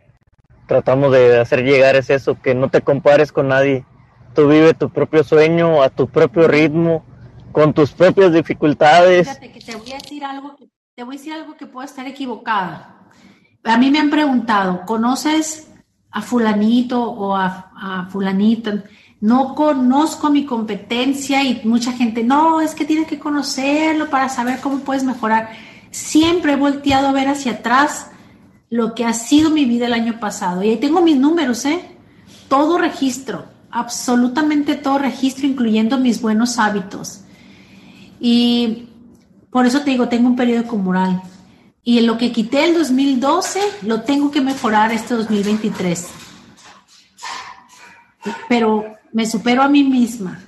tratamos 0.67 1.11
de 1.11 1.39
hacer 1.39 1.63
llegar 1.63 1.95
es 1.95 2.09
eso, 2.09 2.39
que 2.41 2.53
no 2.53 2.69
te 2.69 2.81
compares 2.81 3.31
con 3.31 3.47
nadie. 3.47 3.85
Tú 4.33 4.47
vive 4.47 4.73
tu 4.73 4.89
propio 4.89 5.23
sueño 5.23 5.81
a 5.81 5.89
tu 5.89 6.07
propio 6.07 6.47
ritmo, 6.47 7.03
con 7.51 7.73
tus 7.73 7.91
propias 7.91 8.33
dificultades. 8.33 9.37
Que 9.39 9.59
te 9.59 9.75
voy 9.75 9.91
a 9.93 9.97
decir 9.97 10.23
algo, 10.23 10.55
te 10.95 11.03
voy 11.03 11.15
a 11.15 11.17
decir 11.17 11.33
algo 11.33 11.55
que 11.57 11.65
puedo 11.65 11.85
estar 11.85 12.05
equivocada. 12.05 13.09
A 13.63 13.77
mí 13.77 13.89
me 13.89 13.99
han 13.99 14.09
preguntado, 14.09 14.85
¿conoces 14.85 15.67
a 16.11 16.21
fulanito 16.21 17.01
o 17.03 17.35
a, 17.35 17.71
a 17.75 18.07
fulanita. 18.09 18.83
No 19.19 19.55
conozco 19.55 20.29
mi 20.29 20.45
competencia 20.45 21.43
y 21.43 21.61
mucha 21.63 21.91
gente, 21.91 22.23
no, 22.23 22.61
es 22.61 22.75
que 22.75 22.85
tienes 22.85 23.07
que 23.07 23.19
conocerlo 23.19 24.09
para 24.09 24.29
saber 24.29 24.59
cómo 24.59 24.79
puedes 24.79 25.03
mejorar. 25.03 25.49
Siempre 25.97 26.53
he 26.53 26.55
volteado 26.55 27.07
a 27.07 27.11
ver 27.11 27.27
hacia 27.27 27.53
atrás 27.53 28.07
lo 28.69 28.93
que 28.93 29.03
ha 29.03 29.13
sido 29.13 29.49
mi 29.49 29.65
vida 29.65 29.87
el 29.87 29.93
año 29.93 30.19
pasado. 30.19 30.61
Y 30.61 30.69
ahí 30.69 30.77
tengo 30.77 31.01
mis 31.01 31.17
números, 31.17 31.65
¿eh? 31.65 31.97
Todo 32.47 32.77
registro, 32.77 33.45
absolutamente 33.71 34.75
todo 34.75 34.99
registro, 34.99 35.47
incluyendo 35.47 35.97
mis 35.97 36.21
buenos 36.21 36.59
hábitos. 36.59 37.21
Y 38.19 38.89
por 39.49 39.65
eso 39.65 39.81
te 39.81 39.89
digo, 39.89 40.07
tengo 40.07 40.27
un 40.27 40.35
periódico 40.35 40.77
mural. 40.77 41.21
Y 41.83 42.01
lo 42.01 42.17
que 42.17 42.31
quité 42.31 42.65
el 42.65 42.75
2012, 42.75 43.59
lo 43.81 44.03
tengo 44.03 44.29
que 44.29 44.39
mejorar 44.39 44.91
este 44.91 45.15
2023. 45.15 46.09
Pero 48.47 48.85
me 49.13 49.25
supero 49.25 49.63
a 49.63 49.67
mí 49.67 49.83
misma. 49.83 50.39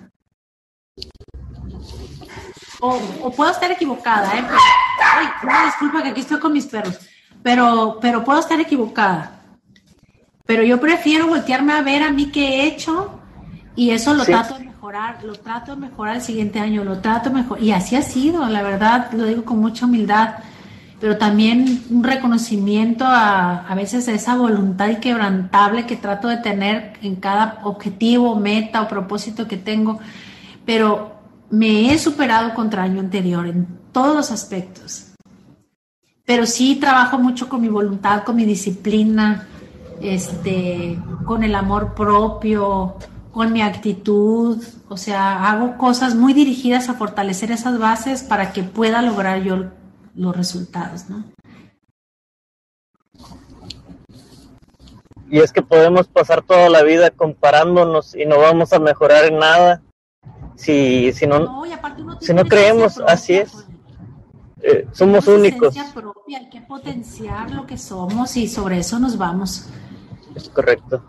O, 2.82 3.32
puedo 3.36 3.52
estar 3.52 3.72
equivocada, 3.72 4.38
¿eh? 4.38 4.44
Ay, 5.02 5.28
disculpa 5.66 6.04
que 6.04 6.10
aquí 6.10 6.22
estoy 6.22 6.40
con 6.40 6.54
mis 6.54 6.66
perros. 6.66 7.00
Pero, 7.44 7.98
pero 8.02 8.24
puedo 8.24 8.40
estar 8.40 8.60
equivocada. 8.60 9.42
Pero 10.46 10.64
yo 10.64 10.80
prefiero 10.80 11.28
voltearme 11.28 11.74
a 11.74 11.82
ver 11.82 12.04
a 12.04 12.12
mí 12.12 12.32
qué 12.32 12.48
he 12.48 12.68
hecho 12.68 13.22
y 13.76 13.92
eso 13.92 14.14
lo 14.14 14.26
trato 14.26 14.58
de 14.58 14.66
mejorar, 14.66 15.24
lo 15.24 15.34
trato 15.34 15.76
de 15.76 15.82
mejorar 15.82 16.16
el 16.16 16.22
siguiente 16.22 16.60
año, 16.60 16.84
lo 16.84 17.00
trato 17.00 17.32
mejor. 17.32 17.62
Y 17.62 17.72
así 17.72 17.96
ha 17.96 18.02
sido, 18.02 18.46
la 18.48 18.62
verdad, 18.62 19.12
lo 19.14 19.26
digo 19.26 19.46
con 19.46 19.60
mucha 19.60 19.86
humildad 19.86 20.36
pero 21.00 21.18
también 21.18 21.84
un 21.90 22.04
reconocimiento 22.04 23.06
a, 23.06 23.66
a 23.68 23.76
veces 23.76 24.08
a 24.08 24.14
esa 24.14 24.36
voluntad 24.36 24.90
inquebrantable 24.90 25.86
que 25.86 25.96
trato 25.96 26.28
de 26.28 26.38
tener 26.38 26.94
en 27.02 27.16
cada 27.16 27.60
objetivo, 27.64 28.36
meta 28.36 28.82
o 28.82 28.88
propósito 28.88 29.48
que 29.48 29.58
tengo, 29.58 30.00
pero 30.66 31.16
me 31.50 31.92
he 31.92 31.98
superado 31.98 32.54
contra 32.54 32.86
el 32.86 32.92
año 32.92 33.00
anterior 33.00 33.48
en 33.48 33.79
todos 33.92 34.16
los 34.16 34.32
aspectos. 34.32 35.08
Pero 36.26 36.46
sí 36.46 36.76
trabajo 36.76 37.18
mucho 37.18 37.50
con 37.50 37.62
mi 37.62 37.70
voluntad, 37.70 38.24
con 38.24 38.36
mi 38.36 38.46
disciplina, 38.46 39.48
este, 40.02 40.98
con 41.26 41.44
el 41.44 41.56
amor 41.56 41.96
propio, 41.96 42.96
con 43.32 43.54
mi 43.54 43.62
actitud, 43.62 44.64
o 44.90 44.98
sea, 44.98 45.50
hago 45.50 45.78
cosas 45.78 46.16
muy 46.16 46.34
dirigidas 46.34 46.90
a 46.90 46.96
fortalecer 46.96 47.52
esas 47.52 47.78
bases 47.80 48.24
para 48.24 48.52
que 48.54 48.64
pueda 48.64 49.02
lograr 49.02 49.44
yo 49.44 49.66
los 50.16 50.36
resultados, 50.36 51.10
¿no? 51.10 51.24
Y 55.32 55.40
es 55.40 55.52
que 55.52 55.62
podemos 55.62 56.08
pasar 56.08 56.42
toda 56.42 56.70
la 56.70 56.82
vida 56.82 57.12
comparándonos 57.12 58.16
y 58.16 58.26
no 58.26 58.40
vamos 58.40 58.74
a 58.74 58.80
mejorar 58.80 59.26
en 59.26 59.38
nada 59.38 59.84
si, 60.56 61.14
si 61.14 61.28
no, 61.28 61.64
si 62.20 62.34
no 62.34 62.46
creemos, 62.46 63.00
así 63.06 63.36
es. 63.36 63.69
Eh, 64.62 64.88
somos 64.92 65.28
únicos. 65.28 65.76
Propia, 65.94 66.40
hay 66.40 66.50
que 66.50 66.62
potenciar 66.62 67.52
lo 67.52 67.66
que 67.66 67.78
somos 67.78 68.36
y 68.38 68.48
sobre 68.48 68.80
eso 68.80 69.00
nos 69.00 69.18
vamos. 69.18 69.70
Es 70.36 70.50
correcto. 70.50 71.04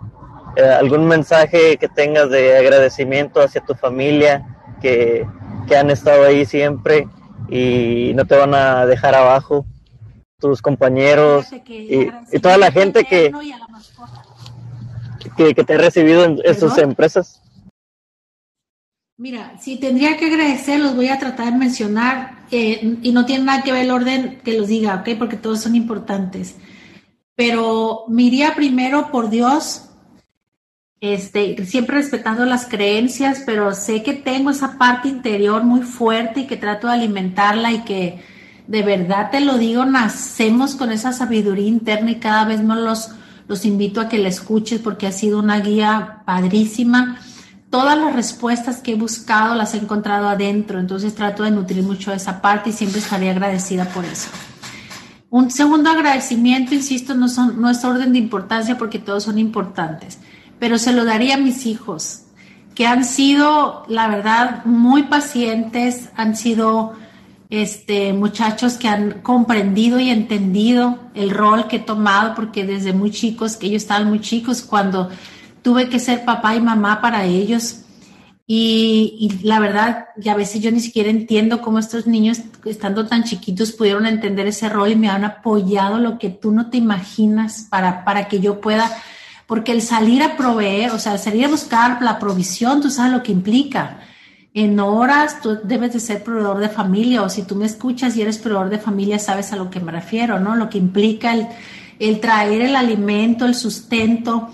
Eh, 0.56 0.64
¿Algún 0.64 1.06
mensaje 1.06 1.76
que 1.76 1.88
tengas 1.88 2.30
de 2.30 2.56
agradecimiento 2.56 3.40
hacia 3.40 3.64
tu 3.64 3.74
familia 3.74 4.58
que, 4.80 5.26
que 5.66 5.76
han 5.76 5.90
estado 5.90 6.24
ahí 6.24 6.44
siempre 6.44 7.08
y 7.48 8.12
no 8.14 8.24
te 8.24 8.36
van 8.36 8.54
a 8.54 8.86
dejar 8.86 9.14
abajo 9.14 9.66
tus 10.38 10.62
compañeros 10.62 11.46
y, 11.66 12.38
toda 12.40 12.56
la 12.56 12.72
gente 12.72 13.04
que, 13.04 13.30
que, 15.36 15.64
te 15.64 15.74
ha 15.74 15.78
recibido 15.78 16.24
en, 16.24 16.54
sus 16.58 16.78
empresas. 16.78 17.39
Mira, 19.20 19.52
si 19.60 19.76
tendría 19.76 20.16
que 20.16 20.28
agradecer, 20.28 20.80
los 20.80 20.96
voy 20.96 21.08
a 21.08 21.18
tratar 21.18 21.52
de 21.52 21.58
mencionar 21.58 22.46
eh, 22.50 22.96
y 23.02 23.12
no 23.12 23.26
tiene 23.26 23.44
nada 23.44 23.62
que 23.62 23.70
ver 23.70 23.84
el 23.84 23.90
orden 23.90 24.40
que 24.42 24.56
los 24.56 24.68
diga, 24.68 24.94
¿ok? 24.94 25.10
Porque 25.18 25.36
todos 25.36 25.60
son 25.60 25.76
importantes. 25.76 26.56
Pero 27.34 28.04
me 28.08 28.22
iría 28.22 28.54
primero 28.54 29.10
por 29.10 29.28
Dios, 29.28 29.90
este, 31.02 31.66
siempre 31.66 31.96
respetando 31.96 32.46
las 32.46 32.64
creencias, 32.64 33.42
pero 33.44 33.74
sé 33.74 34.02
que 34.02 34.14
tengo 34.14 34.52
esa 34.52 34.78
parte 34.78 35.08
interior 35.08 35.64
muy 35.64 35.82
fuerte 35.82 36.40
y 36.40 36.46
que 36.46 36.56
trato 36.56 36.86
de 36.86 36.94
alimentarla 36.94 37.72
y 37.72 37.84
que 37.84 38.24
de 38.68 38.82
verdad 38.82 39.30
te 39.30 39.40
lo 39.40 39.58
digo, 39.58 39.84
nacemos 39.84 40.76
con 40.76 40.92
esa 40.92 41.12
sabiduría 41.12 41.68
interna 41.68 42.12
y 42.12 42.20
cada 42.20 42.46
vez 42.46 42.64
más 42.64 42.78
los, 42.78 43.10
los 43.48 43.66
invito 43.66 44.00
a 44.00 44.08
que 44.08 44.16
la 44.16 44.30
escuches 44.30 44.80
porque 44.80 45.06
ha 45.06 45.12
sido 45.12 45.40
una 45.40 45.60
guía 45.60 46.22
padrísima. 46.24 47.18
Todas 47.70 47.96
las 47.96 48.14
respuestas 48.14 48.80
que 48.80 48.92
he 48.92 48.96
buscado 48.96 49.54
las 49.54 49.74
he 49.74 49.78
encontrado 49.78 50.28
adentro, 50.28 50.80
entonces 50.80 51.14
trato 51.14 51.44
de 51.44 51.52
nutrir 51.52 51.82
mucho 51.84 52.12
esa 52.12 52.42
parte 52.42 52.70
y 52.70 52.72
siempre 52.72 53.00
estaré 53.00 53.30
agradecida 53.30 53.84
por 53.86 54.04
eso. 54.04 54.28
Un 55.30 55.50
segundo 55.50 55.90
agradecimiento, 55.90 56.74
insisto, 56.74 57.14
no, 57.14 57.28
son, 57.28 57.60
no 57.60 57.70
es 57.70 57.84
orden 57.84 58.12
de 58.12 58.18
importancia 58.18 58.76
porque 58.76 58.98
todos 58.98 59.22
son 59.22 59.38
importantes 59.38 60.18
pero 60.60 60.78
se 60.78 60.92
lo 60.92 61.04
daría 61.04 61.34
a 61.34 61.38
mis 61.38 61.66
hijos, 61.66 62.22
que 62.76 62.86
han 62.86 63.04
sido, 63.04 63.84
la 63.88 64.06
verdad, 64.06 64.64
muy 64.64 65.04
pacientes, 65.04 66.10
han 66.16 66.36
sido 66.36 66.92
este, 67.48 68.12
muchachos 68.12 68.74
que 68.74 68.86
han 68.86 69.22
comprendido 69.22 69.98
y 69.98 70.10
entendido 70.10 71.00
el 71.14 71.30
rol 71.30 71.66
que 71.66 71.76
he 71.76 71.80
tomado, 71.80 72.34
porque 72.34 72.64
desde 72.64 72.92
muy 72.92 73.10
chicos, 73.10 73.56
que 73.56 73.66
ellos 73.66 73.82
estaban 73.82 74.08
muy 74.08 74.20
chicos, 74.20 74.62
cuando 74.62 75.08
tuve 75.62 75.88
que 75.88 75.98
ser 75.98 76.24
papá 76.24 76.54
y 76.54 76.60
mamá 76.60 77.00
para 77.00 77.24
ellos. 77.24 77.82
Y, 78.46 79.16
y, 79.20 79.46
la 79.46 79.60
verdad, 79.60 80.06
y 80.20 80.28
a 80.28 80.34
veces 80.34 80.60
yo 80.60 80.72
ni 80.72 80.80
siquiera 80.80 81.08
entiendo 81.08 81.62
cómo 81.62 81.78
estos 81.78 82.06
niños, 82.06 82.40
estando 82.64 83.06
tan 83.06 83.22
chiquitos, 83.22 83.72
pudieron 83.72 84.06
entender 84.06 84.48
ese 84.48 84.68
rol 84.68 84.90
y 84.90 84.96
me 84.96 85.08
han 85.08 85.24
apoyado 85.24 86.00
lo 86.00 86.18
que 86.18 86.30
tú 86.30 86.50
no 86.50 86.68
te 86.68 86.76
imaginas 86.76 87.68
para, 87.70 88.04
para 88.04 88.26
que 88.26 88.40
yo 88.40 88.60
pueda 88.60 88.90
porque 89.50 89.72
el 89.72 89.82
salir 89.82 90.22
a 90.22 90.36
proveer, 90.36 90.92
o 90.92 91.00
sea, 91.00 91.14
el 91.14 91.18
salir 91.18 91.44
a 91.44 91.48
buscar 91.48 92.00
la 92.02 92.20
provisión, 92.20 92.80
tú 92.80 92.88
sabes 92.88 93.10
lo 93.10 93.24
que 93.24 93.32
implica. 93.32 93.98
En 94.54 94.78
horas 94.78 95.40
tú 95.40 95.58
debes 95.64 95.92
de 95.92 95.98
ser 95.98 96.22
proveedor 96.22 96.58
de 96.60 96.68
familia, 96.68 97.22
o 97.22 97.28
si 97.28 97.42
tú 97.42 97.56
me 97.56 97.66
escuchas 97.66 98.16
y 98.16 98.22
eres 98.22 98.38
proveedor 98.38 98.70
de 98.70 98.78
familia, 98.78 99.18
sabes 99.18 99.52
a 99.52 99.56
lo 99.56 99.68
que 99.68 99.80
me 99.80 99.90
refiero, 99.90 100.38
¿no? 100.38 100.54
Lo 100.54 100.70
que 100.70 100.78
implica 100.78 101.34
el, 101.98 102.20
traer 102.20 102.62
el 102.62 102.76
alimento, 102.76 103.44
el 103.44 103.56
sustento, 103.56 104.50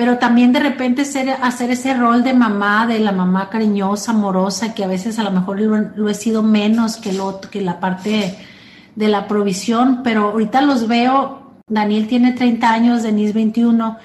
pero 0.00 0.16
también 0.16 0.50
de 0.54 0.60
repente 0.60 1.04
ser, 1.04 1.28
hacer 1.28 1.70
ese 1.72 1.92
rol 1.92 2.24
de 2.24 2.32
mamá, 2.32 2.86
de 2.86 3.00
la 3.00 3.12
mamá 3.12 3.50
cariñosa, 3.50 4.12
amorosa, 4.12 4.72
que 4.72 4.82
a 4.82 4.86
veces 4.86 5.18
a 5.18 5.22
lo 5.22 5.30
mejor 5.30 5.60
lo, 5.60 6.08
he 6.08 6.14
sido 6.14 6.42
menos 6.42 6.96
que, 6.96 7.12
lo, 7.12 7.38
que 7.38 7.60
la 7.60 7.80
parte 7.80 8.34
de 8.96 9.08
la 9.08 9.28
provisión, 9.28 10.00
pero 10.02 10.30
ahorita 10.30 10.62
los 10.62 10.88
veo, 10.88 11.52
Daniel 11.68 12.08
tiene 12.08 12.32
30 12.32 12.72
años, 12.72 13.02
Denise 13.02 13.34
21, 13.34 13.98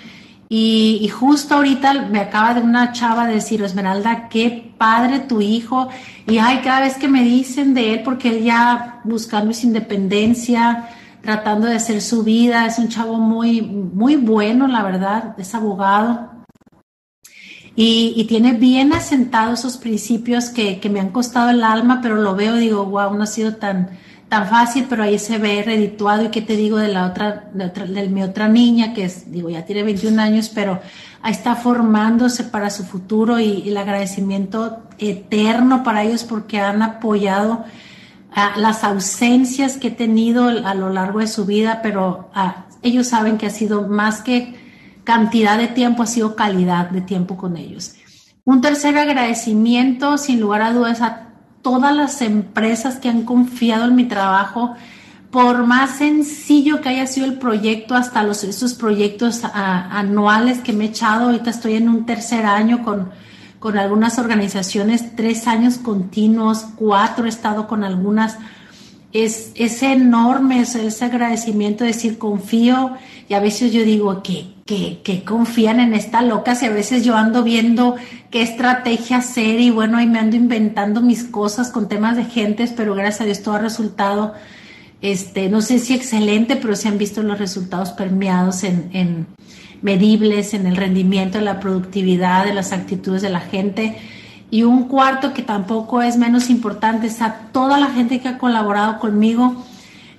y, 0.49 1.09
justo 1.17 1.55
ahorita 1.55 1.93
me 2.11 2.19
acaba 2.19 2.55
de 2.55 2.61
una 2.61 2.91
chava 2.91 3.25
decir, 3.25 3.63
Esmeralda, 3.63 4.27
qué 4.27 4.73
padre 4.77 5.19
tu 5.19 5.39
hijo. 5.39 5.87
Y 6.27 6.39
ay, 6.39 6.59
cada 6.61 6.81
vez 6.81 6.97
que 6.97 7.07
me 7.07 7.23
dicen 7.23 7.73
de 7.73 7.93
él, 7.93 8.01
porque 8.03 8.27
él 8.35 8.43
ya 8.43 8.99
buscando 9.05 9.53
su 9.53 9.67
independencia, 9.67 10.89
tratando 11.25 11.67
de 11.67 11.75
hacer 11.75 12.01
su 12.01 12.23
vida, 12.23 12.65
es 12.65 12.79
un 12.79 12.87
chavo 12.87 13.17
muy, 13.17 13.61
muy 13.61 14.15
bueno, 14.15 14.67
la 14.67 14.83
verdad, 14.83 15.35
es 15.37 15.53
abogado. 15.53 16.31
Y, 17.75 18.13
y 18.15 18.23
tiene 18.25 18.53
bien 18.53 18.93
asentados 18.93 19.59
esos 19.59 19.77
principios 19.77 20.49
que, 20.49 20.79
que, 20.79 20.89
me 20.89 21.01
han 21.01 21.09
costado 21.09 21.49
el 21.49 21.63
alma, 21.63 21.99
pero 22.01 22.15
lo 22.15 22.35
veo 22.35 22.55
y 22.55 22.61
digo, 22.61 22.85
wow, 22.85 23.13
no 23.13 23.23
ha 23.23 23.27
sido 23.27 23.55
tan, 23.55 23.89
tan 24.29 24.47
fácil, 24.47 24.85
pero 24.89 25.03
ahí 25.03 25.19
se 25.19 25.37
ve 25.37 25.61
redituado. 25.63 26.23
¿Y 26.23 26.29
qué 26.29 26.41
te 26.41 26.55
digo 26.55 26.77
de 26.77 26.87
la 26.87 27.05
otra, 27.05 27.49
de, 27.53 28.07
mi 28.07 28.23
otra 28.23 28.47
niña, 28.47 28.93
que 28.93 29.05
es, 29.05 29.31
digo, 29.31 29.49
ya 29.49 29.65
tiene 29.65 29.83
21 29.83 30.21
años, 30.21 30.49
pero 30.53 30.79
ahí 31.21 31.31
está 31.31 31.55
formándose 31.55 32.43
para 32.45 32.69
su 32.69 32.83
futuro 32.83 33.39
y, 33.39 33.67
el 33.67 33.77
agradecimiento 33.77 34.83
eterno 34.97 35.83
para 35.83 36.03
ellos 36.03 36.23
porque 36.23 36.59
han 36.59 36.81
apoyado 36.81 37.65
las 38.57 38.83
ausencias 38.83 39.77
que 39.77 39.87
he 39.87 39.91
tenido 39.91 40.47
a 40.47 40.73
lo 40.73 40.89
largo 40.89 41.19
de 41.19 41.27
su 41.27 41.45
vida, 41.45 41.79
pero 41.81 42.29
ellos 42.81 43.07
saben 43.07 43.37
que 43.37 43.47
ha 43.47 43.49
sido 43.49 43.87
más 43.87 44.21
que 44.21 44.55
cantidad 45.03 45.57
de 45.57 45.67
tiempo, 45.67 46.03
ha 46.03 46.07
sido 46.07 46.35
calidad 46.35 46.89
de 46.89 47.01
tiempo 47.01 47.37
con 47.37 47.55
ellos. 47.55 47.95
Un 48.43 48.61
tercer 48.61 48.97
agradecimiento, 48.97 50.17
sin 50.17 50.41
lugar 50.41 50.61
a 50.61 50.73
dudas, 50.73 51.01
a 51.01 51.29
todas 51.61 51.95
las 51.95 52.21
empresas 52.21 52.97
que 52.97 53.09
han 53.09 53.23
confiado 53.23 53.85
en 53.85 53.95
mi 53.95 54.05
trabajo, 54.05 54.75
por 55.31 55.65
más 55.65 55.97
sencillo 55.97 56.81
que 56.81 56.89
haya 56.89 57.07
sido 57.07 57.25
el 57.25 57.39
proyecto, 57.39 57.95
hasta 57.95 58.23
los, 58.23 58.43
esos 58.43 58.73
proyectos 58.73 59.41
anuales 59.43 60.59
que 60.59 60.73
me 60.73 60.85
he 60.85 60.87
echado, 60.89 61.25
ahorita 61.25 61.49
estoy 61.49 61.75
en 61.75 61.89
un 61.89 62.05
tercer 62.05 62.45
año 62.45 62.83
con, 62.83 63.09
con 63.65 63.79
algunas 63.79 64.19
organizaciones, 64.19 65.15
tres 65.15 65.47
años 65.47 65.79
continuos, 65.79 66.67
cuatro 66.75 67.25
he 67.25 67.29
estado 67.29 67.67
con 67.67 67.83
algunas. 67.83 68.37
Es, 69.11 69.53
es 69.55 69.81
enorme 69.81 70.59
ese, 70.59 70.85
ese 70.85 71.05
agradecimiento, 71.05 71.83
decir 71.83 72.19
confío 72.19 72.91
y 73.27 73.33
a 73.33 73.39
veces 73.39 73.73
yo 73.73 73.83
digo 73.83 74.21
que 74.21 74.53
que, 74.67 75.23
confían 75.25 75.79
en 75.79 75.95
esta 75.95 76.21
loca, 76.21 76.53
si 76.53 76.67
a 76.67 76.69
veces 76.69 77.03
yo 77.03 77.15
ando 77.15 77.41
viendo 77.41 77.95
qué 78.29 78.43
estrategia 78.43 79.17
hacer 79.17 79.59
y 79.59 79.71
bueno, 79.71 79.97
ahí 79.97 80.05
me 80.05 80.19
ando 80.19 80.35
inventando 80.35 81.01
mis 81.01 81.23
cosas 81.23 81.71
con 81.71 81.89
temas 81.89 82.17
de 82.17 82.25
gentes, 82.25 82.71
pero 82.71 82.93
gracias 82.93 83.21
a 83.21 83.25
Dios 83.25 83.41
todo 83.41 83.55
ha 83.55 83.59
resultado, 83.59 84.35
este, 85.01 85.49
no 85.49 85.61
sé 85.61 85.79
si 85.79 85.95
excelente, 85.95 86.55
pero 86.55 86.75
se 86.75 86.87
han 86.87 86.99
visto 86.99 87.23
los 87.23 87.39
resultados 87.39 87.93
permeados 87.93 88.63
en 88.63 89.25
medibles, 89.81 90.53
en 90.53 90.67
el 90.67 90.75
rendimiento, 90.75 91.37
en 91.37 91.45
la 91.45 91.59
productividad, 91.59 92.47
en 92.47 92.55
las 92.55 92.71
actitudes 92.71 93.21
de 93.21 93.29
la 93.29 93.41
gente. 93.41 93.97
Y 94.51 94.63
un 94.63 94.87
cuarto 94.87 95.33
que 95.33 95.41
tampoco 95.41 96.01
es 96.01 96.17
menos 96.17 96.49
importante 96.49 97.07
es 97.07 97.21
a 97.21 97.33
toda 97.51 97.79
la 97.79 97.87
gente 97.87 98.19
que 98.19 98.27
ha 98.27 98.37
colaborado 98.37 98.99
conmigo 98.99 99.63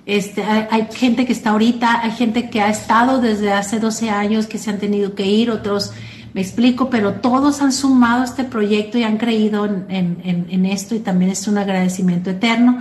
este, 0.07 0.41
hay, 0.41 0.87
gente 0.93 1.25
que 1.25 1.33
está 1.33 1.49
ahorita, 1.49 1.99
hay 2.01 2.11
gente 2.11 2.49
que 2.49 2.61
ha 2.61 2.69
estado 2.69 3.19
desde 3.19 3.51
hace 3.51 3.77
12 3.77 4.09
años 4.09 4.47
que 4.47 4.57
se 4.57 4.69
han 4.69 4.79
tenido 4.79 5.15
que 5.15 5.25
ir, 5.25 5.51
otros 5.51 5.91
me 6.33 6.39
explico, 6.39 6.89
pero 6.89 7.15
todos 7.15 7.61
han 7.61 7.73
sumado 7.73 8.23
este 8.23 8.45
proyecto 8.45 8.97
y 8.97 9.03
han 9.03 9.17
creído 9.17 9.65
en, 9.65 10.65
esto 10.65 10.95
y 10.95 10.99
también 10.99 11.31
es 11.31 11.45
un 11.49 11.57
agradecimiento 11.57 12.29
eterno. 12.29 12.79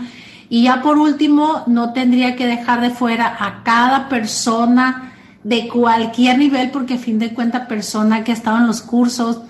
Y 0.48 0.64
ya 0.64 0.82
por 0.82 0.98
último, 0.98 1.64
no 1.66 1.92
tendría 1.92 2.36
que 2.36 2.46
dejar 2.46 2.80
de 2.80 2.90
fuera 2.90 3.36
a 3.40 3.64
cada 3.64 4.08
persona 4.08 5.14
de 5.46 5.68
cualquier 5.68 6.38
nivel, 6.38 6.72
porque 6.72 6.94
a 6.94 6.98
fin 6.98 7.20
de 7.20 7.32
cuentas, 7.32 7.68
persona 7.68 8.24
que 8.24 8.32
ha 8.32 8.34
estado 8.34 8.56
en 8.56 8.66
los 8.66 8.82
cursos, 8.82 9.42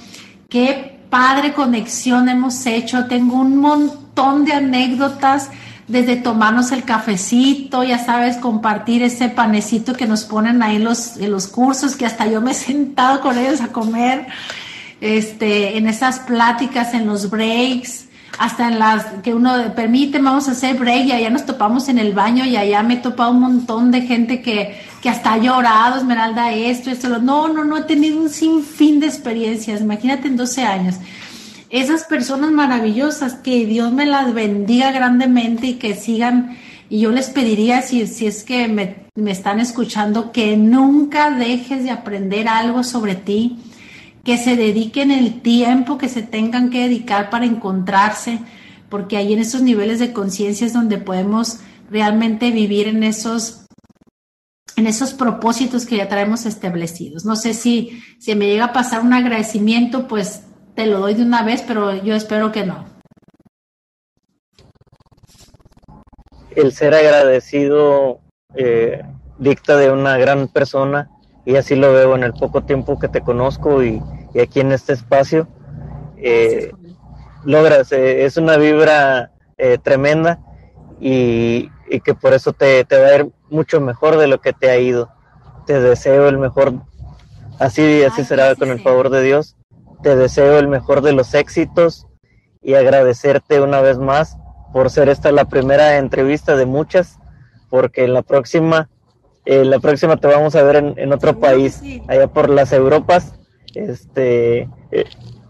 qué 0.51 0.99
padre 1.09 1.55
conexión 1.55 2.29
hemos 2.29 2.67
hecho. 2.67 3.07
Tengo 3.07 3.37
un 3.37 3.57
montón 3.57 4.45
de 4.45 4.53
anécdotas 4.53 5.49
desde 5.89 6.17
tomarnos 6.17 6.71
el 6.73 6.85
cafecito, 6.85 7.83
ya 7.83 7.99
sabes, 7.99 8.37
compartir 8.37 9.03
ese 9.03 9.31
panecito 9.31 9.95
que 9.95 10.05
nos 10.07 10.25
ponen 10.25 10.63
ahí 10.63 10.77
en 10.77 10.85
los, 10.85 11.17
en 11.17 11.31
los 11.31 11.47
cursos, 11.47 11.97
que 11.97 12.05
hasta 12.05 12.27
yo 12.27 12.43
me 12.43 12.51
he 12.51 12.55
sentado 12.55 13.23
con 13.23 13.39
ellos 13.39 13.63
a 13.63 13.69
comer, 13.69 14.27
este, 15.01 15.79
en 15.79 15.89
esas 15.89 16.19
pláticas, 16.19 16.93
en 16.93 17.07
los 17.07 17.31
breaks, 17.31 18.07
hasta 18.39 18.69
en 18.69 18.79
las 18.79 19.07
que 19.23 19.35
uno 19.35 19.75
permite, 19.75 20.19
vamos 20.19 20.49
a 20.49 20.53
hacer 20.53 20.77
break 20.77 21.07
y 21.07 21.13
allá 21.13 21.31
nos 21.31 21.47
topamos 21.47 21.89
en 21.89 21.99
el 21.99 22.13
baño 22.13 22.45
y 22.45 22.57
allá 22.57 22.83
me 22.83 22.95
he 22.95 22.99
topado 22.99 23.31
un 23.31 23.41
montón 23.41 23.91
de 23.91 24.03
gente 24.03 24.43
que, 24.43 24.79
que 25.07 25.11
hasta 25.11 25.35
ha 25.35 25.39
llorado, 25.39 25.99
Esmeralda, 25.99 26.53
esto, 26.53 26.91
esto, 26.91 27.09
no, 27.21 27.47
no, 27.47 27.63
no, 27.63 27.77
he 27.77 27.83
tenido 27.83 28.21
un 28.21 28.29
sinfín 28.29 28.99
de 28.99 29.07
experiencias, 29.07 29.81
imagínate 29.81 30.27
en 30.27 30.37
12 30.37 30.65
años 30.65 30.97
esas 31.71 32.03
personas 32.03 32.51
maravillosas, 32.51 33.35
que 33.35 33.67
Dios 33.67 33.93
me 33.93 34.05
las 34.05 34.35
bendiga 34.35 34.91
grandemente 34.91 35.69
y 35.69 35.75
que 35.75 35.95
sigan. 35.95 36.57
Y 36.91 36.99
yo 36.99 37.13
les 37.13 37.31
pediría, 37.31 37.83
si, 37.83 38.05
si 38.09 38.27
es 38.27 38.43
que 38.43 38.67
me, 38.67 38.97
me 39.15 39.31
están 39.31 39.61
escuchando, 39.61 40.33
que 40.33 40.57
nunca 40.57 41.31
dejes 41.31 41.85
de 41.85 41.93
aprender 41.93 42.49
algo 42.49 42.83
sobre 42.83 43.15
ti, 43.15 43.59
que 44.25 44.39
se 44.39 44.57
dediquen 44.57 45.13
el 45.13 45.41
tiempo 45.41 45.99
que 45.99 46.09
se 46.09 46.23
tengan 46.23 46.69
que 46.69 46.83
dedicar 46.83 47.31
para 47.31 47.47
encontrarse, 47.47 48.41
porque 48.89 49.17
ahí 49.17 49.35
en 49.35 49.39
esos 49.39 49.63
niveles 49.63 50.01
de 50.01 50.13
conciencia 50.13 50.67
es 50.67 50.73
donde 50.73 50.99
podemos 50.99 51.61
realmente 51.93 52.51
vivir 52.51 52.89
en 52.89 53.05
esos 53.05 53.66
en 54.77 54.87
esos 54.87 55.15
propósitos 55.15 55.87
que 55.87 55.97
ya 55.97 56.09
traemos 56.09 56.47
establecidos. 56.47 57.25
No 57.25 57.35
sé 57.35 57.55
si, 57.55 58.03
si 58.19 58.35
me 58.35 58.47
llega 58.47 58.67
a 58.67 58.73
pasar 58.73 59.01
un 59.01 59.13
agradecimiento, 59.13 60.07
pues 60.07 60.45
te 60.75 60.87
lo 60.87 61.01
doy 61.01 61.15
de 61.15 61.23
una 61.23 61.43
vez, 61.43 61.63
pero 61.67 61.95
yo 62.03 62.15
espero 62.15 62.53
que 62.53 62.67
no. 62.67 62.85
El 66.55 66.73
ser 66.73 66.95
agradecido 66.95 68.21
eh, 68.55 69.03
dicta 69.39 69.77
de 69.77 69.91
una 69.91 70.17
gran 70.19 70.49
persona 70.49 71.11
y 71.45 71.57
así 71.57 71.75
lo 71.75 71.93
veo 71.93 72.15
en 72.15 72.25
el 72.25 72.33
poco 72.33 72.65
tiempo 72.65 72.99
que 72.99 73.09
te 73.09 73.21
conozco 73.21 73.83
y, 73.83 74.03
aquí 74.41 74.61
en 74.61 74.73
este 74.73 74.93
espacio. 74.93 75.49
Eh, 76.19 76.71
logras. 77.45 77.93
Eh, 77.93 78.25
es 78.25 78.37
una 78.37 78.57
vibra 78.57 79.33
eh, 79.57 79.79
tremenda 79.83 80.41
y, 81.01 81.71
que 82.05 82.15
por 82.15 82.35
eso 82.35 82.53
te, 82.53 82.85
te, 82.85 82.99
va 82.99 83.07
a 83.07 83.15
ir 83.17 83.33
mucho 83.51 83.81
mejor 83.81 84.17
de 84.17 84.27
lo 84.27 84.41
que 84.41 84.53
te 84.53 84.71
ha 84.71 84.79
ido. 84.79 85.11
Te 85.67 85.81
deseo 85.81 86.29
el 86.29 86.39
mejor, 86.39 86.75
así, 87.59 88.03
así 88.05 88.25
será 88.25 88.55
con 88.55 88.71
el 88.71 88.81
favor 88.81 89.11
de 89.11 89.23
Dios. 89.23 89.57
Te 90.03 90.17
deseo 90.17 90.59
el 90.59 90.69
mejor 90.69 91.01
de 91.03 91.13
los 91.13 91.35
éxitos 91.35 92.07
y 92.63 92.75
agradecerte 92.75 93.61
una 93.61 93.81
vez 93.81 93.99
más 93.99 94.37
por 94.73 94.91
ser 94.91 95.09
esta 95.09 95.33
la 95.33 95.47
primera 95.47 95.97
entrevista 95.99 96.57
de 96.57 96.67
muchas, 96.67 97.19
porque 97.71 98.05
en 98.05 98.13
la 98.13 98.23
próxima, 98.23 98.91
eh, 99.45 99.65
la 99.65 99.79
próxima 99.79 100.17
te 100.17 100.27
vamos 100.27 100.55
a 100.55 100.63
ver 100.63 100.95
en, 100.97 101.13
otro 101.13 101.39
país, 101.39 101.83
allá 102.09 102.27
por 102.27 102.51
las 102.51 102.73
Europas. 102.73 103.35
Este, 103.75 104.69
eh, 104.91 105.05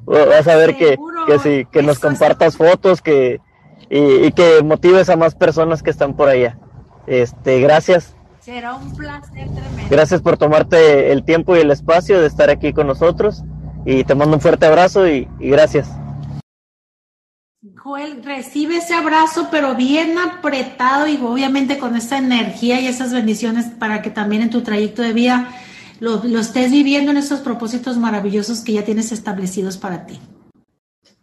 vas 0.07 0.47
a 0.47 0.57
ver 0.57 0.77
que, 0.77 0.97
que, 1.27 1.39
sí, 1.39 1.67
que 1.73 1.83
nos 1.83 1.99
compartas 1.99 2.57
fotos, 2.57 3.03
que, 3.03 3.41
y, 3.91 4.31
que 4.33 4.63
motives 4.63 5.09
a 5.09 5.17
más 5.17 5.35
personas 5.35 5.83
que 5.83 5.91
están 5.91 6.15
por 6.15 6.29
allá. 6.29 6.59
Este, 7.07 7.61
gracias. 7.61 8.15
Será 8.41 8.75
un 8.75 8.95
placer 8.95 9.49
tremendo. 9.49 9.89
Gracias 9.91 10.23
por 10.23 10.37
tomarte 10.37 11.13
el 11.13 11.25
tiempo 11.25 11.57
y 11.57 11.61
el 11.61 11.71
espacio 11.71 12.21
de 12.21 12.27
estar 12.27 12.51
aquí 12.51 12.73
con 12.73 12.87
nosotros 12.87 13.43
y 13.85 14.05
te 14.05 14.15
mando 14.15 14.37
un 14.37 14.41
fuerte 14.41 14.67
abrazo 14.67 15.09
y, 15.09 15.29
y 15.41 15.51
gracias. 15.51 15.89
Joel, 17.77 18.23
recibe 18.25 18.79
ese 18.79 18.95
abrazo, 18.95 19.49
pero 19.51 19.75
bien 19.75 20.19
apretado 20.19 21.07
y 21.07 21.17
obviamente 21.17 21.79
con 21.79 21.97
esa 21.97 22.19
energía 22.19 22.81
y 22.81 22.87
esas 22.87 23.13
bendiciones 23.13 23.67
para 23.67 24.03
que 24.03 24.11
también 24.11 24.43
en 24.43 24.51
tu 24.51 24.63
trayecto 24.63 25.03
de 25.03 25.13
vida 25.13 25.49
lo, 26.01 26.23
lo 26.25 26.41
estés 26.41 26.71
viviendo 26.71 27.11
en 27.11 27.17
esos 27.17 27.41
propósitos 27.41 27.97
maravillosos 27.97 28.61
que 28.61 28.73
ya 28.73 28.85
tienes 28.85 29.13
establecidos 29.13 29.77
para 29.77 30.07
ti. 30.07 30.21